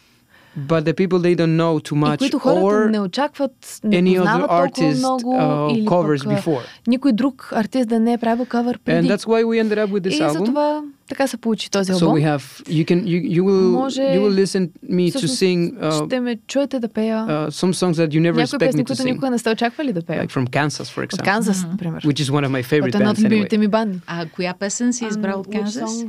but 0.56 0.84
the 0.84 0.92
people 0.92 1.18
they 1.18 1.34
don't 1.34 1.56
know 1.56 1.78
too 1.78 1.96
much 1.96 2.20
or 2.44 2.90
не 2.90 3.00
очакват, 3.00 3.80
не 3.84 3.96
any 4.02 4.18
other 4.18 4.46
artist 4.48 4.98
много, 4.98 5.34
uh, 5.34 5.76
или 5.76 5.86
covers 5.86 6.24
пък, 6.24 6.44
before. 6.44 6.60
Никой 6.86 7.12
друг 7.12 7.52
артист 7.52 7.88
да 7.88 8.00
не 8.00 8.12
е 8.12 8.18
правил 8.18 8.44
кавър 8.44 8.78
преди. 8.84 9.08
And 9.08 9.16
that's 9.16 9.26
why 9.26 9.44
we 9.44 9.64
ended 9.64 9.78
up 9.78 9.90
with 9.90 10.00
this 10.00 10.14
и 10.14 10.20
album. 10.22 10.38
затова 10.38 10.82
така 11.08 11.26
се 11.26 11.36
получи 11.36 11.70
този 11.70 11.92
албум. 11.92 12.08
So 12.08 12.12
we 12.12 12.38
have 12.38 12.68
you 12.68 12.84
can 12.84 13.04
you 13.04 13.38
you 13.38 13.42
will 13.42 13.70
Може, 13.70 14.00
you 14.00 14.20
will 14.20 14.44
listen 14.44 14.70
me 14.90 15.12
to 15.12 15.26
sing 15.26 15.80
uh, 15.80 16.06
ще 16.06 16.20
ме 16.20 16.36
чуете 16.46 16.80
да 16.80 16.88
пея 16.88 17.26
uh, 17.28 17.50
some 17.50 17.72
songs 17.72 17.92
that 17.92 18.08
you 18.08 18.32
never 18.32 18.46
expect 18.46 18.58
песни, 18.58 18.80
me 18.80 18.84
to 18.84 18.86
които 18.86 19.02
sing. 19.02 19.04
никога 19.04 19.30
не 19.30 19.38
сте 19.38 19.50
очаквали 19.50 19.92
да 19.92 20.02
пея. 20.02 20.26
Like 20.26 20.32
from 20.32 20.48
Kansas 20.48 20.98
for 20.98 21.06
example. 21.06 21.14
От 21.14 21.22
Канзас, 21.22 21.66
например. 21.70 22.02
Which 22.02 22.20
is 22.20 22.30
one 22.30 22.44
of 22.46 22.50
my 22.50 22.62
favorite 22.62 22.92
bands 22.92 23.14
anyway. 23.14 23.24
любимите 23.24 23.58
ми 23.58 23.68
банди. 23.68 23.98
А 24.06 24.26
коя 24.26 24.54
песен 24.54 24.92
си 24.92 25.04
избрал 25.04 25.40
от 25.40 25.50
Канзас? 25.52 26.04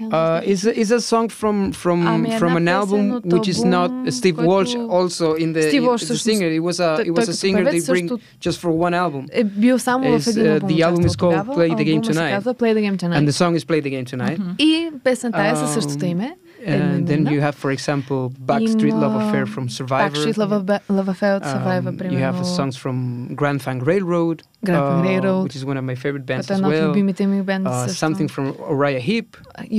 Uh, 0.00 0.40
is 0.44 0.64
a, 0.64 0.72
is 0.78 0.90
a 0.90 1.00
song 1.00 1.28
from 1.28 1.70
from 1.72 1.98
from 2.38 2.56
an 2.56 2.68
album 2.68 3.20
which 3.34 3.48
is 3.48 3.62
not 3.64 3.90
Steve 4.10 4.38
Walsh 4.38 4.74
also 4.74 5.34
in 5.34 5.52
the, 5.52 5.62
Steve 5.62 5.84
Walsh, 5.84 6.04
the 6.04 6.16
singer. 6.16 6.48
It 6.48 6.60
was 6.60 6.80
a 6.80 7.02
it 7.04 7.10
was 7.10 7.28
a 7.28 7.34
singer 7.34 7.64
they 7.64 7.80
bring 7.80 8.08
just 8.40 8.60
for 8.60 8.70
one 8.70 8.94
album. 8.94 9.28
Е 9.32 9.44
бил 9.44 9.78
само 9.78 10.18
в 10.18 10.26
един 10.26 10.52
албум. 10.52 10.70
The 10.70 10.82
album 10.82 11.04
is 11.04 11.16
called 11.16 11.46
Play 11.56 11.70
the 11.74 11.84
Game 11.84 12.02
Tonight. 12.02 12.58
Play 12.58 12.72
the 12.72 12.82
Game 12.86 12.96
Tonight. 12.96 13.18
And 13.18 13.28
the 13.28 13.36
song 13.42 13.54
is 13.56 13.64
Play 13.64 13.80
the 13.82 13.90
Game 13.90 14.06
Tonight. 14.06 14.40
И 14.58 14.90
песента 15.04 15.42
е 15.42 15.56
със 15.56 15.72
същото 15.72 16.04
име. 16.04 16.36
And 16.66 17.06
then 17.06 17.26
you 17.26 17.40
have, 17.40 17.54
for 17.54 17.70
example, 17.70 18.32
Backstreet 18.52 18.94
Love 19.04 19.14
Affair 19.22 19.46
from 19.46 19.68
Survivor. 19.68 20.08
Backstreet 20.08 20.36
Love, 20.36 20.52
Love 20.88 21.08
Affair 21.14 21.36
от 21.36 21.44
Survivor, 21.44 21.90
um, 21.90 22.12
You 22.12 22.18
have 22.18 22.38
the 22.38 22.50
songs 22.58 22.76
from 22.76 23.34
Grand 23.34 23.60
Funk 23.62 23.80
Railroad, 23.86 24.42
Grand 24.64 24.82
Funk 24.88 25.04
Railroad, 25.04 25.42
which 25.44 25.56
is 25.56 25.64
one 25.64 25.76
of 25.76 25.84
my 25.84 25.94
favorite 25.94 26.26
bands 26.26 26.50
as 26.50 26.60
well. 26.60 26.88
любимите 26.88 27.26
ми 27.26 27.42
band 27.42 27.66
uh, 27.66 27.86
something 28.04 28.28
from 28.34 28.44
Uriah 28.74 29.02
Heep. 29.08 29.28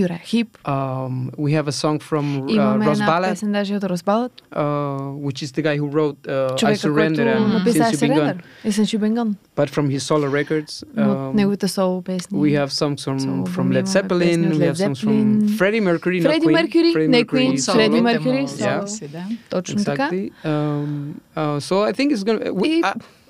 Uriah 0.03 0.23
Heep. 0.31 0.49
Um, 0.73 1.31
we 1.45 1.51
have 1.57 1.67
a 1.73 1.75
song 1.83 1.97
from 2.09 2.25
uh, 2.49 2.77
Ross 2.87 3.01
Ballard, 3.09 3.35
песен 3.35 3.51
даже 3.51 3.75
от 3.75 3.83
Ross 3.91 4.03
Ballard, 4.09 4.33
uh, 4.51 5.25
which 5.27 5.39
is 5.45 5.49
the 5.57 5.63
guy 5.67 5.75
who 5.81 5.87
wrote 5.95 6.17
uh, 6.27 6.71
I 6.71 6.75
Surrender 6.85 7.25
and 7.35 7.45
Since 7.77 7.91
You've 7.91 8.03
Been 8.05 8.15
Gone. 8.19 8.39
И 8.67 8.71
Since 8.71 8.89
You've 8.93 9.05
Been 9.07 9.15
Gone. 9.19 9.33
But 9.59 9.69
from 9.75 9.85
his 9.89 10.01
solo 10.09 10.27
records, 10.39 10.71
um, 10.97 11.35
неговите 11.37 11.67
соло 11.75 12.01
песни. 12.01 12.33
we 12.45 12.51
have 12.59 12.71
songs 12.81 12.99
from, 13.03 13.45
from 13.55 13.65
Led 13.75 13.87
Zeppelin, 13.95 14.39
we 14.59 14.65
have 14.69 14.77
songs 14.77 14.99
from 15.05 15.47
Freddie 15.59 15.83
Mercury, 15.89 16.19
not 16.19 16.29
Freddie 16.29 16.45
Queen. 16.45 16.57
Mercury, 16.59 16.91
Freddie 16.95 17.17
не 17.17 17.23
Queen, 17.33 17.51
Mercury, 17.51 17.75
Freddie 17.77 18.03
Mercury, 18.09 18.43
yeah. 18.57 19.27
Точно 19.49 19.79
exactly. 19.79 20.25
Um, 20.43 21.21
uh, 21.35 21.59
so 21.67 21.83
I 21.89 21.91
think 21.97 22.07
it's 22.13 22.23
gonna. 22.23 22.51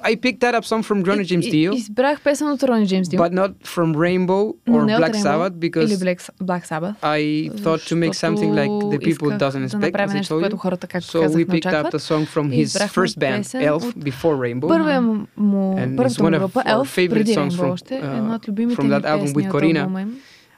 We, 0.06 0.10
I, 0.10 0.12
I 0.12 0.15
picked 0.15 0.41
that 0.41 0.54
up 0.56 0.65
some 0.65 0.84
from 0.84 1.04
Ronnie 1.04 1.24
James 1.24 1.48
Dio. 1.50 1.71
Избрах 1.74 2.21
песен 2.21 2.48
от 2.48 2.62
Ronnie 2.63 2.86
James 2.86 3.08
Dio. 3.10 3.19
But 3.19 3.34
not 3.34 3.52
from 3.63 3.95
Rainbow 3.95 4.56
or 4.67 4.86
Не 4.86 4.98
Black 4.98 5.13
Rainbow, 5.13 5.24
Sabbath 5.24 5.60
because 5.60 5.91
или 5.91 5.98
Black, 5.98 6.19
Black 6.39 6.65
Sabbath. 6.65 6.95
I 7.04 7.50
thought 7.63 7.82
to 7.89 7.95
make 7.95 8.13
something 8.13 8.52
like 8.54 8.74
the 8.93 9.00
people 9.00 9.30
doesn't 9.38 9.63
expect, 9.63 9.93
да 9.98 10.04
as 10.04 10.15
I 10.15 10.21
told 10.21 10.52
you. 10.52 10.58
хората, 10.58 11.02
so 11.02 11.28
we 11.30 11.45
picked 11.45 11.74
up 11.74 11.91
the 11.91 12.00
song 12.00 12.26
from 12.26 12.52
his 12.52 12.69
first 12.98 13.15
band, 13.19 13.43
Elf, 13.56 13.86
before 14.10 14.36
Rainbow. 14.45 14.67
Първия 14.67 15.02
му, 15.02 15.76
and 15.78 15.98
първата 15.98 16.15
it's 16.15 16.24
one 16.24 16.32
му 16.32 16.38
of 16.38 16.39
група, 16.39 16.63
our 16.63 16.84
Elf, 16.84 16.88
favorite 16.98 17.10
преди 17.10 17.36
songs 17.36 17.50
Rainbow 17.50 17.60
from, 17.60 17.71
още, 17.71 17.93
uh, 17.93 18.17
една 18.17 18.36
от 18.36 18.48
любимите 18.48 18.82
from 18.82 18.89
that 18.89 19.04
ми 19.04 19.10
album 19.10 19.21
песни 19.21 19.43
with 19.43 19.48
от 19.48 19.54
Corina. 19.54 20.08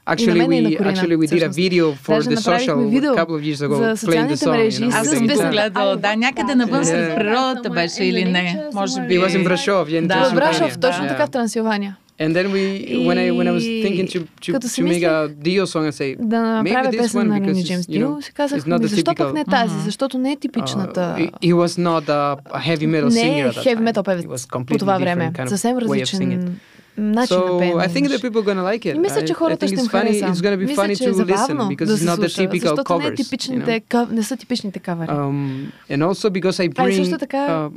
Actually, 0.05 0.45
we 0.47 0.77
actually 0.77 1.15
we 1.15 1.27
did 1.27 1.43
a 1.43 1.49
video 1.49 1.93
for 1.93 2.21
the 2.21 2.35
social 2.35 2.77
a 3.13 3.15
couple 3.15 3.35
of 3.35 3.43
years 3.43 3.61
ago 3.61 3.77
playing 3.95 4.27
the 4.27 4.37
song. 4.37 4.57
Мрежи, 4.57 4.83
you 4.83 4.89
know, 4.89 4.95
Аз 4.95 5.07
съм 5.09 5.27
го 5.27 5.49
гледала, 5.51 5.95
да, 5.95 6.15
някъде 6.15 6.55
навън 6.55 6.85
сред 6.85 7.15
природата 7.15 7.69
беше 7.69 8.03
или 8.03 8.25
не. 8.25 8.63
Може 8.73 9.01
би. 9.01 9.19
In 9.19 9.47
Brasov, 9.47 9.85
yeah, 9.85 10.01
in 10.01 10.07
Да, 10.07 10.29
В 10.29 10.35
Брашов, 10.35 10.77
точно 10.79 11.03
Yeah. 11.03 11.07
така 11.07 11.25
в 11.27 11.29
Трансилвания. 11.29 11.97
And 12.19 12.35
then 12.35 12.51
we, 12.51 12.63
when 13.07 13.17
I 13.17 13.25
when 13.39 13.47
I 13.51 13.53
was 13.57 13.65
thinking 13.83 14.07
to 14.13 14.19
to, 14.43 14.49
to 14.59 14.83
make 14.83 15.03
a 15.03 15.27
мислех 15.27 15.27
Dio 15.45 15.65
song, 15.65 15.85
I 15.87 15.91
say 15.91 16.15
Да 16.19 16.41
направя 16.41 16.89
maybe 16.89 16.91
this 16.91 17.01
песен 17.01 17.21
one 17.21 17.27
на 17.27 17.39
know, 17.39 17.53
Dio, 17.89 18.21
си 18.25 18.31
казах, 18.33 18.65
ми, 18.65 18.87
защо 18.87 19.15
пък 19.15 19.33
не 19.33 19.45
тази? 19.45 19.73
Защото 19.85 20.17
не 20.17 20.31
е 20.31 20.35
Uh, 20.35 20.39
типичната... 20.39 21.15
he, 21.19 21.31
he 21.31 21.53
was 21.53 21.79
not 21.79 22.09
a, 22.09 22.35
heavy 22.67 22.87
metal 22.87 23.03
Не 23.03 23.11
singer 23.11 23.47
е 23.47 23.51
at 23.51 23.53
that 23.53 23.77
heavy 23.77 23.93
metal 23.93 24.03
певец 24.05 24.47
по 24.67 24.77
това 24.77 24.97
време. 24.97 25.31
different 25.31 25.37
kind 25.37 25.45
of 25.45 25.49
Съвсем 25.49 25.77
различен 25.77 26.57
начин 26.96 27.36
на 27.36 27.42
So 27.42 27.58
пеене. 27.58 27.74
I 27.76 27.88
think 27.88 28.08
that 28.08 28.22
people 28.22 28.40
are 28.42 28.46
gonna 28.46 28.74
like 28.74 28.84
it. 28.86 28.98
Мисля, 28.98 29.20
че 29.20 29.32
I, 29.32 29.36
I 29.36 29.38
хората 29.38 29.66
think 29.66 29.68
ще 29.68 29.76
it's 29.76 29.80
им 29.80 29.86
funny. 29.86 29.90
хареса. 29.90 30.24
It's 30.26 30.34
gonna 30.36 30.56
be 30.56 30.66
Мисля, 30.66 30.82
funny 30.82 30.96
че 30.96 31.04
е 31.04 31.08
to 31.08 31.14
listen 31.14 31.36
забавно 31.46 31.64
because 31.66 31.84
да 31.86 31.92
it's 31.92 31.96
се 31.96 32.04
not 32.04 32.10
the 32.10 32.28
слуша, 32.28 32.42
typical 32.42 32.60
защото 32.60 32.98
не, 32.98 33.04
е 33.04 33.08
covers. 33.08 33.12
You 33.12 33.16
типичните, 33.16 33.66
know? 33.70 33.82
къв- 33.84 34.10
не 34.10 34.22
са 34.22 34.36
типичните 34.36 34.78
кавари. 34.78 35.08
Um, 35.08 35.66
and 35.90 36.04
also 36.04 36.30
because 36.30 36.50
I 36.60 36.72
А 36.76 36.88
и 36.88 36.92
bring, 36.92 36.96
също 36.96 37.18
така 37.18 37.36
uh, 37.36 37.70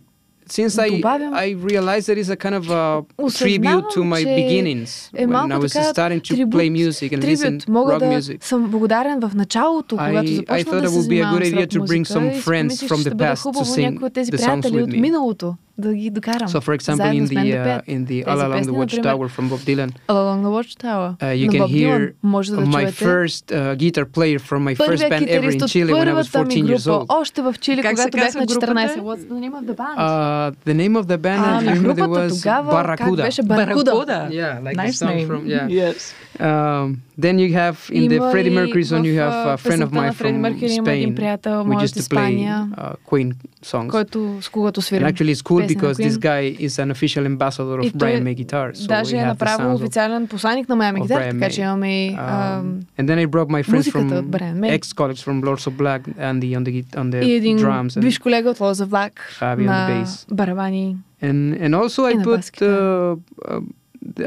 since 0.49 0.87
I 0.87 0.91
добавям- 0.91 1.33
I 1.35 1.55
realized 1.57 2.01
that 2.01 2.17
it's 2.17 2.31
a 2.31 2.37
kind 2.37 2.59
of 2.59 2.69
a 2.71 3.03
Осъзнавам, 3.17 3.81
tribute 3.81 3.85
to 3.87 4.03
my 4.03 4.17
че 4.17 4.25
beginnings 4.27 5.09
е 5.15 5.23
when 5.23 5.27
малко 5.27 5.53
I 5.53 5.57
was 5.59 5.73
така 5.73 5.85
starting 5.85 6.21
to 6.21 6.27
трибут, 6.29 6.55
play 6.55 6.71
music 6.81 7.09
and 7.11 7.21
listen 7.25 7.41
трибют. 7.41 7.67
Мога 7.67 7.91
rock 7.93 7.99
да 7.99 8.05
music. 8.05 8.43
съм 8.43 8.63
благодарен 8.65 9.19
в 9.19 9.31
началото, 9.35 9.95
I- 9.95 10.07
когато 10.07 10.27
I 10.27 10.35
започна 10.35 10.55
thought 10.57 10.81
да 10.81 10.87
it 10.87 10.89
се 10.89 10.95
would 10.95 11.01
be 11.01 11.01
a 11.01 11.03
занимавам 11.03 11.39
good 11.39 11.45
с 11.45 11.51
idea 11.51 11.61
рок 11.61 11.69
to 11.69 11.79
bring 11.81 11.99
музика 11.99 12.19
some 12.19 12.31
и 12.31 12.35
си 12.35 12.41
friends 12.41 12.61
помислих, 12.61 12.89
from 12.89 12.95
че 12.95 12.99
the 12.99 13.01
ще 13.01 13.09
бъде 13.11 13.23
past 13.25 13.35
to 13.35 13.41
хубаво 13.41 13.65
sing 13.65 13.89
някои 13.89 14.07
от 14.07 14.13
тези 14.13 14.31
the 14.31 14.35
songs 14.35 14.61
приятели 14.61 14.73
with 14.73 14.83
от 14.83 14.89
me. 14.89 15.01
миналото 15.01 15.55
да 15.77 15.93
ги 15.93 16.09
докарам. 16.09 16.47
So, 16.47 16.59
for 16.59 16.77
example, 16.77 16.95
Заедно 16.95 17.21
in 17.21 17.27
с 17.27 17.31
мен 17.31 17.45
the 17.45 17.51
да 17.53 17.57
uh, 17.59 17.63
пеят. 17.63 17.85
in 17.89 18.01
the 18.01 18.07
Тези 18.07 18.23
All 18.23 18.37
Along 18.37 18.51
песни, 18.51 18.73
the 18.73 18.77
например, 18.77 19.03
Watchtower 19.03 19.27
from 19.29 19.49
Bob 19.49 19.59
Dylan, 19.59 19.91
All 20.07 20.15
Along 20.17 20.41
the 20.41 20.51
Watchtower 20.51 21.09
uh, 21.13 21.35
you 21.35 21.45
на 21.45 21.53
can 21.53 21.57
Боб 21.57 21.69
Дилан. 21.69 22.01
hear 22.01 22.11
Може 22.23 22.51
да 22.51 22.57
my 22.57 22.71
чуете. 22.73 23.05
first 23.05 23.45
uh, 23.47 23.75
guitar 23.75 24.05
player 24.07 24.39
from 24.39 24.59
my 24.61 24.73
first 24.73 24.77
Първият 24.77 25.01
band 25.03 25.21
ever 25.21 25.21
in 25.21 25.27
китарист 25.27 25.61
от 25.61 25.69
Chile 25.69 25.91
when 25.93 26.07
I 26.07 26.15
was 26.15 26.31
първата 26.33 26.55
ми 26.55 26.63
14 26.63 26.65
years 26.67 26.83
група, 26.85 27.05
old. 27.05 27.05
още 27.11 27.41
в 27.41 27.55
Чили, 27.61 27.81
Как 27.81 27.89
се 27.89 28.03
когато 28.03 28.17
бях 28.17 28.25
казва 28.25 28.39
на 28.39 28.45
групата? 28.45 28.67
14. 28.67 28.99
What's 28.99 29.23
the 29.23 29.39
name 29.41 29.53
of 29.53 29.65
the 29.65 29.75
band? 29.75 29.95
Uh, 29.97 30.55
the 30.65 30.75
name 30.75 30.95
of 30.95 31.05
the 31.05 31.17
band 31.17 31.41
I 31.41 31.57
Ами 31.57 31.67
remember 31.69 31.81
there 31.85 31.95
групата 31.95 32.19
was 32.21 32.37
тогава, 32.37 32.71
как 32.87 32.99
Barracuda. 32.99 33.15
беше? 33.15 33.43
Баракуда. 33.43 33.91
Yeah, 34.31 34.63
like 34.63 34.75
Nice 34.77 34.89
the 34.89 34.97
song 34.97 35.15
name. 35.17 35.27
from 35.27 35.41
yeah. 35.47 35.67
Yes. 35.81 36.13
Um, 36.39 36.85
then 37.17 37.35
you 37.39 37.49
have 37.53 37.77
in 37.91 38.03
the 38.03 38.15
Има 38.15 38.31
Freddie 38.31 38.47
и 38.47 38.55
Mercury 38.55 38.83
song 38.83 39.03
you 39.03 39.13
в, 39.13 39.17
have 39.17 39.33
а, 39.33 39.53
a 39.53 39.57
friend 39.57 39.59
of 39.59 39.63
песента 39.63 39.95
на 39.95 40.01
mine 40.01 40.13
Фреди 40.13 40.33
from 40.33 40.39
Меркюри 40.39 40.71
има 40.73 40.91
един 40.91 41.09
Spain. 41.09 41.15
приятел, 41.15 41.51
We 41.53 41.63
мой 41.63 41.75
от 41.75 41.81
used 41.81 41.85
to 41.87 41.97
play 41.97 41.99
Испания, 41.99 42.67
uh, 42.73 42.93
Queen 43.09 43.31
songs. 43.65 43.89
който, 43.89 44.37
с 44.41 44.49
когото 44.49 44.81
And 44.81 44.83
свирим. 44.83 45.07
actually 45.07 45.33
it's 45.35 45.41
cool 45.43 45.64
песен 45.65 45.65
на 45.65 45.67
because 45.73 45.97
this 45.97 46.17
Queen. 46.17 46.19
guy 46.21 46.59
is 46.59 46.79
an 46.79 46.91
official 46.91 47.25
ambassador 47.25 47.83
И 47.83 47.87
of 47.87 47.91
той 47.91 48.11
Brian 48.11 48.23
May 48.25 48.35
Guitar. 48.35 48.71
So 48.73 48.87
Даже 48.87 49.15
we 49.15 49.19
е 49.19 49.21
have 49.21 49.25
the 49.25 49.27
направил 49.29 49.67
sounds 49.67 49.73
of 49.73 49.81
официален 49.81 50.27
посланик 50.27 50.69
на 50.69 50.75
Miami 50.75 50.99
of 50.99 51.03
Guitar, 51.03 51.17
Brian 51.19 51.31
така 51.31 51.45
May. 51.45 51.49
че 51.49 51.61
имаме 51.61 52.05
и 52.05 52.09
ам, 52.09 52.19
Um, 52.19 53.01
and 53.01 53.09
then 53.09 53.17
I 53.17 53.27
brought 53.27 53.49
my 53.49 53.63
friends 53.63 53.75
музиката 53.75 54.05
from 54.05 54.19
от 54.19 54.25
Brian 54.25 54.55
May. 54.55 54.73
ex-colleagues 54.73 55.23
from 55.23 55.43
Lords 55.43 55.67
of 55.67 55.73
Black, 55.73 56.01
Andy 56.21 56.51
on 56.51 56.63
the 56.63 56.71
gui- 56.71 56.95
on 56.95 57.11
the 57.11 57.23
и 57.23 57.31
един 57.31 57.57
drums 57.59 57.87
and 57.89 57.99
бивш 58.01 58.19
колега 58.19 58.49
от 58.49 58.59
Лоза 58.59 58.85
Влак 58.85 59.13
Fabi 59.41 59.55
on 59.55 59.59
the 59.59 59.65
на 59.65 59.89
bass. 60.05 60.25
барабани. 60.33 60.97
And 61.23 61.39
and 61.59 61.75
also 61.75 61.99
I 62.03 62.13
In 62.13 62.17
the 62.17 62.23
put 62.23 62.35
basket, 62.35 62.61
uh, 62.63 63.15
uh, 63.47 63.61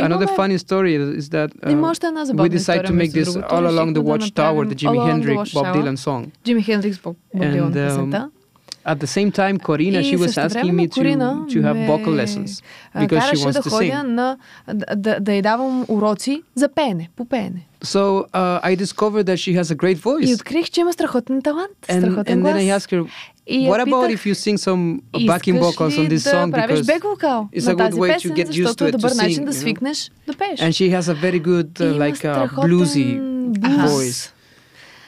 another 0.01 0.27
Имаме- 0.27 0.37
funny 0.37 0.59
story 0.59 0.93
is 1.21 1.29
that 1.29 1.51
Има 1.71 1.87
uh, 1.87 1.91
още 1.91 2.07
една 2.07 2.21
we 2.21 2.25
забавна 2.25 2.49
decided 2.51 2.57
история, 2.57 2.83
to 2.85 2.93
make 2.93 2.97
между 2.97 3.21
this 3.21 3.33
другото. 3.33 3.55
all 3.55 3.65
along 3.65 3.89
Решихме 3.89 3.93
the 3.93 4.03
да 4.03 4.11
Watchtower, 4.11 4.55
направим 4.55 4.71
the 4.71 4.75
Jimi 4.75 4.89
All 4.89 4.95
Along 4.95 5.07
the 5.07 5.13
Hendrix 5.13 5.37
Bob 5.37 5.65
Watchtower. 5.65 5.75
Dylan 5.77 5.97
song. 5.99 6.27
Джими 6.45 6.63
Хендрикс 6.63 6.99
Боб 6.99 7.17
Боб 7.35 7.43
And, 7.43 7.53
Дилан 7.53 7.73
um, 7.73 7.89
песента. 7.89 8.31
At 8.89 8.97
the 8.97 9.07
same 9.09 9.31
time, 9.33 9.59
Corina, 9.59 10.01
И 10.01 10.05
she 10.05 10.17
was 10.17 10.29
asking 10.29 10.43
същевременно 10.43 10.77
me 10.79 10.89
to, 10.89 10.95
Корина 10.95 11.47
to 11.49 11.63
have 11.63 11.77
ме, 11.77 11.87
vocal 11.89 12.15
lessons 12.15 12.51
а, 12.95 13.01
because 13.01 13.23
she 13.23 13.31
караше 13.31 13.45
wants 13.45 13.53
да 13.53 13.61
to 13.61 13.71
ходя 13.71 13.93
sing. 13.93 14.03
на, 14.03 14.37
да, 14.75 14.87
да, 14.97 15.21
да 15.21 15.33
й 15.33 15.43
давам 15.43 15.85
уроци 15.89 16.43
за 16.55 16.69
пеене, 16.69 17.09
по 17.17 17.25
пеене. 17.25 17.67
So 17.83 18.01
uh, 18.31 18.61
I 18.65 18.77
discovered 18.77 19.27
that 19.27 19.39
she 19.39 19.53
has 19.55 19.71
a 19.71 19.77
great 19.77 19.97
И 19.97 20.01
voice. 20.01 20.35
открих, 20.35 20.71
че 20.71 20.81
има 20.81 20.93
страхотен 20.93 21.43
талант, 21.43 21.71
And, 21.89 21.99
страхотен 22.01 22.39
and 22.39 22.43
глас. 22.43 22.55
then 22.55 22.61
I 22.61 22.79
asked 22.79 22.91
her, 22.93 23.07
И 23.47 23.57
я 23.59 23.71
what 23.71 23.81
about 23.81 24.09
питах, 24.09 24.11
if 24.17 24.27
you 24.27 24.35
sing 24.37 24.57
some 24.59 25.01
backing 25.27 25.55
искаш 25.57 25.65
vocals 25.67 25.95
on 25.95 26.03
ли 26.03 26.09
this 26.09 26.25
да 26.25 26.31
song 26.33 26.51
правиш 26.53 26.79
because 26.81 26.87
бек 26.87 27.03
вокал 27.05 27.49
it's 27.55 27.65
на 27.67 27.73
a 27.73 27.77
good 27.77 27.79
тази 27.79 28.01
way 28.01 28.09
to 28.09 28.15
песен, 28.15 28.31
get 28.31 28.49
used 28.49 28.53
защото 28.53 28.85
to 28.85 28.87
е 28.87 28.91
it 28.91 28.95
to 28.95 28.97
добър 28.97 29.11
sing, 29.11 29.23
начин 29.23 29.45
да 29.45 29.51
you 29.51 29.55
know? 29.55 29.59
свикнеш 29.61 30.11
да 30.27 30.35
пееш. 30.35 30.61
And 30.61 30.69
she 30.71 31.01
has 31.01 31.09
a 31.09 31.15
very 31.25 31.41
good, 31.43 31.69
uh, 31.73 31.85
И 31.85 31.97
има 31.97 32.05
like, 32.05 32.13
uh, 32.15 32.17
страхотен 32.17 32.71
bluesy 32.71 33.19
блуз. 33.49 33.91
voice. 33.91 34.31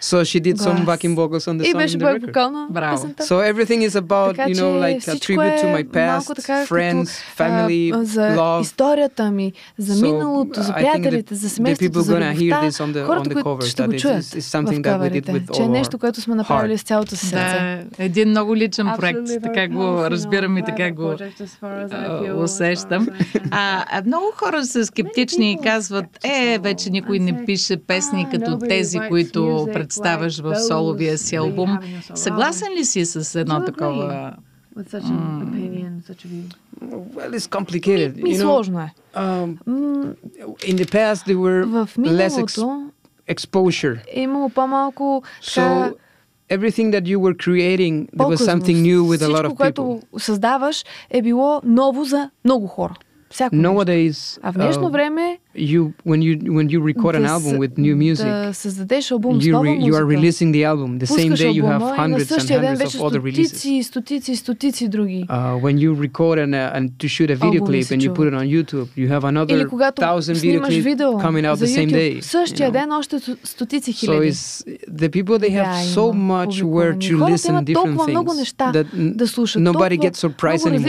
So 0.01 0.23
she 0.23 0.39
did 0.39 0.57
some 0.59 0.83
backing 0.85 1.15
vocals 1.15 1.47
on 1.47 1.57
the 1.57 1.63
и 1.63 1.71
song 1.71 1.77
беше 1.77 1.97
the 1.97 3.23
So 3.23 3.39
everything 3.39 3.81
is 3.83 3.95
about, 3.95 4.35
you 4.49 4.55
know, 4.55 4.73
like 4.85 5.07
a 5.07 5.19
tribute 5.19 5.57
to 5.61 5.67
my 5.77 5.83
past, 5.83 6.27
friends, 6.67 7.09
family, 7.37 7.91
love. 8.35 8.61
историята 8.61 9.31
ми, 9.31 9.53
за 9.77 10.05
миналото, 10.05 10.61
за 10.61 10.73
приятелите, 10.73 11.35
за 11.35 11.49
семейството, 11.49 12.01
за 12.01 12.13
любовта. 12.13 13.05
Хората, 13.05 13.43
които 13.43 13.65
ще 13.65 13.87
го 13.87 13.93
чуят 13.93 14.25
в 14.53 14.81
каверите, 14.81 15.43
че 15.53 15.61
е 15.61 15.67
нещо, 15.67 15.97
което 15.97 16.21
сме 16.21 16.35
направили 16.35 16.77
с 16.77 16.83
цялото 16.83 17.15
си 17.15 17.25
сърце. 17.25 17.85
Да, 17.97 18.03
един 18.03 18.29
много 18.29 18.55
личен 18.55 18.87
проект, 18.97 19.27
така 19.43 19.67
го 19.67 20.09
разбирам 20.09 20.57
и 20.57 20.63
така 20.63 20.91
го 20.91 21.15
усещам. 22.43 23.07
А, 23.51 24.01
много 24.05 24.25
хора 24.35 24.65
са 24.65 24.85
скептични 24.85 25.51
и 25.51 25.57
казват, 25.63 26.05
е, 26.23 26.59
вече 26.61 26.89
никой 26.89 27.19
не 27.19 27.45
пише 27.45 27.77
песни 27.77 28.27
като 28.31 28.59
тези, 28.59 28.99
които 29.09 29.67
представяш 29.91 30.39
в 30.39 30.55
соловия 30.67 31.17
си 31.17 31.35
албум. 31.35 31.79
Съгласен 32.15 32.73
ли 32.77 32.85
си 32.85 33.05
с 33.05 33.39
едно 33.39 33.65
такова 33.65 34.33
with 34.75 34.89
such 34.89 35.03
an 35.03 35.17
mm. 35.17 35.47
opinion, 35.47 35.91
such 36.09 36.21
a 36.25 36.27
view? 36.27 36.45
Well, 37.15 37.33
it's 37.33 37.47
complicated. 37.47 38.15
Ми, 38.15 38.23
ми 38.23 38.29
you 38.29 38.37
know, 38.37 38.41
сложно 38.41 38.79
е. 38.79 38.93
Um, 39.15 39.57
in 40.69 40.75
the 40.75 40.85
past, 40.85 41.25
there 41.27 41.37
were 41.37 41.65
в 41.65 41.97
less 41.97 42.37
ex- 42.37 42.89
exposure. 43.27 43.99
Е 44.07 44.21
имало 44.21 44.49
по-малко 44.49 45.23
so, 45.41 45.93
everything 46.49 46.91
that 46.91 47.05
you 47.05 47.19
were 47.19 47.35
creating, 47.45 48.07
there 48.17 48.27
was 48.27 48.45
something 48.51 48.77
new 48.81 49.03
with 49.03 49.21
a 49.21 49.29
lot 49.29 49.45
of 49.45 49.51
people. 49.51 49.55
Всичко, 49.55 49.55
което 49.55 50.01
създаваш, 50.17 50.83
е 51.09 51.21
било 51.21 51.61
ново 51.63 52.03
за 52.03 52.29
много 52.45 52.67
хора. 52.67 52.93
Всяко 53.29 53.55
Nowadays, 53.55 54.39
а 54.41 54.51
в 54.51 54.55
днешно 54.55 54.83
uh, 54.83 54.91
време 54.91 55.39
you 55.53 55.93
when 56.03 56.21
you 56.21 56.37
when 56.53 56.69
you 56.69 56.79
record 56.81 57.15
an 57.15 57.23
album 57.25 57.57
with 57.59 57.77
new 57.77 57.95
music 57.95 58.25
you, 59.43 59.53
re, 59.63 59.71
you 59.85 59.93
are 59.95 60.05
releasing 60.15 60.51
the 60.53 60.63
album 60.63 60.99
the 60.99 61.05
same 61.07 61.33
day 61.35 61.49
you 61.51 61.63
have 61.65 61.81
hundreds 61.97 62.29
and 62.31 62.49
hundreds 62.67 62.95
of 62.95 63.01
other 63.07 63.19
releases. 63.31 63.59
uh, 65.29 65.57
when 65.57 65.77
you 65.77 65.93
record 65.93 66.39
an, 66.39 66.53
uh, 66.53 66.71
and 66.75 66.97
to 66.99 67.07
shoot 67.07 67.29
a 67.29 67.35
video 67.35 67.61
clip 67.65 67.91
and 67.91 68.01
you 68.03 68.09
put 68.15 68.27
it 68.27 68.33
on 68.33 68.45
YouTube 68.47 68.87
you 68.95 69.07
have 69.09 69.23
another 69.27 69.53
thousand 70.01 70.35
video 70.41 70.59
clips 70.69 70.85
coming 71.21 71.45
out 71.45 71.59
the 71.59 71.67
same 71.79 71.89
day 71.99 72.21
you 72.61 72.71
know? 72.71 72.71
so 74.07 74.21
it's 74.29 74.63
the 74.87 75.09
people 75.09 75.37
they 75.37 75.49
have 75.51 75.65
so 75.93 76.13
much 76.13 76.61
where 76.63 76.93
to 77.09 77.17
listen 77.31 77.51
different 77.65 77.97
things 78.07 78.27
that 78.73 78.87
nobody 79.59 79.97
gets 79.97 80.19
surprised 80.19 80.63
anymore. 80.75 80.87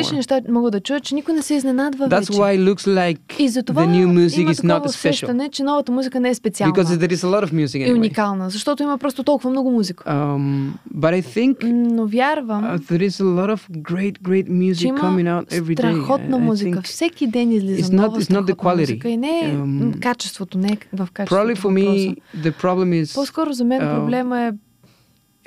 that's 2.11 2.29
why 2.39 2.53
it 2.53 2.61
looks 2.61 2.87
like 2.87 3.19
the 3.65 3.73
new 3.99 4.07
music 4.09 4.47
is 4.53 4.65
not 4.65 4.87
special. 4.87 5.49
че 5.49 5.63
новата 5.63 5.93
музика 5.93 6.21
не 6.21 6.29
е 6.29 6.35
специална. 6.35 6.75
Because 6.75 6.85
there 6.85 7.13
is 7.13 7.25
a 7.25 7.41
lot 7.41 7.47
of 7.47 7.53
music 7.53 7.81
anyway. 7.81 7.89
И 7.89 7.93
уникална, 7.93 8.51
защото 8.51 8.83
има 8.83 8.99
просто 8.99 9.23
толкова 9.23 9.51
много 9.51 9.71
музика. 9.71 10.05
Um, 10.05 10.71
but 10.95 11.23
I 11.23 11.23
think 11.23 11.65
Но 11.65 12.07
вярвам, 12.07 12.65
uh, 12.65 12.79
there 12.79 13.09
is 13.09 13.21
a 13.21 13.25
lot 13.25 13.57
of 13.57 13.83
great, 13.83 14.23
great 14.23 14.49
music 14.49 14.91
coming 15.01 15.27
out 15.27 15.47
every 15.49 15.75
day. 15.75 15.79
страхотна 15.79 16.39
музика. 16.39 16.83
Всеки 16.83 17.27
ден 17.27 17.53
излиза 17.53 17.83
it's 17.83 17.95
not, 17.95 18.09
it's 18.09 18.31
not 18.31 18.45
the 18.53 18.55
quality. 18.55 18.81
музика. 18.81 19.09
И 19.09 19.17
не 19.17 19.41
е 19.41 19.55
um, 19.55 20.01
качеството, 20.01 20.59
не 20.59 20.69
е 20.69 20.77
в 20.97 21.09
качеството. 21.13 21.45
Probably 21.45 21.57
for 21.57 21.71
me, 21.71 22.17
the 22.37 22.53
problem 22.63 23.03
is... 23.03 23.15
По-скоро 23.15 23.53
за 23.53 23.65
мен 23.65 23.81
проблема 23.81 24.41
е 24.41 24.53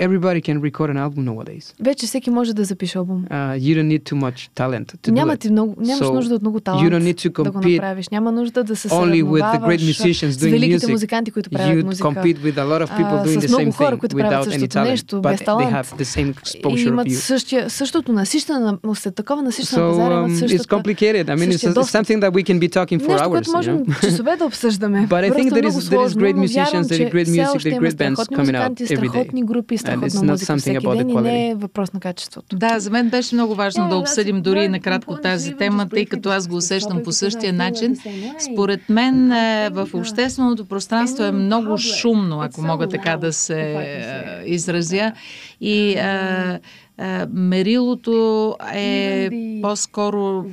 everybody 0.00 0.40
can 0.40 0.60
record 0.60 0.88
an 0.90 0.96
album 0.96 1.24
nowadays. 1.24 1.74
Вече 1.80 2.06
всеки 2.06 2.30
може 2.30 2.54
да 2.54 2.64
запише 2.64 2.98
албум. 2.98 3.24
Uh, 3.30 3.58
you 3.58 3.74
don't 3.76 3.88
need 3.88 4.02
too 4.02 4.18
much 4.18 4.48
talent 4.56 4.86
to 5.06 5.10
Няма 5.10 5.32
do 5.32 5.40
ти 5.40 5.50
много, 5.50 5.74
нямаш 5.78 6.06
so 6.06 6.14
нужда 6.14 6.34
от 6.34 6.42
много 6.42 6.60
талант 6.60 6.88
you 6.88 6.94
don't 6.94 7.12
need 7.12 7.28
to 7.28 7.42
да 7.42 7.50
го 7.50 7.60
направиш. 7.60 8.08
Няма 8.08 8.32
нужда 8.32 8.64
да 8.64 8.76
се 8.76 8.88
only 8.88 9.24
with 9.24 9.58
the 9.58 9.60
great 9.60 9.92
musicians 9.92 10.30
с 10.30 10.42
великите 10.42 10.86
music, 10.86 10.90
музиканти, 10.90 11.30
които 11.30 11.50
правят 11.50 11.84
музика. 11.84 12.08
You 12.08 12.14
compete 12.14 12.38
with 12.38 12.56
a 12.56 12.64
lot 12.64 12.86
of 12.86 12.88
people 12.98 13.24
doing 13.26 13.40
the 13.40 13.48
same 13.48 13.74
хора, 13.74 13.98
които 13.98 14.16
правят 14.16 14.44
същото 14.44 14.80
нещо, 14.80 15.20
без 15.20 15.40
талант. 15.40 15.70
They 15.70 15.82
have 15.82 15.98
the 15.98 16.04
same 16.04 16.34
exposure 16.34 16.78
и 16.78 16.88
имат 16.88 17.12
същия, 17.12 17.70
същото 17.70 18.12
насищане 18.12 18.60
на 18.60 18.94
след 18.94 19.14
такова 19.14 19.42
насищане 19.42 19.82
so, 19.82 19.86
на 19.86 19.90
пазара, 19.90 20.14
имат 20.14 20.38
същата 20.38 20.64
It's 20.64 20.82
complicated. 20.82 21.24
I 21.24 21.36
mean, 21.36 21.50
it's, 21.52 21.64
it's 21.64 21.90
something 21.90 22.20
that 22.20 22.32
we 22.32 22.42
can 22.42 22.58
be 22.60 22.68
talking 22.68 23.00
for 23.06 23.20
hours. 23.20 23.34
Нещо, 23.34 23.52
можем 23.56 23.84
часове 24.00 24.36
да 24.36 24.44
обсъждаме. 24.44 25.06
But 25.10 25.30
I 25.30 25.30
think 25.30 25.50
there 25.50 25.68
is, 25.70 25.90
there 25.90 26.06
is 26.08 26.14
great 26.14 26.36
musicians, 26.36 26.84
there 26.88 27.02
is 27.06 27.12
great 27.16 27.28
music, 27.28 27.60
there 27.62 27.72
is 27.72 27.82
great 27.84 27.96
bands 27.96 28.28
coming 28.38 28.56
out 28.56 28.80
every 28.80 29.08
day. 29.08 29.08
Страхотни 29.08 29.44
групи, 29.44 29.78
Страхотна 29.85 30.31
музика. 30.31 30.57
всеки 30.57 30.87
ден 30.87 31.09
и 31.09 31.13
не 31.15 31.49
е 31.49 31.55
въпрос 31.55 31.93
на 31.93 31.99
качеството. 31.99 32.55
Да, 32.55 32.79
за 32.79 32.89
мен 32.91 33.09
беше 33.09 33.35
много 33.35 33.55
важно 33.55 33.89
да 33.89 33.95
обсъдим 33.95 34.41
дори 34.41 34.67
накратко 34.67 35.15
тази 35.15 35.53
тема, 35.53 35.89
тъй 35.89 36.05
като 36.05 36.29
аз 36.29 36.47
го 36.47 36.55
усещам 36.55 37.03
по 37.03 37.11
същия 37.11 37.53
начин. 37.53 37.97
Според 38.53 38.89
мен 38.89 39.31
е, 39.31 39.69
в 39.69 39.89
общественото 39.93 40.65
пространство 40.65 41.23
е 41.23 41.31
много 41.31 41.77
шумно, 41.77 42.41
ако 42.41 42.61
мога 42.61 42.89
така 42.89 43.17
да 43.17 43.33
се 43.33 43.61
е, 43.61 44.43
изразя. 44.45 45.11
И 45.61 45.95
а, 46.97 47.27
мерилото 47.33 48.55
е 48.73 49.29
по-скоро 49.61 50.45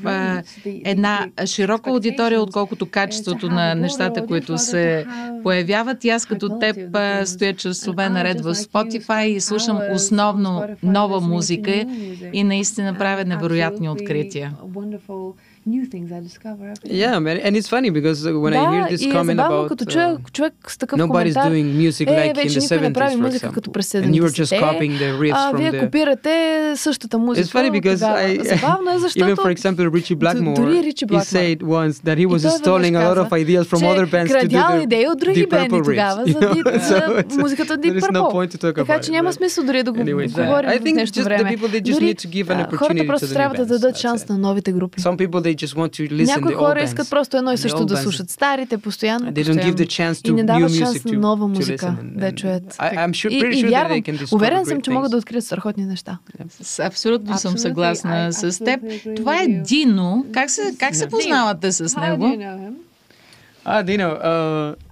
една 0.65 1.29
широка 1.47 1.91
аудитория, 1.91 2.43
отколкото 2.43 2.87
качеството 2.87 3.49
на 3.49 3.75
нещата, 3.75 4.27
които 4.27 4.59
се 4.59 5.07
появяват. 5.43 6.05
И 6.05 6.11
аз 6.11 6.27
като 6.27 6.59
теб 6.59 6.77
стоя 7.25 7.57
часове 7.57 8.09
наред 8.09 8.41
в 8.41 8.55
Spotify 8.55 9.25
и 9.25 9.41
слушам 9.41 9.81
основно 9.93 10.65
нова 10.83 11.21
музика 11.21 11.87
и 12.33 12.45
наистина 12.45 12.99
правя 12.99 13.25
невероятни 13.25 13.89
открития 13.89 14.53
new 15.68 15.86
things 15.86 16.12
I 16.12 16.20
discover. 16.30 16.74
Yeah, 16.84 17.20
man. 17.20 17.38
and 17.46 17.56
it's 17.58 17.70
funny 17.76 17.90
because 17.90 18.20
when 18.44 18.54
I 18.54 18.64
hear 18.74 18.84
this 18.94 19.04
comment 19.18 19.40
about 19.40 19.68
като 19.68 19.86
чуя, 19.86 20.18
човек 20.34 20.54
с 20.68 20.78
такъв 20.78 21.00
nobody's 21.00 21.34
коментар, 21.34 21.52
doing 21.52 21.68
music 21.84 22.08
like 22.08 22.38
in 22.38 22.48
the 22.48 22.60
70s, 22.60 22.94
for 22.94 23.30
example. 23.32 23.54
Като 23.54 23.72
през 23.72 23.94
70 23.94 24.06
and 24.06 24.16
you 24.16 24.24
were 24.24 24.44
just 24.44 24.54
copying 24.60 24.94
the 24.98 25.20
riffs 25.20 25.36
а, 25.36 25.52
from 25.52 25.58
вие 25.58 25.72
the... 25.72 25.80
копирате 25.80 26.74
същата 26.76 27.18
музика. 27.18 27.48
It's 27.48 27.52
funny 27.52 27.82
because 27.82 27.98
I, 27.98 28.56
Забавно 28.56 28.92
е, 28.92 29.00
защото 29.00 29.26
even 29.26 29.36
for 29.36 29.56
example 29.56 29.90
Richie 29.90 30.16
Blackmore, 30.16 30.94
he 31.12 31.20
said 31.20 31.58
once 31.64 31.96
that 32.08 32.18
he 32.18 32.26
was 32.26 32.42
stealing 32.60 32.96
a 32.96 33.04
lot 33.10 33.18
of 33.18 33.30
ideas 33.44 33.64
from 33.72 33.82
other 33.92 34.06
bands 34.06 34.32
to 34.32 34.48
do 34.48 34.50
the 34.50 34.84
идеи 34.84 35.08
от 35.08 35.20
други 35.20 35.48
бенди 35.48 35.82
тогава 35.84 36.24
за 36.80 37.24
музиката 37.38 37.78
Deep 37.78 38.00
Purple. 38.00 38.76
Така 38.76 39.00
че 39.00 39.12
няма 39.12 39.34
смисъл 39.34 39.64
дори 39.64 39.84
да 39.84 39.92
го 39.92 40.04
говорим 40.04 40.30
в 40.30 40.80
днешно 40.80 41.24
време. 41.24 41.56
Дори 41.82 42.18
хората 42.76 43.06
просто 43.08 43.34
трябва 43.34 43.56
да 43.56 43.66
дадат 43.66 43.98
шанс 43.98 44.30
на 44.30 44.38
новите 44.38 44.72
групи. 44.72 45.02
Some 45.02 45.18
people 45.18 45.42
they 45.42 45.51
just 45.55 45.77
want 45.77 45.89
to 45.89 46.13
listen 46.13 46.37
някои 46.37 46.55
хора 46.55 46.83
искат 46.83 47.11
просто 47.11 47.37
едно 47.37 47.53
и 47.53 47.57
също 47.57 47.87
да 47.87 47.97
слушат 47.97 48.31
старите, 48.31 48.79
постоянно, 48.79 49.35
постоянно. 49.35 49.61
и 50.25 50.33
не 50.33 50.45
дават 50.45 50.75
шанс 50.75 51.05
на 51.05 51.13
нова 51.13 51.49
музика 51.49 51.97
да 52.03 52.33
чуят. 52.33 52.79
И, 53.31 53.37
и 53.55 53.65
вярвам, 53.65 54.03
уверен 54.33 54.67
съм, 54.67 54.81
че 54.81 54.91
могат 54.91 55.11
да 55.11 55.17
открият 55.17 55.45
страхотни 55.45 55.87
неща. 55.87 56.19
Абсолютно 56.83 57.39
съм 57.39 57.59
съгласна 57.59 58.33
с 58.33 58.65
теб. 58.65 58.81
Това 59.17 59.43
е 59.43 59.47
Дино. 59.47 60.27
Как 60.33 60.51
се, 60.51 60.75
как 60.79 60.95
се 60.95 61.09
познавате 61.09 61.73
с 61.73 61.97
него? 61.97 62.37
Ah, 63.65 63.85
Dino. 63.85 64.11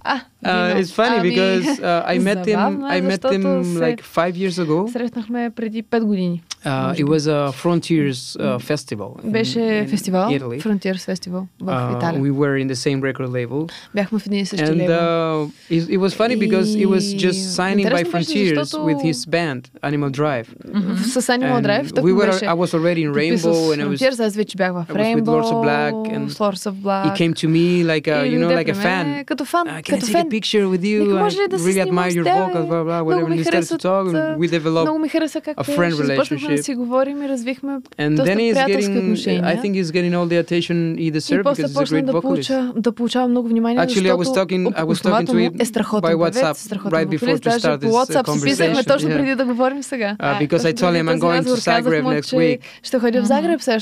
ah, 0.04 0.20
Uh, 0.46 0.78
it's 0.78 0.92
funny 0.92 1.18
ами, 1.18 1.28
because 1.30 1.80
uh, 1.80 2.04
I 2.06 2.18
met 2.18 2.46
him 2.46 2.84
I 2.84 3.00
met 3.00 3.24
him 3.24 3.42
like 3.80 4.00
five 4.02 4.36
years 4.36 4.58
ago. 4.58 4.86
Срещнахме 4.92 5.50
преди 5.50 5.82
5 5.82 6.04
години. 6.04 6.42
Uh, 6.64 6.94
it 6.96 7.04
was 7.04 7.26
a 7.28 7.52
Frontiers 7.52 8.36
uh, 8.40 8.58
festival. 8.58 9.20
Беше 9.24 9.58
in, 9.58 9.88
фестивал, 9.88 10.30
Italy. 10.30 10.60
Frontiers 10.60 11.04
festival 11.06 11.46
в 11.60 11.66
uh, 11.66 11.96
Италия. 11.96 12.20
We 12.20 12.32
were 12.32 12.56
in 12.56 12.68
the 12.68 12.76
same 12.76 13.00
record 13.00 13.28
label. 13.28 13.70
Бяхме 13.94 14.18
в 14.18 14.26
един 14.26 14.40
и 14.40 14.46
същи 14.46 14.64
And 14.64 14.80
uh, 14.80 15.50
it, 15.70 15.88
it 15.88 15.98
was 15.98 16.12
funny 16.14 16.36
because 16.36 16.68
it 16.74 16.88
was 16.94 17.14
just 17.14 17.40
signing 17.56 17.86
by 17.88 18.04
Frontiers 18.04 18.74
with 18.88 19.00
his 19.08 19.18
band 19.26 19.62
Animal 19.82 20.10
Drive. 20.10 20.46
С 21.02 21.28
Animal 21.28 21.60
Drive. 21.68 21.86
We 22.02 22.12
were, 22.12 22.32
I 22.54 22.56
was 22.62 22.70
already 22.76 23.02
in 23.06 23.12
Rainbow 23.12 23.72
and 23.72 23.78
I 23.82 23.86
was, 23.86 23.98
Frontiers, 24.00 24.20
аз 24.20 24.36
вече 24.36 24.56
бях 24.56 24.72
в 24.72 24.86
Rainbow. 24.88 25.16
with 25.16 25.28
Lords 25.34 25.50
of 25.54 25.62
Black 25.62 25.94
and 26.14 26.24
Lords 26.40 26.66
of 26.70 26.74
Black. 26.82 27.04
He 27.06 27.12
came 27.22 27.34
to 27.42 27.48
me 27.56 27.66
like 27.92 28.06
a, 28.16 28.18
you 28.32 28.38
know, 28.42 28.52
like 28.60 28.70
a 28.74 28.78
fan. 28.86 29.24
Като 29.24 29.44
фан, 29.44 29.66
като 29.90 30.06
фан 30.14 30.28
picture 30.28 30.64
with 30.72 30.84
you. 30.90 31.00
I 31.18 31.30
really 31.66 31.80
admire 31.86 32.12
your 32.18 32.24
vocals, 32.38 32.66
blah, 32.72 32.84
blah, 32.88 33.00
whatever. 33.06 33.26
And 33.26 33.36
we 33.40 33.44
started 33.44 33.68
to 33.74 33.78
talk 33.88 34.04
and 34.08 34.38
we 34.40 34.46
developed 34.48 34.88
a 35.56 35.64
friend 35.76 35.92
relationship. 36.04 36.50
And 38.04 38.12
then 38.26 38.38
he's 38.44 38.58
getting, 38.72 38.96
I 39.52 39.56
think 39.62 39.72
he's 39.78 39.90
getting 39.96 40.14
all 40.18 40.26
the 40.26 40.38
attention 40.44 40.76
he 41.04 41.10
deserves 41.10 41.44
because 41.44 41.58
he's 41.58 41.76
a 41.76 41.92
great 41.92 42.06
vocalist. 42.16 42.50
Actually, 43.84 44.10
I 44.10 44.18
was 44.22 44.30
talking, 44.38 44.62
I 44.82 44.84
was 44.84 45.00
talking 45.00 45.26
to 45.32 45.36
him 45.44 45.52
by 46.06 46.14
WhatsApp 46.22 46.56
right 46.96 47.08
before 47.16 47.38
to 47.38 47.50
start 47.60 47.80
this 47.80 47.94
uh, 47.94 48.22
conversation. 48.22 48.74
Yeah. 49.98 50.16
Uh, 50.18 50.38
because 50.44 50.64
I 50.66 50.72
told 50.72 50.94
him 50.98 51.08
I'm 51.08 51.18
going 51.18 51.44
to 51.44 51.56
Zagreb 51.68 52.04
next 52.16 52.32
week. 52.32 52.58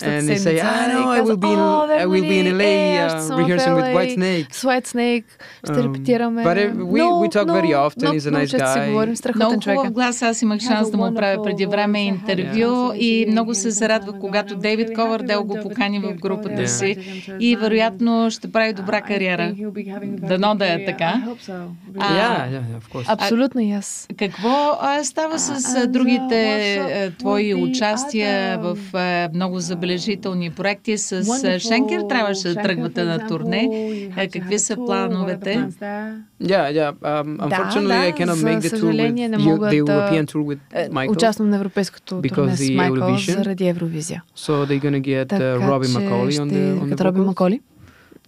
And 0.03 0.29
he 0.31 0.37
say, 0.47 0.61
ah, 0.61 0.87
no, 0.95 1.01
I 1.11 1.21
will 1.21 1.37
be 1.37 1.53
in, 1.53 1.59
I 2.05 2.07
will 2.07 2.27
be 2.33 2.39
in 2.43 2.49
LA 2.59 2.75
uh, 3.05 3.37
rehearsing 3.41 3.75
with 3.75 3.89
White 3.97 4.15
Snake. 4.19 4.47
White 4.71 4.87
Snake. 4.87 5.27
Ще 5.65 5.98
контактираме. 6.00 6.44
But 6.44 6.58
uh, 6.58 6.76
we, 6.94 7.00
no, 7.00 7.20
we 7.22 7.30
talk 7.30 7.48
no, 7.48 7.54
very 7.54 7.74
often. 7.74 8.08
No, 8.08 8.14
He's 8.14 8.26
a 8.26 8.32
nice 8.32 8.54
guy. 8.54 8.74
Си 8.74 8.90
говорим, 8.90 9.16
много 9.36 9.62
хубав 9.62 9.92
глас. 9.92 10.22
Аз 10.22 10.42
имах 10.42 10.62
шанс 10.62 10.92
да 10.92 10.98
му 10.98 11.14
правя 11.16 11.44
преди 11.44 11.66
време 11.66 12.02
интервю 12.02 12.94
и 12.96 13.26
много 13.30 13.54
се 13.54 13.72
зарадва, 13.72 14.14
когато 14.20 14.56
Дейвид 14.56 14.94
Ковардел 14.96 15.44
го 15.44 15.58
покани 15.64 16.00
в 16.00 16.14
групата 16.14 16.68
си 16.68 16.98
и 17.40 17.56
вероятно 17.56 18.32
ще 18.32 18.52
прави 18.52 18.74
добра 18.74 19.02
кариера. 19.02 19.54
Дано 20.04 20.56
да 20.56 20.74
е 20.74 20.86
така. 20.86 21.24
Абсолютно 23.08 23.62
и 23.62 23.72
аз. 23.72 24.08
Какво 24.18 24.80
става 25.04 25.40
с 25.40 25.88
другите 25.88 27.12
твои 27.20 27.54
участия 27.54 28.60
в 28.60 28.78
много 29.34 29.60
забележителни 29.60 30.50
проекти? 30.50 30.98
С 30.98 31.60
Шенкер 31.60 32.02
трябваше 32.10 32.48
да 32.48 32.56
тръгвате 32.62 33.04
на 33.04 33.28
турне. 33.28 33.70
Какви 34.34 34.60
са 34.60 34.76
плановете? 34.76 35.68
Yeah, 36.41 36.69
yeah. 36.69 36.91
Um, 37.03 37.39
unfortunately, 37.41 37.99
I 38.09 38.13
cannot 38.13 38.39
make 38.49 38.61
the 38.61 38.71
tour 38.81 38.93
with 38.93 39.17
the, 39.17 39.77
the 39.77 39.93
European 39.93 40.27
tour 40.27 40.43
with 40.43 40.61
Michael. 40.91 41.13
Участвам 41.13 41.51
на 41.51 41.57
европейското 41.57 42.21
турне 42.23 42.57
с 42.57 42.71
Майкъл 42.71 43.17
заради 43.19 43.69
Евровизия. 43.69 44.23
So 44.37 44.67
they're 44.67 44.83
gonna 44.83 45.01
get 45.01 45.33
uh, 45.33 45.59
Robbie 45.71 45.93
McCauley 45.97 46.37
on 46.43 46.49
the 46.49 46.65
on 46.83 46.89
the 46.91 47.05
Роби 47.05 47.21
Маколи. 47.21 47.61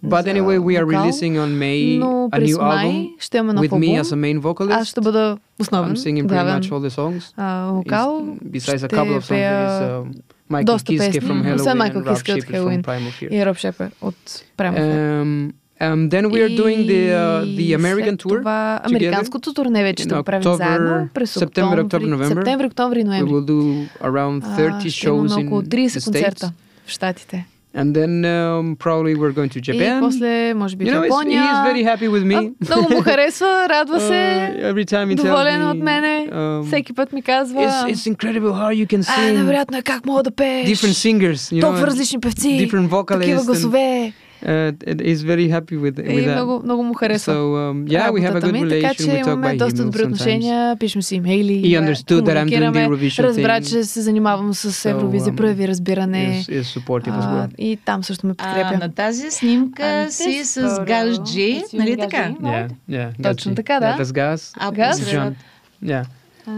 But 0.03 0.27
anyway, 0.27 0.57
we 0.59 0.77
are 0.77 0.85
releasing 0.85 1.33
on 1.43 1.57
May 1.57 1.99
a 2.31 2.39
new 2.39 2.57
album 2.61 3.15
ще 3.19 3.37
имаме 3.37 3.61
with 3.61 3.71
me 3.71 4.01
as 4.01 4.11
a 4.11 4.15
main 4.15 4.39
vocalist. 4.39 4.71
Аз 4.81 4.87
ще 4.87 5.01
бъда 5.01 5.37
основен. 5.59 5.95
I'm 5.95 5.95
singing 5.95 6.27
pretty 6.27 6.59
much 6.59 6.71
all 6.71 6.89
the 6.89 6.89
songs. 6.89 7.23
вокал. 7.71 8.25
Besides 8.51 8.83
a 8.83 8.87
couple 8.87 9.17
of 9.17 9.23
songs, 9.23 9.29
there 9.29 10.01
is 10.03 10.21
Майкъл 10.49 10.77
Киске 10.77 11.21
from 11.21 11.43
Halloween 11.43 11.81
and 11.81 12.05
Rob 12.05 12.17
Shepard 12.23 12.45
from 12.51 12.83
Primal 12.83 13.11
Fear. 13.19 13.31
И 13.31 13.45
Роб 13.45 13.57
Шепер 13.57 13.91
от 14.01 14.15
Primal 14.57 14.77
Fear. 14.77 15.23
Um, 15.23 15.53
then 15.82 16.30
we 16.30 16.40
are 16.40 16.54
doing 16.62 16.86
the, 16.86 17.02
uh, 17.12 17.44
the 17.58 17.74
American 17.74 18.16
tour. 18.16 18.38
Това, 18.38 18.80
американското 18.84 19.54
турне 19.54 19.82
вече 19.82 20.02
ще 20.02 20.22
правим 20.22 20.42
заедно 20.42 21.08
през 21.14 21.34
September, 21.34 21.84
October, 21.84 22.16
November. 22.16 22.28
Септември, 22.28 22.66
октомври, 22.66 23.04
ноември. 23.04 23.30
We 23.30 23.34
will 23.34 23.46
do 23.46 23.88
around 24.02 24.42
30 24.42 24.88
shows 24.88 25.28
in 25.28 25.46
около 25.46 25.62
30 25.62 26.04
концерта 26.04 26.52
в 26.86 26.90
Штатите. 26.90 27.46
And 27.74 27.96
then 27.96 28.24
um, 28.26 28.76
probably 28.76 29.14
we're 29.14 29.32
going 29.32 29.48
to 29.48 29.60
Japan. 29.60 29.98
И 29.98 30.00
после, 30.00 30.54
може 30.54 30.76
би, 30.76 30.84
you 30.84 30.92
know, 30.92 31.04
Япония. 31.04 31.42
He's 31.42 31.72
very 31.72 31.82
happy 31.82 32.08
with 32.08 32.24
me. 32.24 32.52
А, 32.70 32.76
много 32.76 32.94
му 32.94 33.02
харесва, 33.02 33.68
радва 33.68 34.00
се. 34.00 34.12
Uh, 34.12 34.72
every 34.72 34.84
time 34.84 35.08
he 35.08 35.14
доволен 35.14 35.60
me, 35.60 35.70
от 35.70 35.78
мене. 35.78 36.28
Um, 36.32 36.66
Всеки 36.66 36.92
път 36.92 37.12
ми 37.12 37.22
казва. 37.22 37.60
It's, 37.60 37.94
it's 37.94 38.14
incredible 38.14 38.52
how 38.52 38.84
you 38.84 38.86
can 38.86 39.02
sing. 39.02 39.30
А, 39.30 39.32
невероятно 39.32 39.78
е 39.78 39.82
как 39.82 40.06
мога 40.06 40.22
да 40.22 40.30
пееш. 40.30 40.70
Different 40.70 40.92
singers. 40.92 41.34
You 41.34 41.58
know, 41.58 41.60
Толкова 41.60 41.86
различни 41.86 42.20
певци. 42.20 42.48
Different 42.48 42.88
vocalists. 42.88 43.20
Такива 43.20 43.44
гласове. 43.44 44.12
Uh, 44.42 44.72
is 45.12 45.22
very 45.22 45.48
happy 45.48 45.76
with, 45.76 45.96
with 45.98 46.10
и 46.10 46.26
that. 46.26 46.34
Много, 46.34 46.60
много 46.64 46.82
му 46.82 46.94
харесва. 46.94 47.34
So, 47.34 47.36
um, 47.36 47.86
yeah, 47.88 48.10
we 48.10 48.20
have 48.20 48.36
a 48.36 48.40
good 48.40 48.52
relation. 48.52 48.82
Така 48.82 48.94
че 48.94 49.02
we 49.02 49.24
talk 49.24 49.26
имаме 49.26 49.56
доста 49.56 49.84
добри 49.84 50.02
отношения, 50.02 50.76
пишем 50.76 51.02
си 51.02 51.14
имейли. 51.14 51.62
He 51.62 51.80
understood 51.80 52.22
that 52.22 52.44
I'm 52.44 52.48
doing 52.48 52.72
the 52.72 52.88
Eurovision 52.88 53.22
Разбра, 53.22 53.60
че 53.60 53.84
се 53.84 54.00
занимавам 54.00 54.54
с 54.54 54.90
Евровизия, 54.90 55.32
um, 55.32 55.36
прояви 55.36 55.68
разбиране. 55.68 56.44
Is, 56.48 56.62
is 56.62 56.80
supportive 56.80 57.20
as 57.20 57.24
well. 57.24 57.54
И 57.58 57.78
там 57.84 58.04
също 58.04 58.26
ме 58.26 58.34
подкрепя. 58.34 58.78
На 58.80 58.92
тази 58.92 59.30
снимка 59.30 60.06
си 60.10 60.44
с 60.44 60.80
Газ 60.86 61.18
Джи, 61.24 61.62
нали 61.74 61.96
така? 61.96 62.34
Yeah, 62.42 62.70
yeah. 62.90 63.22
Точно 63.22 63.54
така, 63.54 63.80
да. 63.80 63.96
That's. 64.04 64.56
А, 64.58 64.72
Газ? 64.72 65.14
Yeah. 65.84 66.04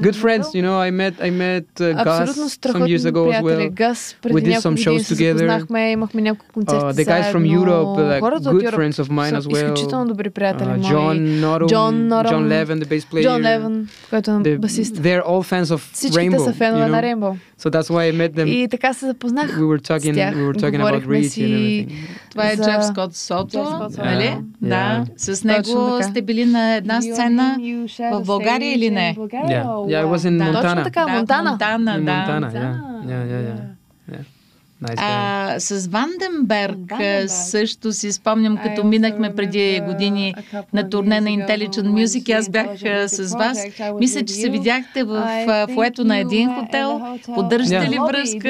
Good 0.01 0.15
friends, 0.15 0.53
you 0.53 0.61
know. 0.61 0.77
I 0.79 0.91
met 0.91 1.15
I 1.19 1.31
met 1.31 1.65
uh, 1.81 2.03
Gus 2.03 2.59
some 2.61 2.85
years 2.85 3.05
ago 3.05 3.31
as 3.31 3.41
well. 3.41 3.69
Газ, 3.69 4.15
we 4.35 4.41
did 4.41 4.61
some 4.61 4.75
shows 4.75 5.07
together. 5.07 5.45
имахме 5.91 6.21
няколко 6.21 6.53
концерти 6.53 6.85
uh, 6.85 6.93
The 6.93 7.05
guys 7.05 7.31
from 7.31 7.45
Europe, 7.45 7.97
like 7.97 8.23
good 8.43 8.73
friends 8.73 8.99
of 8.99 9.09
mine 9.09 9.35
as 9.35 9.47
well. 9.47 9.65
Изключително 9.65 10.07
добри 10.07 10.29
приятели 10.29 10.67
uh, 10.67 10.91
John 10.91 11.41
Norum, 11.41 11.67
John 11.67 12.09
Norum, 12.09 12.29
John 12.29 12.49
Levin, 12.49 12.79
the 12.79 12.89
bass 12.89 13.05
player. 13.11 13.23
John 13.23 13.41
Levin, 13.41 13.87
който 14.09 14.41
е 14.45 14.57
басист. 14.57 14.95
They're 14.95 15.23
all 15.23 15.43
fans 15.43 15.65
of 15.65 15.93
Всичките 15.93 16.19
Rainbow. 16.19 16.43
са 16.43 16.53
фенове 16.53 16.87
на 16.87 17.01
Rainbow. 17.01 17.37
So 17.59 17.69
that's 17.69 17.89
why 17.89 18.11
I 18.11 18.11
met 18.11 18.35
them. 18.35 18.47
И 18.47 18.67
така 18.67 18.93
се 18.93 19.05
запознах 19.05 19.59
We 19.59 19.63
were 19.63 19.81
talking, 19.81 20.15
we 20.15 20.53
were 20.53 20.59
talking 20.63 20.81
about 20.81 21.05
Rich 21.07 21.37
and 21.37 21.53
everything. 21.53 21.89
Това 22.34 22.50
е 22.50 22.56
Джеф 22.56 22.84
Скот 22.84 23.16
Сото, 23.16 23.88
нали? 23.98 24.36
Да. 24.62 25.04
С 25.16 25.44
него 25.44 25.98
сте 26.02 26.22
били 26.22 26.44
на 26.44 26.74
една 26.74 27.02
сцена 27.02 27.58
в 28.12 28.22
България 28.24 28.74
или 28.74 28.90
не? 28.90 29.16
Yeah, 29.18 29.64
yeah, 29.64 30.04
I 30.04 30.14
was 30.14 30.16
in 30.16 30.42
Montana. 30.42 30.62
Точно 30.62 30.84
така, 30.84 31.06
Монтана. 31.06 31.50
Монтана, 31.50 31.98
да. 31.98 32.00
Montana, 32.00 32.50
yeah, 32.52 32.76
yeah, 33.06 33.24
yeah, 33.26 33.48
yeah. 33.48 33.73
А, 34.96 35.54
с 35.58 35.86
Ванденберг 35.86 36.92
също 37.26 37.92
си 37.92 38.12
спомням, 38.12 38.58
като 38.64 38.84
минахме 38.84 39.34
преди 39.34 39.80
години 39.86 40.34
на 40.72 40.88
турне 40.88 41.20
на 41.20 41.28
Intelligent 41.28 42.04
Music. 42.04 42.38
Аз 42.38 42.48
бях 42.48 42.66
с 43.06 43.34
вас. 43.34 43.66
Мисля, 44.00 44.24
че 44.24 44.34
се 44.34 44.50
видяхте 44.50 45.04
в 45.04 45.44
фуето 45.74 46.04
на 46.04 46.18
един 46.18 46.54
хотел. 46.54 47.00
Поддържате 47.34 47.90
ли 47.90 47.98
връзка? 48.08 48.48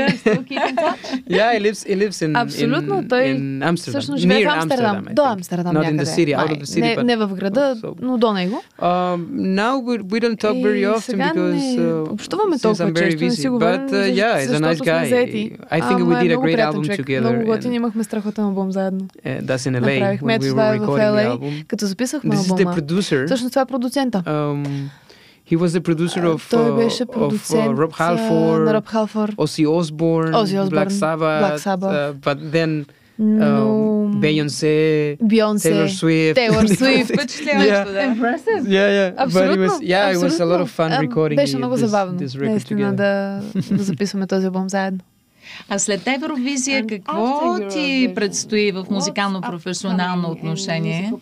yeah, 1.29 1.59
he 1.59 1.61
lives, 1.61 1.89
he 1.89 2.09
lives 2.09 2.11
in, 2.11 2.43
Абсолютно. 2.43 3.09
Той 3.09 3.41
всъщност 3.77 4.20
живее 4.20 4.45
в 4.45 4.49
Амстердам. 4.49 5.05
До 5.12 5.25
Амстердам 5.25 5.75
city. 5.77 6.97
Не, 6.97 7.03
не 7.03 7.16
в 7.16 7.29
града, 7.35 7.77
но 8.01 8.18
до 8.18 8.33
него. 8.33 8.62
Um, 8.79 9.27
now 9.62 9.75
we, 9.79 10.20
don't 10.20 10.41
talk 10.41 10.57
very 10.68 10.85
often 10.95 11.18
because 11.18 11.79
uh, 11.79 12.12
общуваме 12.12 12.59
толкова 12.59 12.95
често, 12.95 13.25
не 13.25 13.31
си 13.31 13.49
говорим. 13.49 13.89
I 15.70 15.81
think 15.81 16.01
we 16.09 16.14
did 16.24 16.32
a 16.32 16.38
great 16.38 16.59
album 16.59 16.84
together. 16.97 17.22
Много 17.22 17.45
готин, 17.45 17.74
имахме 17.74 18.03
страхотен 18.03 18.43
албум 18.43 18.72
заедно. 18.72 19.07
Uh, 19.26 19.41
that's 19.41 19.65
in 19.67 19.74
LA 19.82 20.17
when 20.22 20.39
we 20.41 20.51
were 20.53 20.80
recording 20.80 21.15
the 21.15 21.26
album. 21.26 21.63
Като 21.67 21.86
записахме 21.86 22.36
албума. 22.36 22.55
This 22.55 22.63
is 22.63 22.65
the 22.65 22.82
producer. 22.82 23.26
Всъщност 23.26 23.51
това 23.51 23.61
е 23.61 23.65
продуцента. 23.65 24.24
Um, 24.26 24.89
He 25.51 25.55
was 25.57 25.67
the 25.67 25.80
producer 25.80 26.24
of, 26.36 26.49
Той 26.49 26.76
беше 26.76 27.05
продуцент 27.05 27.72
of 27.72 27.76
uh, 27.76 27.88
Rob 27.88 27.91
Halford, 27.91 28.63
на 28.65 28.82
Rob 28.82 28.88
Halford, 28.93 29.36
Ozzy 29.36 29.65
Osbourne, 29.67 30.32
Ozzy 30.32 30.57
Osbourne 30.61 30.70
Black 30.70 30.91
Sabbath, 30.91 31.39
Black 31.43 31.59
Sabbath. 31.59 31.93
Uh, 31.95 32.13
but 32.26 32.38
then 32.51 32.86
no. 33.20 34.05
um, 34.05 34.22
Beyoncé, 34.22 35.17
Beyoncé, 35.34 35.70
Taylor 35.70 35.89
Swift. 36.01 36.36
Taylor 36.36 36.67
Swift. 36.67 37.09
yeah. 37.45 38.11
Impressive. 38.11 38.61
Yeah, 38.67 38.88
yeah. 38.97 39.24
Абсолютно. 39.24 39.55
But 39.55 39.57
it 39.57 39.59
was, 39.59 39.82
yeah, 39.82 40.09
Абсолютно. 40.09 40.28
it 40.28 40.32
was 40.32 40.39
a 40.39 40.45
lot 40.45 40.61
of 40.61 40.70
fun 40.80 40.91
recording 41.07 41.36
Беше 41.36 41.57
много 41.57 41.76
this, 41.76 41.86
забавно. 41.86 42.20
this 42.20 42.36
record 42.36 42.49
наистина 42.51 42.82
together. 42.82 42.95
да, 42.95 43.41
да 43.78 43.84
записваме 43.84 44.28
този 44.28 44.45
албум 44.45 44.70
заедно. 44.70 44.99
А 45.68 45.78
след 45.78 46.07
Евровизия 46.09 46.86
какво 46.86 47.34
ти 47.68 47.84
предстои 48.14 48.72
в 48.72 48.86
музикално-професионално 48.90 50.30
отношение? 50.30 51.12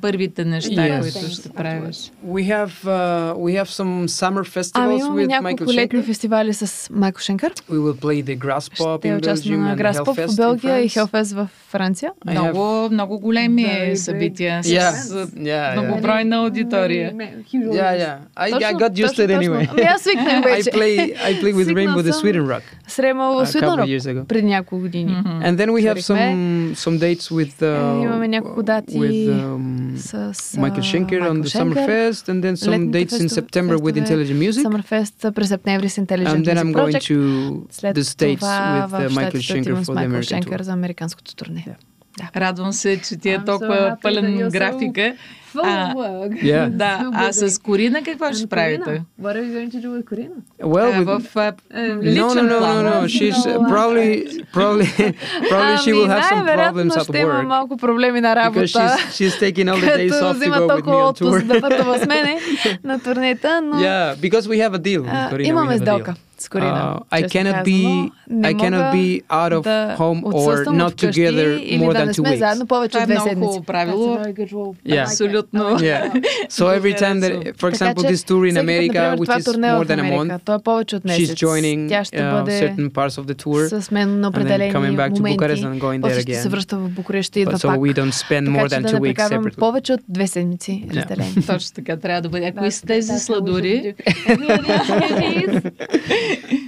Първите 0.00 0.44
неща, 0.44 0.70
Yes. 0.72 1.00
които 1.00 1.32
ще 1.32 1.48
правиш? 1.48 1.96
We 2.26 2.48
have 2.50 2.70
uh, 2.84 3.34
we 3.34 3.62
have 3.62 3.68
some 3.70 4.08
summer 4.08 4.48
festivals 4.48 4.70
Ами 4.76 4.96
имаме 4.96 5.26
няколко 5.26 5.72
летни 5.72 6.02
фестивали 6.02 6.54
с 6.54 6.90
Майкъл 6.90 7.20
Шенкър. 7.20 7.52
We 7.52 7.74
will 7.76 7.94
play 7.96 8.24
the 8.24 8.38
Grass 8.38 8.78
Pop 8.78 8.98
Ще 8.98 9.08
in 9.08 9.18
участваме 9.18 9.56
Belgium 9.56 9.60
на 9.60 9.76
Граспов 9.76 10.16
Hellfest 10.16 10.26
в 10.28 10.36
Белгия 10.36 10.80
и. 10.80 10.88
Хелфест 10.88 11.32
в 11.32 11.48
Франция. 11.68 12.12
I 12.26 12.30
have- 12.30 12.40
Много, 12.52 12.88
много 12.92 13.18
големи 13.18 13.92
събития 13.96 14.62
Yeah, 14.62 14.90
с 14.92 15.26
yeah, 15.26 15.26
yeah. 15.36 15.80
многобройна 15.80 16.36
аудитория. 16.36 17.12
Yeah, 17.12 17.42
yeah. 17.72 18.16
I, 18.36 18.52
I 18.52 18.74
got 18.74 18.92
used 18.96 19.16
to 19.16 19.26
it 19.26 19.38
anyway. 19.38 19.68
Ами 19.72 19.82
аз 19.82 20.02
свикнах 20.02 20.26
I 20.44 20.56
вече. 20.56 20.70
play 20.70 21.16
I 21.16 21.42
play 21.42 21.54
with 21.54 21.68
Rainbow 21.68 22.02
the. 22.02 22.12
Sweden 22.12 22.46
Rock 22.46 22.62
Срема 22.88 23.32
в 23.32 23.41
a 23.41 23.45
Свиден 23.45 23.69
couple 23.69 23.85
years 23.89 24.05
ago. 24.07 24.25
преди 24.25 24.45
няколко 24.45 24.79
години. 24.79 25.11
And 25.25 25.57
then 25.57 25.67
we 25.67 25.81
have 25.83 25.95
some 25.95 26.17
Свирихме. 26.17 26.75
some 26.75 26.97
dates 26.97 27.31
with 27.31 27.61
uh, 27.61 27.65
Е, 27.99 28.03
имаме 28.03 28.27
няколко 28.27 28.63
дати 28.63 28.93
with 28.93 29.29
um, 29.31 29.95
с 29.97 30.33
Michael 30.53 30.79
Schenker 30.81 31.21
on 31.23 31.35
the 31.35 31.49
Schenker, 31.49 31.73
Summerfest 31.75 32.29
and 32.29 32.43
then 32.43 32.55
some 32.55 32.71
летните 32.71 32.97
dates 32.97 33.13
in 33.13 33.19
фестив- 33.19 33.29
September 33.31 33.75
with 33.75 33.95
фестове, 33.95 34.01
Intelligent 34.25 34.39
Music. 34.39 34.63
Summerfest 34.63 35.31
през 35.31 35.47
септември 35.49 35.89
с 35.89 35.95
Intelligent 35.95 36.35
And 36.35 36.45
then 36.45 36.57
I'm 36.57 36.63
Music 36.65 36.75
going 36.75 36.93
Project. 36.93 37.07
to 37.07 37.67
След 37.71 37.95
the 37.97 38.03
States 38.05 38.35
това 38.35 38.87
with 38.89 38.89
в 38.89 39.09
uh, 39.09 39.09
Michael 39.09 39.39
Щатите 39.39 39.53
Schenker 39.53 39.61
отивам 39.61 39.83
с 39.83 39.87
for 39.87 39.91
the 39.91 39.95
Майкъл 39.95 40.11
American 40.13 40.23
Шенкър 40.23 40.59
tour. 40.59 40.63
за 40.63 40.71
американското 40.73 41.35
турне. 41.35 41.65
Радвам 42.36 42.72
се, 42.72 43.00
че 43.00 43.16
ти 43.16 43.28
е 43.30 43.38
I'm 43.38 43.42
so 43.42 43.46
толкова 43.46 43.74
that 43.76 44.02
пълен 44.02 44.24
so 44.38 44.52
графика. 44.52 45.14
Full 45.54 45.60
А, 45.64 45.94
work. 45.94 46.42
Yeah. 46.42 46.68
Да, 46.68 47.10
а 47.14 47.32
с 47.32 47.58
Корина 47.58 48.02
какво 48.02 48.32
ще 48.32 48.46
правите? 48.46 49.02
What 49.22 49.36
are 49.36 49.42
you 49.42 49.52
going 49.52 49.70
to 49.70 49.80
do 49.86 49.88
with 50.00 50.04
Corina? 50.04 50.30
Well, 50.62 50.92
А, 50.92 51.04
with, 51.04 51.18
в 51.28 51.36
а, 51.36 51.52
no, 52.20 52.34
no, 52.34 52.42
no, 52.42 52.58
no, 52.60 52.82
no. 52.90 53.08
She's 53.08 53.36
uh, 53.46 53.58
probably, 53.72 54.10
probably, 54.56 54.88
probably 55.50 55.76
she 55.84 55.92
will 55.92 56.08
have 56.08 56.24
some 56.24 56.48
Ами, 56.48 56.56
problems 56.62 56.96
at 56.96 57.02
ще 57.04 57.18
има 57.18 57.32
work 57.32 57.46
малко 57.46 57.76
проблеми 57.76 58.20
на 58.20 58.34
because 58.34 58.44
работа. 58.44 58.96
she's 59.08 59.30
she's 59.30 59.40
taking 59.40 59.68
all 59.68 59.80
the 59.80 59.96
days 59.98 60.12
off 60.12 60.32
to 60.32 60.38
взима 60.38 60.56
go 60.56 60.60
with 60.60 60.64
me 60.64 60.68
толкова 60.68 60.96
on 61.12 61.20
tour. 61.20 61.42
да 61.44 61.60
пътува 61.60 61.98
с 61.98 62.06
мене 62.06 62.38
на 62.84 62.98
турнета, 62.98 63.60
но 63.62 63.76
Yeah, 63.76 64.16
because 64.16 64.40
we 64.48 64.68
have 64.68 64.74
a 64.74 64.78
deal. 64.78 65.02
with 65.02 65.32
Corina, 65.32 65.46
имаме 65.48 65.78
have 65.78 66.14
a 66.41 66.41
deal. 66.41 66.41
сделка 66.41 66.41
с 66.41 66.49
Корина. 66.49 66.99
Uh, 67.11 67.19
I 67.19 67.23
cannot 67.23 67.63
be 67.65 68.11
I 68.43 68.53
cannot 68.53 68.93
be 68.93 69.23
out 69.29 69.51
of 69.53 69.63
да 69.63 69.95
home 69.97 70.23
or 70.23 70.65
not 70.65 70.95
together 70.97 71.59
more 71.77 71.93
than 71.93 72.13
two 72.13 72.23
weeks. 72.23 72.39
заедно 72.39 72.65
повече 72.67 72.97
от 72.97 73.05
две 73.05 73.19
седмици. 73.19 73.61
правило. 73.67 74.19
Yeah. 74.85 75.03
Абсолютно. 75.03 75.77
Yeah. 75.79 76.13
So 76.49 76.69
every 76.79 76.93
time 76.93 77.19
that, 77.21 77.57
for 77.57 77.69
example, 77.69 78.03
this 78.03 78.23
tour 78.23 78.45
in 78.45 78.57
America, 78.57 79.15
which 79.17 79.37
is 79.39 79.57
more 79.57 79.85
than 79.85 79.99
a 79.99 80.03
month, 80.03 80.31
she's 81.17 81.33
joining 81.33 81.93
uh, 81.93 82.03
certain 82.63 82.89
parts 82.89 83.17
of 83.17 83.25
the 83.27 83.35
tour 83.35 83.69
and 84.33 84.47
then 84.49 84.71
coming 84.71 84.95
back 84.95 85.13
to 85.13 85.21
Bucharest 85.21 85.63
and 85.63 85.79
going 85.79 86.01
there 86.01 86.19
again. 86.19 86.43
But 87.45 87.59
so 87.59 87.77
we 87.77 87.93
don't 87.93 88.17
spend 88.25 88.47
more 88.57 88.67
than 88.69 88.83
two 88.83 88.99
weeks 88.99 89.27
separately. 89.27 89.59
повече 89.59 89.93
от 89.93 90.01
две 90.09 90.27
седмици 90.27 90.85
разделени. 90.95 91.45
Точно 91.47 91.75
така 91.75 91.97
трябва 91.97 92.21
да 92.21 92.29
бъде. 92.29 92.45
Ако 92.45 92.71
са 92.71 92.85
тези 92.85 93.19
сладури? 93.19 93.95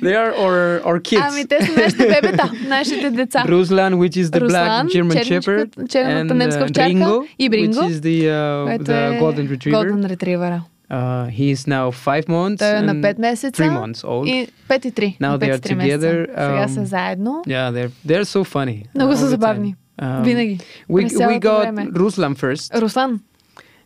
They 0.02 0.16
are 0.16 0.34
our, 0.34 0.82
our 0.86 1.00
kids. 1.00 1.22
Ами 1.32 1.48
те 1.48 1.66
са 1.66 1.72
нашите 1.72 2.08
бебета, 2.08 2.52
нашите 2.68 3.10
деца. 3.10 3.44
Ruslan, 3.48 3.98
which 3.98 4.18
is 4.18 4.32
the 4.32 4.40
black 4.40 4.88
German 4.88 5.24
Shepherd, 5.24 5.70
and 5.78 6.32
uh, 6.32 6.86
Ringo, 6.86 7.26
и 7.38 7.50
Бринго, 7.50 7.82
which 7.82 7.92
is 7.92 8.02
the, 8.02 8.18
uh, 8.30 8.78
the 8.78 9.18
Golden 9.20 9.48
Retriever. 9.48 9.78
Golden 9.78 10.04
Retriever. 10.10 10.62
Uh, 10.90 11.26
he 11.26 11.52
is 11.52 11.68
now 11.68 11.92
five 11.92 12.28
months 12.28 12.60
Той 12.60 12.78
е 12.78 12.82
на 12.82 12.96
5 12.96 13.20
месеца. 13.20 13.64
Three 13.64 13.70
months 13.70 14.04
old. 14.04 14.28
И 14.28 14.48
5 14.70 14.86
и 14.86 14.92
3. 14.92 15.18
Now 15.20 15.38
they 15.38 15.52
are 15.52 15.60
together. 15.60 16.28
Um, 16.38 16.48
Сега 16.48 16.68
са 16.68 16.86
заедно. 16.86 17.44
Yeah, 17.48 17.72
they're, 17.72 17.92
they're 18.08 18.24
so 18.24 18.44
funny. 18.44 18.86
Много 18.96 19.16
са 19.16 19.28
забавни. 19.28 19.76
Um, 20.02 20.24
Винаги. 20.24 20.60
We, 20.90 21.06
we 21.06 21.40
got 21.40 21.60
време. 21.60 21.88
Ruslan 21.92 22.36
first. 22.36 22.82
Руслан. 22.82 23.20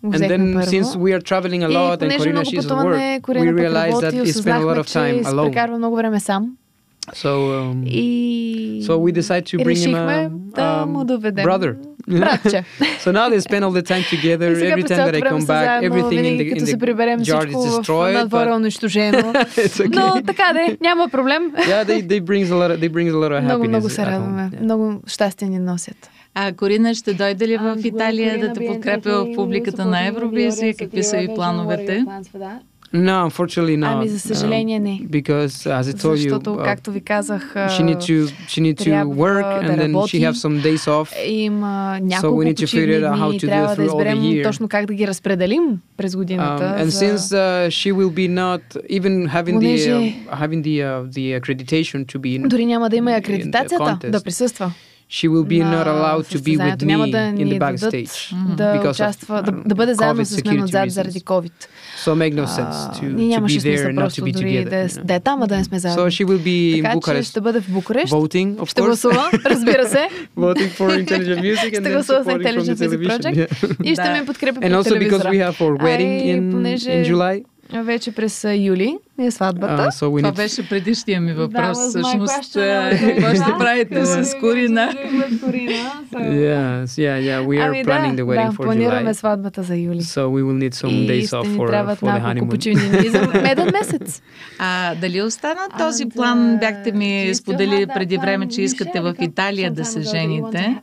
And 0.04 0.22
then 0.32 0.44
since 0.64 0.98
we 0.98 1.14
are 1.14 1.22
traveling 1.22 1.64
a 1.64 1.70
lot 1.70 2.02
and 2.04 2.12
Corina 2.12 2.44
she's 2.46 2.66
at 2.66 2.78
work, 2.78 3.28
we 3.28 3.50
realized 3.50 4.02
that 4.02 4.14
he 4.14 4.32
spent 4.34 4.64
a 4.64 4.66
lot 4.66 4.78
of 4.78 4.88
time 4.88 5.26
alone. 5.26 5.52
много 5.78 5.96
време 5.96 6.20
сам. 6.20 6.58
So, 7.12 7.52
um, 7.52 7.84
и 7.86 8.82
so 8.88 8.98
we 8.98 9.12
decided 9.12 9.46
to 9.48 9.58
bring 9.58 9.76
him 9.76 9.96
a 9.96 10.30
да 10.56 10.86
му 10.86 11.04
доведем 11.04 11.46
brother. 11.46 11.76
Братче. 12.08 12.64
so 13.00 13.12
now 13.12 13.30
they 13.30 13.40
spend 13.40 13.64
all 13.66 13.72
the 13.72 13.82
time 13.82 14.04
together. 14.10 14.50
Every 14.72 14.84
time 14.84 15.06
that 15.08 15.16
I 15.16 15.22
come 15.22 15.46
back, 15.46 15.84
everything 15.84 16.24
in 16.26 16.38
the, 16.38 16.46
in 16.52 16.66
the 16.66 17.24
jar 17.24 17.46
is 17.48 17.56
destroyed. 17.56 18.30
But... 18.30 18.48
унищожено. 18.48 19.34
okay. 19.34 19.88
Но 19.90 20.22
така 20.26 20.54
де, 20.54 20.78
няма 20.82 21.10
проблем. 21.10 21.52
yeah, 21.58 21.84
they, 21.84 22.02
they 22.02 22.20
brings 22.20 22.50
a 22.52 22.56
lot 22.56 22.72
of, 22.72 22.80
they 22.80 22.90
brings 22.90 23.14
a 23.14 23.18
lot 23.18 23.32
of 23.32 23.44
happiness. 23.44 23.58
Много, 23.58 23.68
много 23.68 23.90
се 23.90 24.06
радваме. 24.06 24.50
Yeah. 24.54 24.62
Много 24.62 25.02
щастие 25.08 25.50
ни 25.50 25.60
носят. 25.60 26.10
А 26.41 26.53
Корина 26.53 26.95
ще 26.95 27.15
дойде 27.15 27.49
ли 27.49 27.57
в 27.57 27.77
Италия 27.85 28.39
да 28.41 28.53
те 28.53 28.67
подкрепя 28.67 29.25
в 29.25 29.35
публиката 29.35 29.85
на 29.85 30.07
Евровизия? 30.07 30.75
Какви 30.75 31.03
са 31.03 31.19
ви 31.19 31.29
плановете? 31.35 32.05
No, 32.95 33.29
unfortunately 33.29 33.77
not. 33.77 33.93
Ами 33.93 34.09
за 34.09 34.19
съжаление 34.19 34.81
не. 34.81 34.89
Um, 34.89 35.09
because 35.09 35.67
as 35.67 35.83
I 35.83 35.93
told 35.93 36.17
you, 36.17 36.17
Защото, 36.17 36.51
uh, 36.51 36.65
както 36.65 36.91
ви 36.91 37.01
казах, 37.01 37.55
she 37.55 37.83
need 37.83 37.97
to 37.97 38.27
she 38.49 38.61
need 38.61 38.79
to 38.79 39.05
work 39.05 39.63
and 39.63 39.81
then 39.81 39.93
she 39.93 40.21
have 40.21 40.37
some 40.37 40.63
days 40.63 40.87
off. 40.87 41.27
Има 41.27 41.99
няколко 42.03 42.43
so 42.43 42.45
we 42.45 42.53
need 42.53 42.59
to 42.59 42.67
figure 42.67 43.05
out 43.05 43.19
how 43.19 43.31
to 43.39 43.47
do 43.47 43.65
it 43.65 43.77
through 43.77 43.91
all 43.91 44.05
the 44.05 44.17
year. 44.17 44.43
точно 44.43 44.69
как 44.69 44.87
да 44.87 44.95
ги 44.95 45.07
разпределим 45.07 45.81
през 45.97 46.17
годината. 46.17 46.65
Um, 46.65 46.83
and 46.83 46.85
за... 46.85 47.05
since 47.05 47.33
uh, 47.33 47.69
she 47.71 47.93
will 47.93 48.11
be 48.11 48.29
not 48.29 48.91
even 48.91 49.29
having 49.29 49.59
the 49.61 49.75
uh, 49.89 50.37
having 50.43 50.63
the 50.63 50.77
uh, 50.83 51.03
the 51.17 51.41
accreditation 51.41 52.07
to 52.13 52.19
be 52.19 52.39
in, 52.39 52.49
дори 52.49 52.67
няма 52.67 52.91
да 52.91 52.97
има 52.97 53.13
акредитацията 53.13 53.99
да 54.09 54.23
присъства 54.23 54.73
she 55.09 55.27
will 55.27 55.45
be 55.45 55.61
not 55.61 55.87
allowed 55.87 56.27
to 56.29 56.39
be 56.39 56.57
with 56.57 56.83
me 56.83 56.95
in 57.43 57.49
the 57.49 57.59
backstage 57.59 58.35
да 58.57 58.75
because 58.75 58.91
участва, 58.91 59.39
of, 59.39 59.43
да, 59.43 59.53
да 59.67 59.75
бъде 59.75 59.95
заедно 59.95 60.25
с 60.25 60.45
мен 60.45 60.63
отзад 60.63 60.91
заради 60.91 61.21
COVID. 61.21 61.53
So 62.05 62.15
make 62.15 62.35
no 62.35 62.47
sense 62.47 62.77
to, 62.99 63.05
to 63.37 63.41
be 63.41 63.59
there 63.59 63.89
and 63.89 63.97
not 63.97 64.11
to 64.11 64.23
be 64.23 64.33
together. 64.33 64.95
Да, 64.95 65.05
да 65.05 65.15
е 65.15 65.21
там, 65.21 65.43
а 65.43 65.47
да 65.47 65.57
не 65.57 65.65
сме 65.65 65.79
заедно. 65.79 66.03
So 66.03 66.11
she 66.11 66.27
will 66.27 66.43
be 66.43 66.83
in 66.83 66.95
Bucharest. 66.95 67.23
ще 67.23 67.41
бъде 67.41 67.61
в 67.61 67.71
Букурещ. 67.71 68.13
Voting, 68.13 68.57
of 68.57 68.61
course. 68.61 68.71
Ще 68.71 68.83
гласува, 68.83 69.31
разбира 69.45 69.89
се. 69.89 70.09
Voting 70.37 70.71
for 70.79 71.05
Intelligent 71.05 71.41
Music 71.41 71.73
and 71.75 71.87
then 71.87 72.03
supporting 72.03 72.55
from 72.55 72.65
the 72.65 72.77
television. 72.77 73.85
И 73.85 73.95
ще 73.95 74.13
ме 74.13 74.27
подкрепи 74.27 74.61
по 74.61 74.67
And 74.67 74.83
also 74.83 74.99
because 74.99 75.25
we 75.25 75.39
have 75.39 75.57
our 75.61 75.77
wedding 75.77 76.15
in, 76.21 76.65
in 76.67 77.13
July. 77.13 77.45
Вече 77.85 78.13
през 78.13 78.45
юли 78.45 78.99
е 79.27 79.31
сватбата. 79.31 79.83
Uh, 79.83 79.91
so 79.91 80.19
Това 80.19 80.33
need... 80.33 80.37
беше 80.37 80.69
предишния 80.69 81.21
ми 81.21 81.33
въпрос. 81.33 81.79
Всъщност, 81.89 82.53
какво 82.53 83.29
ще 83.35 83.55
правите 83.59 84.07
с 84.07 84.39
Корина? 84.41 84.93
yes, 86.13 86.85
yeah, 86.85 87.19
yeah. 87.21 87.47
We 87.47 87.59
are 87.59 87.69
ами, 87.69 87.85
planning 87.85 88.15
да, 88.15 88.23
the 88.23 88.27
wedding 88.27 88.51
да, 88.51 88.53
for 88.53 88.65
планираме 88.65 89.15
сватбата 89.15 89.63
за 89.63 89.77
юли. 89.77 90.03
So 90.03 90.21
we 90.21 90.43
will 90.43 90.69
need 90.69 90.75
some 90.75 91.07
days 91.09 91.29
off 91.33 91.47
for, 91.57 91.69
for 91.97 92.07
the 92.07 92.23
honeymoon. 92.23 92.49
почивни 92.51 93.09
за 93.09 93.27
меден 93.43 93.71
месец. 93.73 94.23
А 94.59 94.95
дали 94.95 95.23
остана 95.23 95.61
този 95.79 96.07
план? 96.09 96.57
Бяхте 96.61 96.93
ми 96.93 97.31
споделили 97.35 97.87
преди 97.87 98.17
време, 98.17 98.49
че 98.49 98.63
искате 98.63 99.01
в 99.01 99.15
Италия 99.21 99.71
да 99.73 99.85
се 99.85 100.01
жените. 100.01 100.81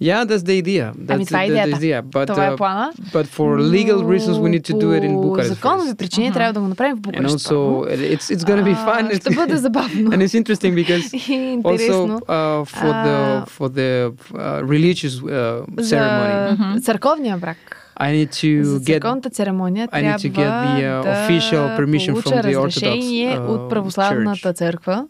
Yeah, 0.00 0.24
that's 0.24 0.42
the 0.42 0.62
idea. 0.62 0.92
That's 0.98 1.14
ами 1.14 1.26
това 1.26 1.42
е 1.42 1.46
идеята. 1.46 1.76
idea. 1.76 2.02
But, 2.02 2.26
това 2.26 2.46
е 2.46 2.56
плана. 2.56 2.92
Uh, 2.92 3.12
but 3.12 3.26
for 3.26 3.58
legal 3.58 4.04
reasons 4.04 4.38
we 4.38 4.50
need 4.50 4.64
to 4.64 4.74
do 4.74 4.92
it 4.92 5.02
in 5.04 5.14
Bucharest. 5.16 5.48
законови 5.48 5.94
причини 5.94 6.30
uh-huh. 6.30 6.34
трябва 6.34 6.52
да 6.52 6.60
го 6.60 6.68
направим 6.68 6.96
в 6.96 7.00
Букурещ. 7.00 7.22
And 7.22 7.28
also 7.28 7.84
it's, 7.88 8.30
it's 8.36 8.44
going 8.44 8.64
to 8.64 8.64
be 8.64 8.74
fun. 8.74 9.20
Ще 9.20 9.34
бъде 9.34 9.56
забавно. 9.56 10.10
and 10.10 10.22
it's 10.22 10.34
interesting 10.34 10.74
because 10.74 11.04
also 11.64 12.20
uh, 12.28 12.64
for 12.64 12.92
the 13.06 13.46
for 13.56 13.68
the 13.68 13.90
uh, 14.34 14.62
religious 14.74 15.14
uh, 15.22 15.82
ceremony. 15.82 16.32
Uh-huh. 16.32 16.80
Църковния 16.80 17.36
брак. 17.36 17.82
I 18.00 18.12
need 18.12 18.30
to 18.42 18.78
get 18.80 19.32
церемония 19.32 19.88
I 19.92 20.02
need 20.02 20.18
to 20.18 20.28
get 20.28 20.50
the 20.66 20.84
uh, 20.84 21.14
official 21.14 21.64
permission 21.78 22.14
from 22.22 22.42
the 22.42 22.54
Orthodox 22.56 23.00
uh, 23.00 23.48
от 23.48 23.70
православната 23.70 24.52
църква. 24.52 25.04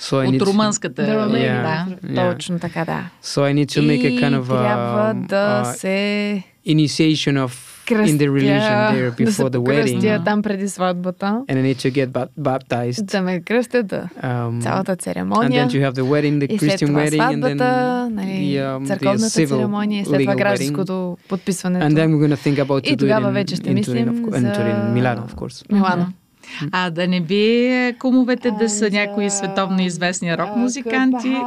So 0.00 0.28
I 0.28 0.36
От 0.36 0.42
румънската. 0.42 1.02
Yeah, 1.02 1.62
да, 1.62 1.86
yeah. 2.06 2.32
точно 2.32 2.58
така, 2.58 2.84
да. 2.84 3.04
So 3.24 3.40
I 3.40 3.54
need 3.54 3.68
to 3.68 3.82
make 3.82 4.02
a 4.02 4.20
kind 4.20 4.40
of 4.40 4.46
трябва 4.46 5.14
да 5.14 5.62
uh, 5.66 5.72
се 5.72 6.42
initiation 6.66 7.46
of 7.46 7.70
кръстя, 7.86 8.16
in 8.16 8.18
the 8.18 8.28
religion 8.28 8.94
there 8.94 9.26
before 9.26 9.50
да 9.50 9.58
the 9.58 9.62
wedding. 9.62 10.00
кръстя 10.00 10.22
там 10.24 10.42
преди 10.42 10.68
сватбата. 10.68 11.42
And 11.48 11.56
I 11.56 11.74
need 11.74 11.76
to 11.76 12.06
get 12.06 12.28
baptized. 12.40 13.04
Да 13.04 13.22
ме 13.22 13.40
кръстят, 13.40 13.86
да. 13.86 14.08
Um, 14.24 14.62
цялата 14.62 14.96
церемония. 14.96 15.66
And 15.66 15.70
then 15.70 15.80
you 15.80 15.90
have 15.90 15.94
the 15.94 16.04
wedding, 16.04 16.46
the 16.46 16.58
Christian 16.58 16.92
wedding, 16.92 17.20
and 17.20 17.44
then 17.44 17.56
нали, 18.14 18.56
the, 18.56 18.78
um, 18.78 18.86
църковната 18.86 19.24
the 19.24 19.44
civil 19.44 19.48
церемония 19.48 20.02
и 20.02 20.04
след 20.04 20.20
това 20.20 20.34
гражданското 20.34 21.18
подписването. 21.28 21.86
And 21.86 21.90
then 21.90 22.06
we're 22.06 22.28
going 22.28 22.36
to 22.36 22.50
think 22.50 22.64
about 22.64 22.84
to 22.84 22.92
и 22.92 22.96
тогава 22.96 23.26
do 23.26 23.28
it 23.28 23.30
in, 23.30 23.34
вече 23.34 23.56
ще 23.56 23.70
мислим 23.70 24.26
за... 24.30 24.52
Milano, 24.94 25.26
of 25.28 25.34
course. 25.34 25.72
Милано. 25.72 26.06
А 26.71 26.89
да 26.89 27.07
не 27.07 27.21
би 27.21 27.93
кумовете 27.99 28.51
да 28.51 28.69
са 28.69 28.89
някои 28.89 29.29
световно 29.29 29.81
известни 29.81 30.37
рок 30.37 30.55
музиканти? 30.55 31.37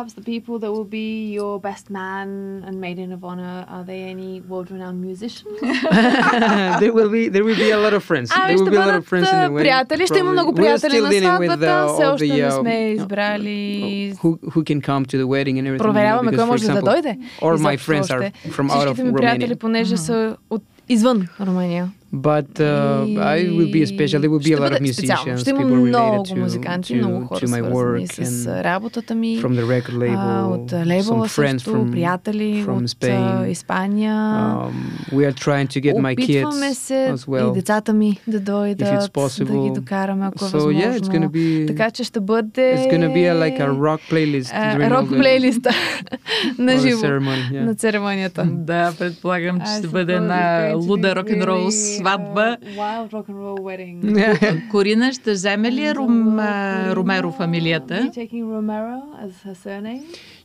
there 6.80 6.92
will 6.92 7.10
be 7.16 7.22
there 7.34 7.44
will 7.44 7.56
be 7.56 7.70
a 7.70 7.80
lot 7.84 7.94
of 7.98 8.02
friends. 8.04 8.28
There 8.30 8.56
will 8.56 8.70
be 8.70 8.76
a 8.76 8.86
lot 8.86 8.94
of 8.94 9.06
friends 9.06 9.28
in 9.32 9.38
the 9.44 9.50
wedding. 9.50 9.62
Приятели, 9.62 10.06
ще 10.06 10.18
има 10.18 10.32
много 10.32 10.54
приятели 10.54 11.00
на 11.00 11.12
сватбата. 11.12 11.86
Все 11.94 12.06
още 12.06 12.26
не 12.26 12.50
сме 12.50 12.90
избрали. 12.90 14.12
Who 14.22 14.62
can 14.62 14.80
come 14.80 15.06
to 15.06 15.16
the 15.22 15.26
wedding 15.26 15.56
and 15.60 15.66
everything. 15.68 15.78
Проверяваме 15.78 16.32
кой 16.36 16.44
може 16.44 16.66
да 16.66 16.82
дойде. 16.82 17.18
Or 17.40 17.56
my 17.56 17.76
friends 17.76 18.02
are 18.02 18.32
from 18.50 18.70
out 18.70 18.86
of 18.88 18.94
Romania. 18.94 19.16
Приятели, 19.16 19.54
понеже 19.54 19.96
са 19.96 20.36
от 20.50 20.62
извън 20.88 21.28
Румъния. 21.40 21.90
But 22.13 22.59
uh, 22.59 23.07
I 23.35 23.49
will 23.57 23.71
be 23.71 23.83
special. 23.87 24.21
There 24.21 24.29
will 24.29 24.39
be 24.39 24.53
a 24.53 24.59
lot 24.59 24.71
of 24.73 24.81
musicians, 24.81 25.41
Ще 25.41 25.49
има 25.49 25.59
people 25.59 25.87
много 25.87 26.25
related 26.25 26.39
музиканти, 26.39 26.93
to, 26.93 26.97
много 26.97 27.25
хора 27.25 27.39
to 27.39 27.47
my 27.47 27.71
work 27.71 28.23
с 28.23 28.47
работата 28.63 29.15
ми. 29.15 29.41
From 29.41 29.61
the 29.61 29.65
record 29.65 29.93
label, 29.93 30.45
от 30.45 30.73
лейбъла 30.87 31.27
some 31.27 31.41
friends 31.41 31.51
също, 31.51 31.71
from, 31.71 31.91
приятели 31.91 32.65
from 32.67 32.83
от 32.83 32.89
Spain. 32.89 33.51
Испания. 33.51 34.13
Um, 34.13 34.71
we 35.11 35.31
are 35.31 35.33
trying 35.33 35.67
to 35.67 35.81
get 35.81 35.95
my 35.95 36.15
kids 36.15 36.73
се 36.73 37.09
as 37.13 37.17
well. 37.17 37.51
и 37.51 37.53
децата 37.53 37.93
ми 37.93 38.19
да 38.27 38.39
дойдат, 38.39 39.13
possible. 39.13 39.61
да 39.63 39.69
ги 39.69 39.79
докараме, 39.79 40.25
ако 40.25 40.45
е 40.45 40.47
so, 40.47 40.51
възможно. 40.51 40.81
Yeah, 40.81 40.99
it's 40.99 41.07
gonna 41.07 41.29
be, 41.29 41.67
така 41.67 41.91
че 41.91 42.03
ще 42.03 42.19
бъде... 42.19 42.75
It's 42.77 42.93
gonna 42.93 43.13
be 43.13 43.33
a, 43.33 43.35
like 43.43 43.59
a 43.59 43.69
rock 43.69 43.99
playlist. 44.11 44.53
Uh, 44.53 44.89
рок 44.89 45.09
плейлиста 45.09 45.69
на 46.57 46.77
живо. 46.77 47.01
Yeah. 47.03 47.65
На 47.65 47.75
церемонията. 47.75 48.47
Да, 48.51 48.93
предполагам, 48.99 49.59
че 49.59 49.77
ще 49.79 49.87
бъде 49.87 50.19
на 50.19 50.71
луда 50.75 51.15
рок-н-рол 51.15 51.69
Сватба. 51.98 52.56
Wild 52.62 53.12
rock 53.12 53.28
and 53.28 53.36
roll 53.36 53.58
wedding. 53.60 54.68
Корина 54.70 55.12
ще 55.12 55.32
вземе 55.32 55.72
ли 55.72 55.94
Рум, 55.94 56.38
Ромеро 56.96 57.32
фамилията? 57.32 58.10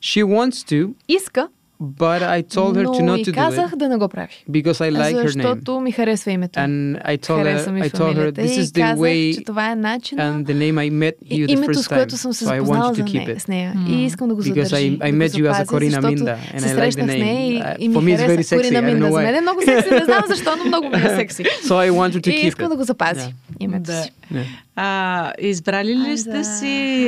She 0.01 0.23
wants 0.23 0.51
to. 0.71 0.93
Иска. 1.07 1.47
But 1.82 2.22
I 2.22 2.42
told 2.42 2.74
her 2.76 2.84
to 2.84 3.02
not 3.02 3.24
to 3.24 3.32
казах 3.34 3.70
do 3.70 3.74
it 3.74 3.76
да 3.76 3.88
не 3.88 3.96
го 3.96 4.08
прави. 4.08 4.44
Because 4.50 4.72
I 4.72 4.90
like 4.90 5.14
her 5.14 5.24
name. 5.24 5.26
Защото 5.26 5.80
ми 5.80 5.92
харесва 5.92 6.30
името. 6.30 6.60
And 6.60 7.02
I 7.04 7.18
told 7.18 7.44
her, 7.44 7.82
I 7.82 7.88
told 7.88 8.16
her 8.16 8.32
this 8.32 8.58
is 8.58 8.64
the 8.64 8.96
way 8.96 9.34
че 9.34 9.44
това 9.44 9.70
е 9.70 9.74
начин 9.74 10.18
and 10.18 10.44
the 10.44 10.54
name 10.54 10.74
I 10.74 10.90
met 10.90 11.12
you 11.30 11.46
the 11.46 11.50
името, 11.50 11.72
first 11.72 11.82
с 11.82 11.88
което 11.88 12.16
съм 12.16 12.32
се 12.32 12.44
so 12.44 12.56
запознала 12.56 12.94
за 12.94 13.04
нея, 13.04 13.40
с 13.40 13.48
нея. 13.48 13.74
Mm. 13.76 13.90
И 13.90 14.04
искам 14.04 14.28
да 14.28 14.34
го 14.34 14.42
задържи. 14.42 14.60
Because 14.60 14.98
I, 14.98 14.98
I 14.98 15.12
met 15.12 15.28
you 15.28 15.52
as 15.52 15.62
a 15.62 15.66
Corina 15.66 16.00
Minda 16.00 16.36
and 16.54 16.60
I 16.60 16.74
like 16.74 16.96
the 16.96 17.06
name. 17.06 17.76
И, 17.78 17.84
и 17.84 17.88
ми 17.88 18.16
хареса 18.16 18.56
Корина 18.56 18.82
Минда. 18.82 19.12
За 19.12 19.20
мен 19.20 19.34
е 19.34 19.40
много 19.40 19.60
секси. 19.64 19.90
Не 19.90 20.04
знам 20.04 20.22
защо, 20.28 20.50
но 20.58 20.64
много 20.64 20.88
ми 20.88 20.96
е 20.96 21.16
секси. 21.16 21.44
So 21.44 21.72
I 21.88 21.90
wanted 21.90 22.20
to 22.20 22.30
keep 22.30 22.44
И 22.44 22.46
искам 22.46 22.68
да 22.68 22.76
го 22.76 22.84
запази. 22.84 23.34
името 23.60 23.82
да. 23.82 24.02
си. 24.02 24.12
Yeah. 24.34 24.44
А, 24.76 25.32
избрали 25.38 25.96
ли 25.96 26.18
сте 26.18 26.44
си 26.44 26.64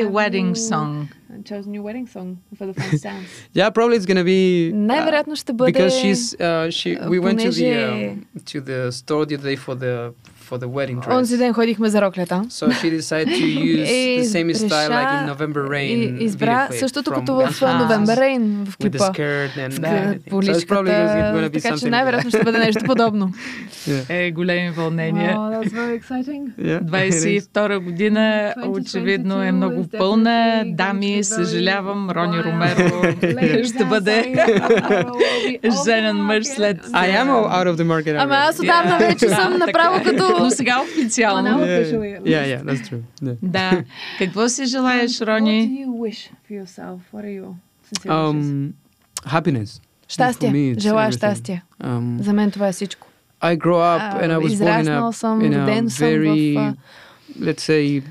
wedding 0.06 0.52
song? 0.52 1.06
chose 1.44 1.66
a 1.66 1.70
new 1.70 1.82
wedding 1.82 2.06
song 2.06 2.38
for 2.56 2.66
the 2.66 2.74
fun 2.74 2.90
dance. 3.02 3.28
yeah, 3.52 3.70
probably 3.70 3.96
it's 3.96 4.06
gonna 4.06 4.24
be. 4.24 4.72
Най-вероятно 4.74 5.36
ще 5.36 5.52
бъде. 5.52 5.72
Because 5.72 5.92
she's, 6.02 6.34
uh, 6.38 6.70
she, 6.70 6.96
we 7.08 7.18
went 7.20 7.38
to 7.40 7.50
the 7.50 7.70
um, 7.90 8.26
to 8.50 8.60
the 8.60 8.92
store 8.92 9.24
the 9.26 9.34
other 9.36 9.48
day 9.50 9.56
for 9.56 9.74
the 9.74 10.12
for 10.49 10.57
the 10.57 10.67
wedding 10.67 10.99
dress. 10.99 11.17
Онзи 11.17 11.37
ден 11.37 11.53
ходихме 11.53 11.89
за 11.89 12.01
роклята. 12.01 12.41
So 12.49 12.69
she 12.69 12.89
decided 12.99 13.27
to 13.27 13.45
use 13.75 13.89
the 13.89 14.37
same 14.37 14.53
style 14.53 14.89
like 14.89 15.11
in 15.17 15.35
November 15.35 15.69
Rain. 15.69 16.19
И 16.19 16.23
избра 16.23 16.67
същото 16.71 17.11
като 17.11 17.35
в 17.35 17.59
November 17.61 18.19
Rain 18.19 18.65
в 18.65 18.77
клипа. 18.77 18.97
With 18.97 19.01
the 19.01 19.13
skirt 19.13 19.69
and 19.69 19.73
that. 19.79 20.29
Поличката. 20.29 21.51
Така 21.53 21.77
че 21.77 21.89
най-вероятно 21.89 22.29
ще 22.29 22.43
бъде 22.43 22.57
нещо 22.57 22.83
подобно. 22.85 23.31
Е, 24.09 24.31
големи 24.31 24.69
вълнения. 24.69 25.35
Wow, 25.35 25.61
that's 25.61 25.73
very 25.73 26.01
exciting. 26.01 26.43
22 26.83 27.79
година 27.79 28.53
очевидно 28.67 29.43
е 29.43 29.51
много 29.51 29.87
пълна. 29.97 30.63
Дами, 30.65 31.23
съжалявам, 31.23 32.09
Рони 32.09 32.43
Ромеро 32.43 33.63
ще 33.63 33.85
бъде 33.85 34.35
женен 35.85 36.17
мъж 36.17 36.45
след... 36.45 36.85
I 36.85 37.23
am 37.23 37.27
out 37.27 37.67
of 37.67 37.75
the 37.75 37.83
market. 37.83 38.15
Ама 38.23 38.35
аз 38.35 38.59
отдавна 38.59 38.97
вече 38.97 39.29
съм 39.29 39.57
направо 39.57 40.03
като 40.03 40.34
но 40.39 40.49
сега 40.49 40.81
официално. 40.81 41.49
Yeah, 41.49 42.23
yeah, 42.25 42.63
that's 42.63 42.89
true. 42.89 43.01
Yeah. 43.23 43.35
Да. 43.41 43.83
Какво 44.17 44.49
си 44.49 44.65
желаеш, 44.65 45.21
Рони? 45.21 45.69
What 45.69 45.69
do 45.69 45.85
you 45.85 46.09
wish 46.09 46.31
for 46.47 46.63
yourself? 46.63 46.99
What 47.13 47.23
are 47.23 47.41
your 47.41 47.55
um, 48.07 48.73
happiness. 49.25 49.81
Щастие. 50.07 50.75
Желая 50.79 51.11
щастие. 51.11 51.63
Um, 51.83 52.21
За 52.21 52.33
мен 52.33 52.51
това 52.51 52.67
е 52.67 52.71
всичко. 52.71 53.07
I 53.41 53.57
grew 53.57 53.79
up 53.95 54.23
and 54.23 54.31
I 54.31 54.37
was 54.37 54.55
born 54.59 54.85
in 55.45 55.53
a, 55.53 55.67
in 55.77 55.85
a 55.85 55.89
very 55.89 56.73
let's 57.39 57.61
say, 57.61 58.01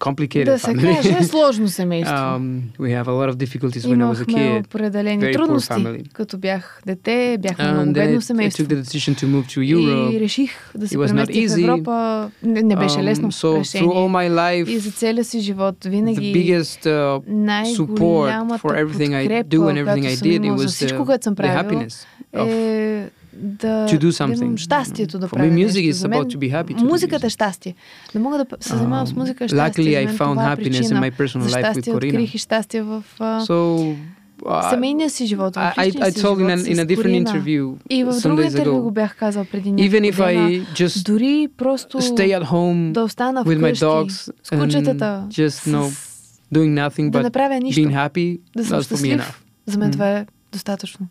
complicated 0.00 0.44
да 0.44 0.58
се 0.58 0.66
family. 0.66 0.96
каже 0.96 1.24
сложно 1.24 1.68
семейство. 1.68 2.14
um, 2.14 2.62
we 2.78 2.90
have 2.90 3.08
a 3.08 3.12
lot 3.12 3.28
of 3.32 3.36
difficulties 3.36 3.86
when 3.86 4.00
I 4.02 4.10
was 4.12 4.20
a 4.20 4.26
kid. 4.26 4.66
определени 4.66 5.22
Very 5.22 5.32
трудности. 5.32 6.04
Като 6.12 6.38
бях 6.38 6.80
дете, 6.86 7.38
бяхме 7.40 7.72
много 7.72 7.92
бедно 7.92 8.20
семейство. 8.20 8.64
I 8.64 8.66
took 8.66 8.70
the 8.70 8.82
decision 8.82 9.14
to 9.14 9.26
move 9.26 9.46
to 9.46 9.76
Europe. 9.76 10.16
И 10.16 10.20
реших 10.20 10.70
да 10.74 10.88
се 10.88 10.98
преместя 10.98 11.56
в 11.56 11.60
Европа. 11.60 12.30
Не, 12.42 12.62
не 12.62 12.76
беше 12.76 13.02
лесно 13.02 13.32
um, 13.32 13.46
so 13.46 13.60
решение. 13.60 13.88
Through 13.88 13.92
all 13.92 14.08
my 14.10 14.30
life, 14.30 14.68
и 14.68 14.78
за 14.78 14.90
целия 14.90 15.24
си 15.24 15.40
живот 15.40 15.76
винаги 15.84 16.32
the 16.32 16.36
biggest 16.36 16.86
uh, 16.86 17.76
support 17.76 18.60
for 18.62 18.72
everything 18.76 19.14
I 19.14 19.42
do 19.42 19.60
and 19.68 19.78
everything 19.78 20.06
I 20.06 20.16
did, 20.28 20.44
it 20.44 20.54
was 20.60 20.78
the, 20.78 21.34
the 21.34 21.48
happiness 21.48 22.06
of 22.32 22.48
да, 23.33 23.87
to 23.89 23.99
do 23.99 24.11
something. 24.11 24.37
да 24.37 24.45
имам 24.45 24.57
щастието 24.57 25.19
да 25.19 25.27
правя 25.27 25.49
me, 25.49 25.67
music 25.67 25.85
нещо. 25.85 26.07
is 26.07 26.09
about 26.09 26.35
to 26.35 26.37
be 26.37 26.51
happy 26.53 26.77
to 26.77 26.83
музиката 26.83 27.27
е 27.27 27.29
щастие. 27.29 27.75
Да 28.13 28.19
мога 28.19 28.37
да 28.37 28.45
се 28.59 28.69
занимавам 28.69 29.07
um, 29.07 29.09
с 29.09 29.13
музика 29.15 29.43
е 29.43 29.47
щастие. 29.47 29.85
Luckily, 29.85 30.07
I 30.07 30.17
found 30.17 30.37
happiness 30.37 30.63
причина. 30.63 30.99
in 30.99 31.11
my 31.11 31.11
personal 31.11 31.41
За 31.47 31.57
life 31.57 31.73
with 31.73 31.87
Corina. 31.87 31.95
открих 31.95 32.35
и 32.35 32.37
щастие 32.37 32.81
в 32.81 33.03
uh, 33.19 33.41
so, 33.41 33.95
uh, 34.41 34.69
семейния 34.69 35.09
си 35.09 35.25
живот. 35.25 35.55
I, 35.55 35.73
I, 35.77 35.91
I 35.91 36.11
told 36.11 36.37
in, 36.37 36.49
an, 36.49 36.75
in 36.75 36.79
a 36.79 36.85
different 36.85 37.25
interview 37.25 37.75
И 37.89 38.03
в 38.03 38.21
друго 38.21 38.41
интервю 38.41 38.81
го 38.81 38.91
бях 38.91 39.15
казал 39.15 39.45
преди 39.51 39.71
няколко 39.71 39.95
Even 39.95 40.13
if 40.13 40.19
I 40.19 40.65
just 40.73 41.05
дори 41.05 41.47
просто 41.57 42.01
stay 42.01 42.39
at 42.41 42.45
home 42.45 42.91
да 42.91 43.03
остана 43.03 43.43
with 43.45 43.59
my 43.59 43.73
dogs 43.73 44.31
с 44.43 44.49
кучетата, 44.59 45.27
just 45.29 45.67
no, 45.67 45.91
doing 46.53 46.89
nothing 46.89 47.09
да 47.09 47.19
but 47.19 47.23
направя 47.23 47.59
нищо, 47.59 47.81
being 47.81 48.09
happy, 48.09 48.39
да 48.57 48.65
съм 48.65 48.81
щастлив, 48.81 49.43
за 49.65 49.77
мен 49.77 49.91
това 49.91 50.09
е 50.09 50.25
достатъчно. 50.51 51.07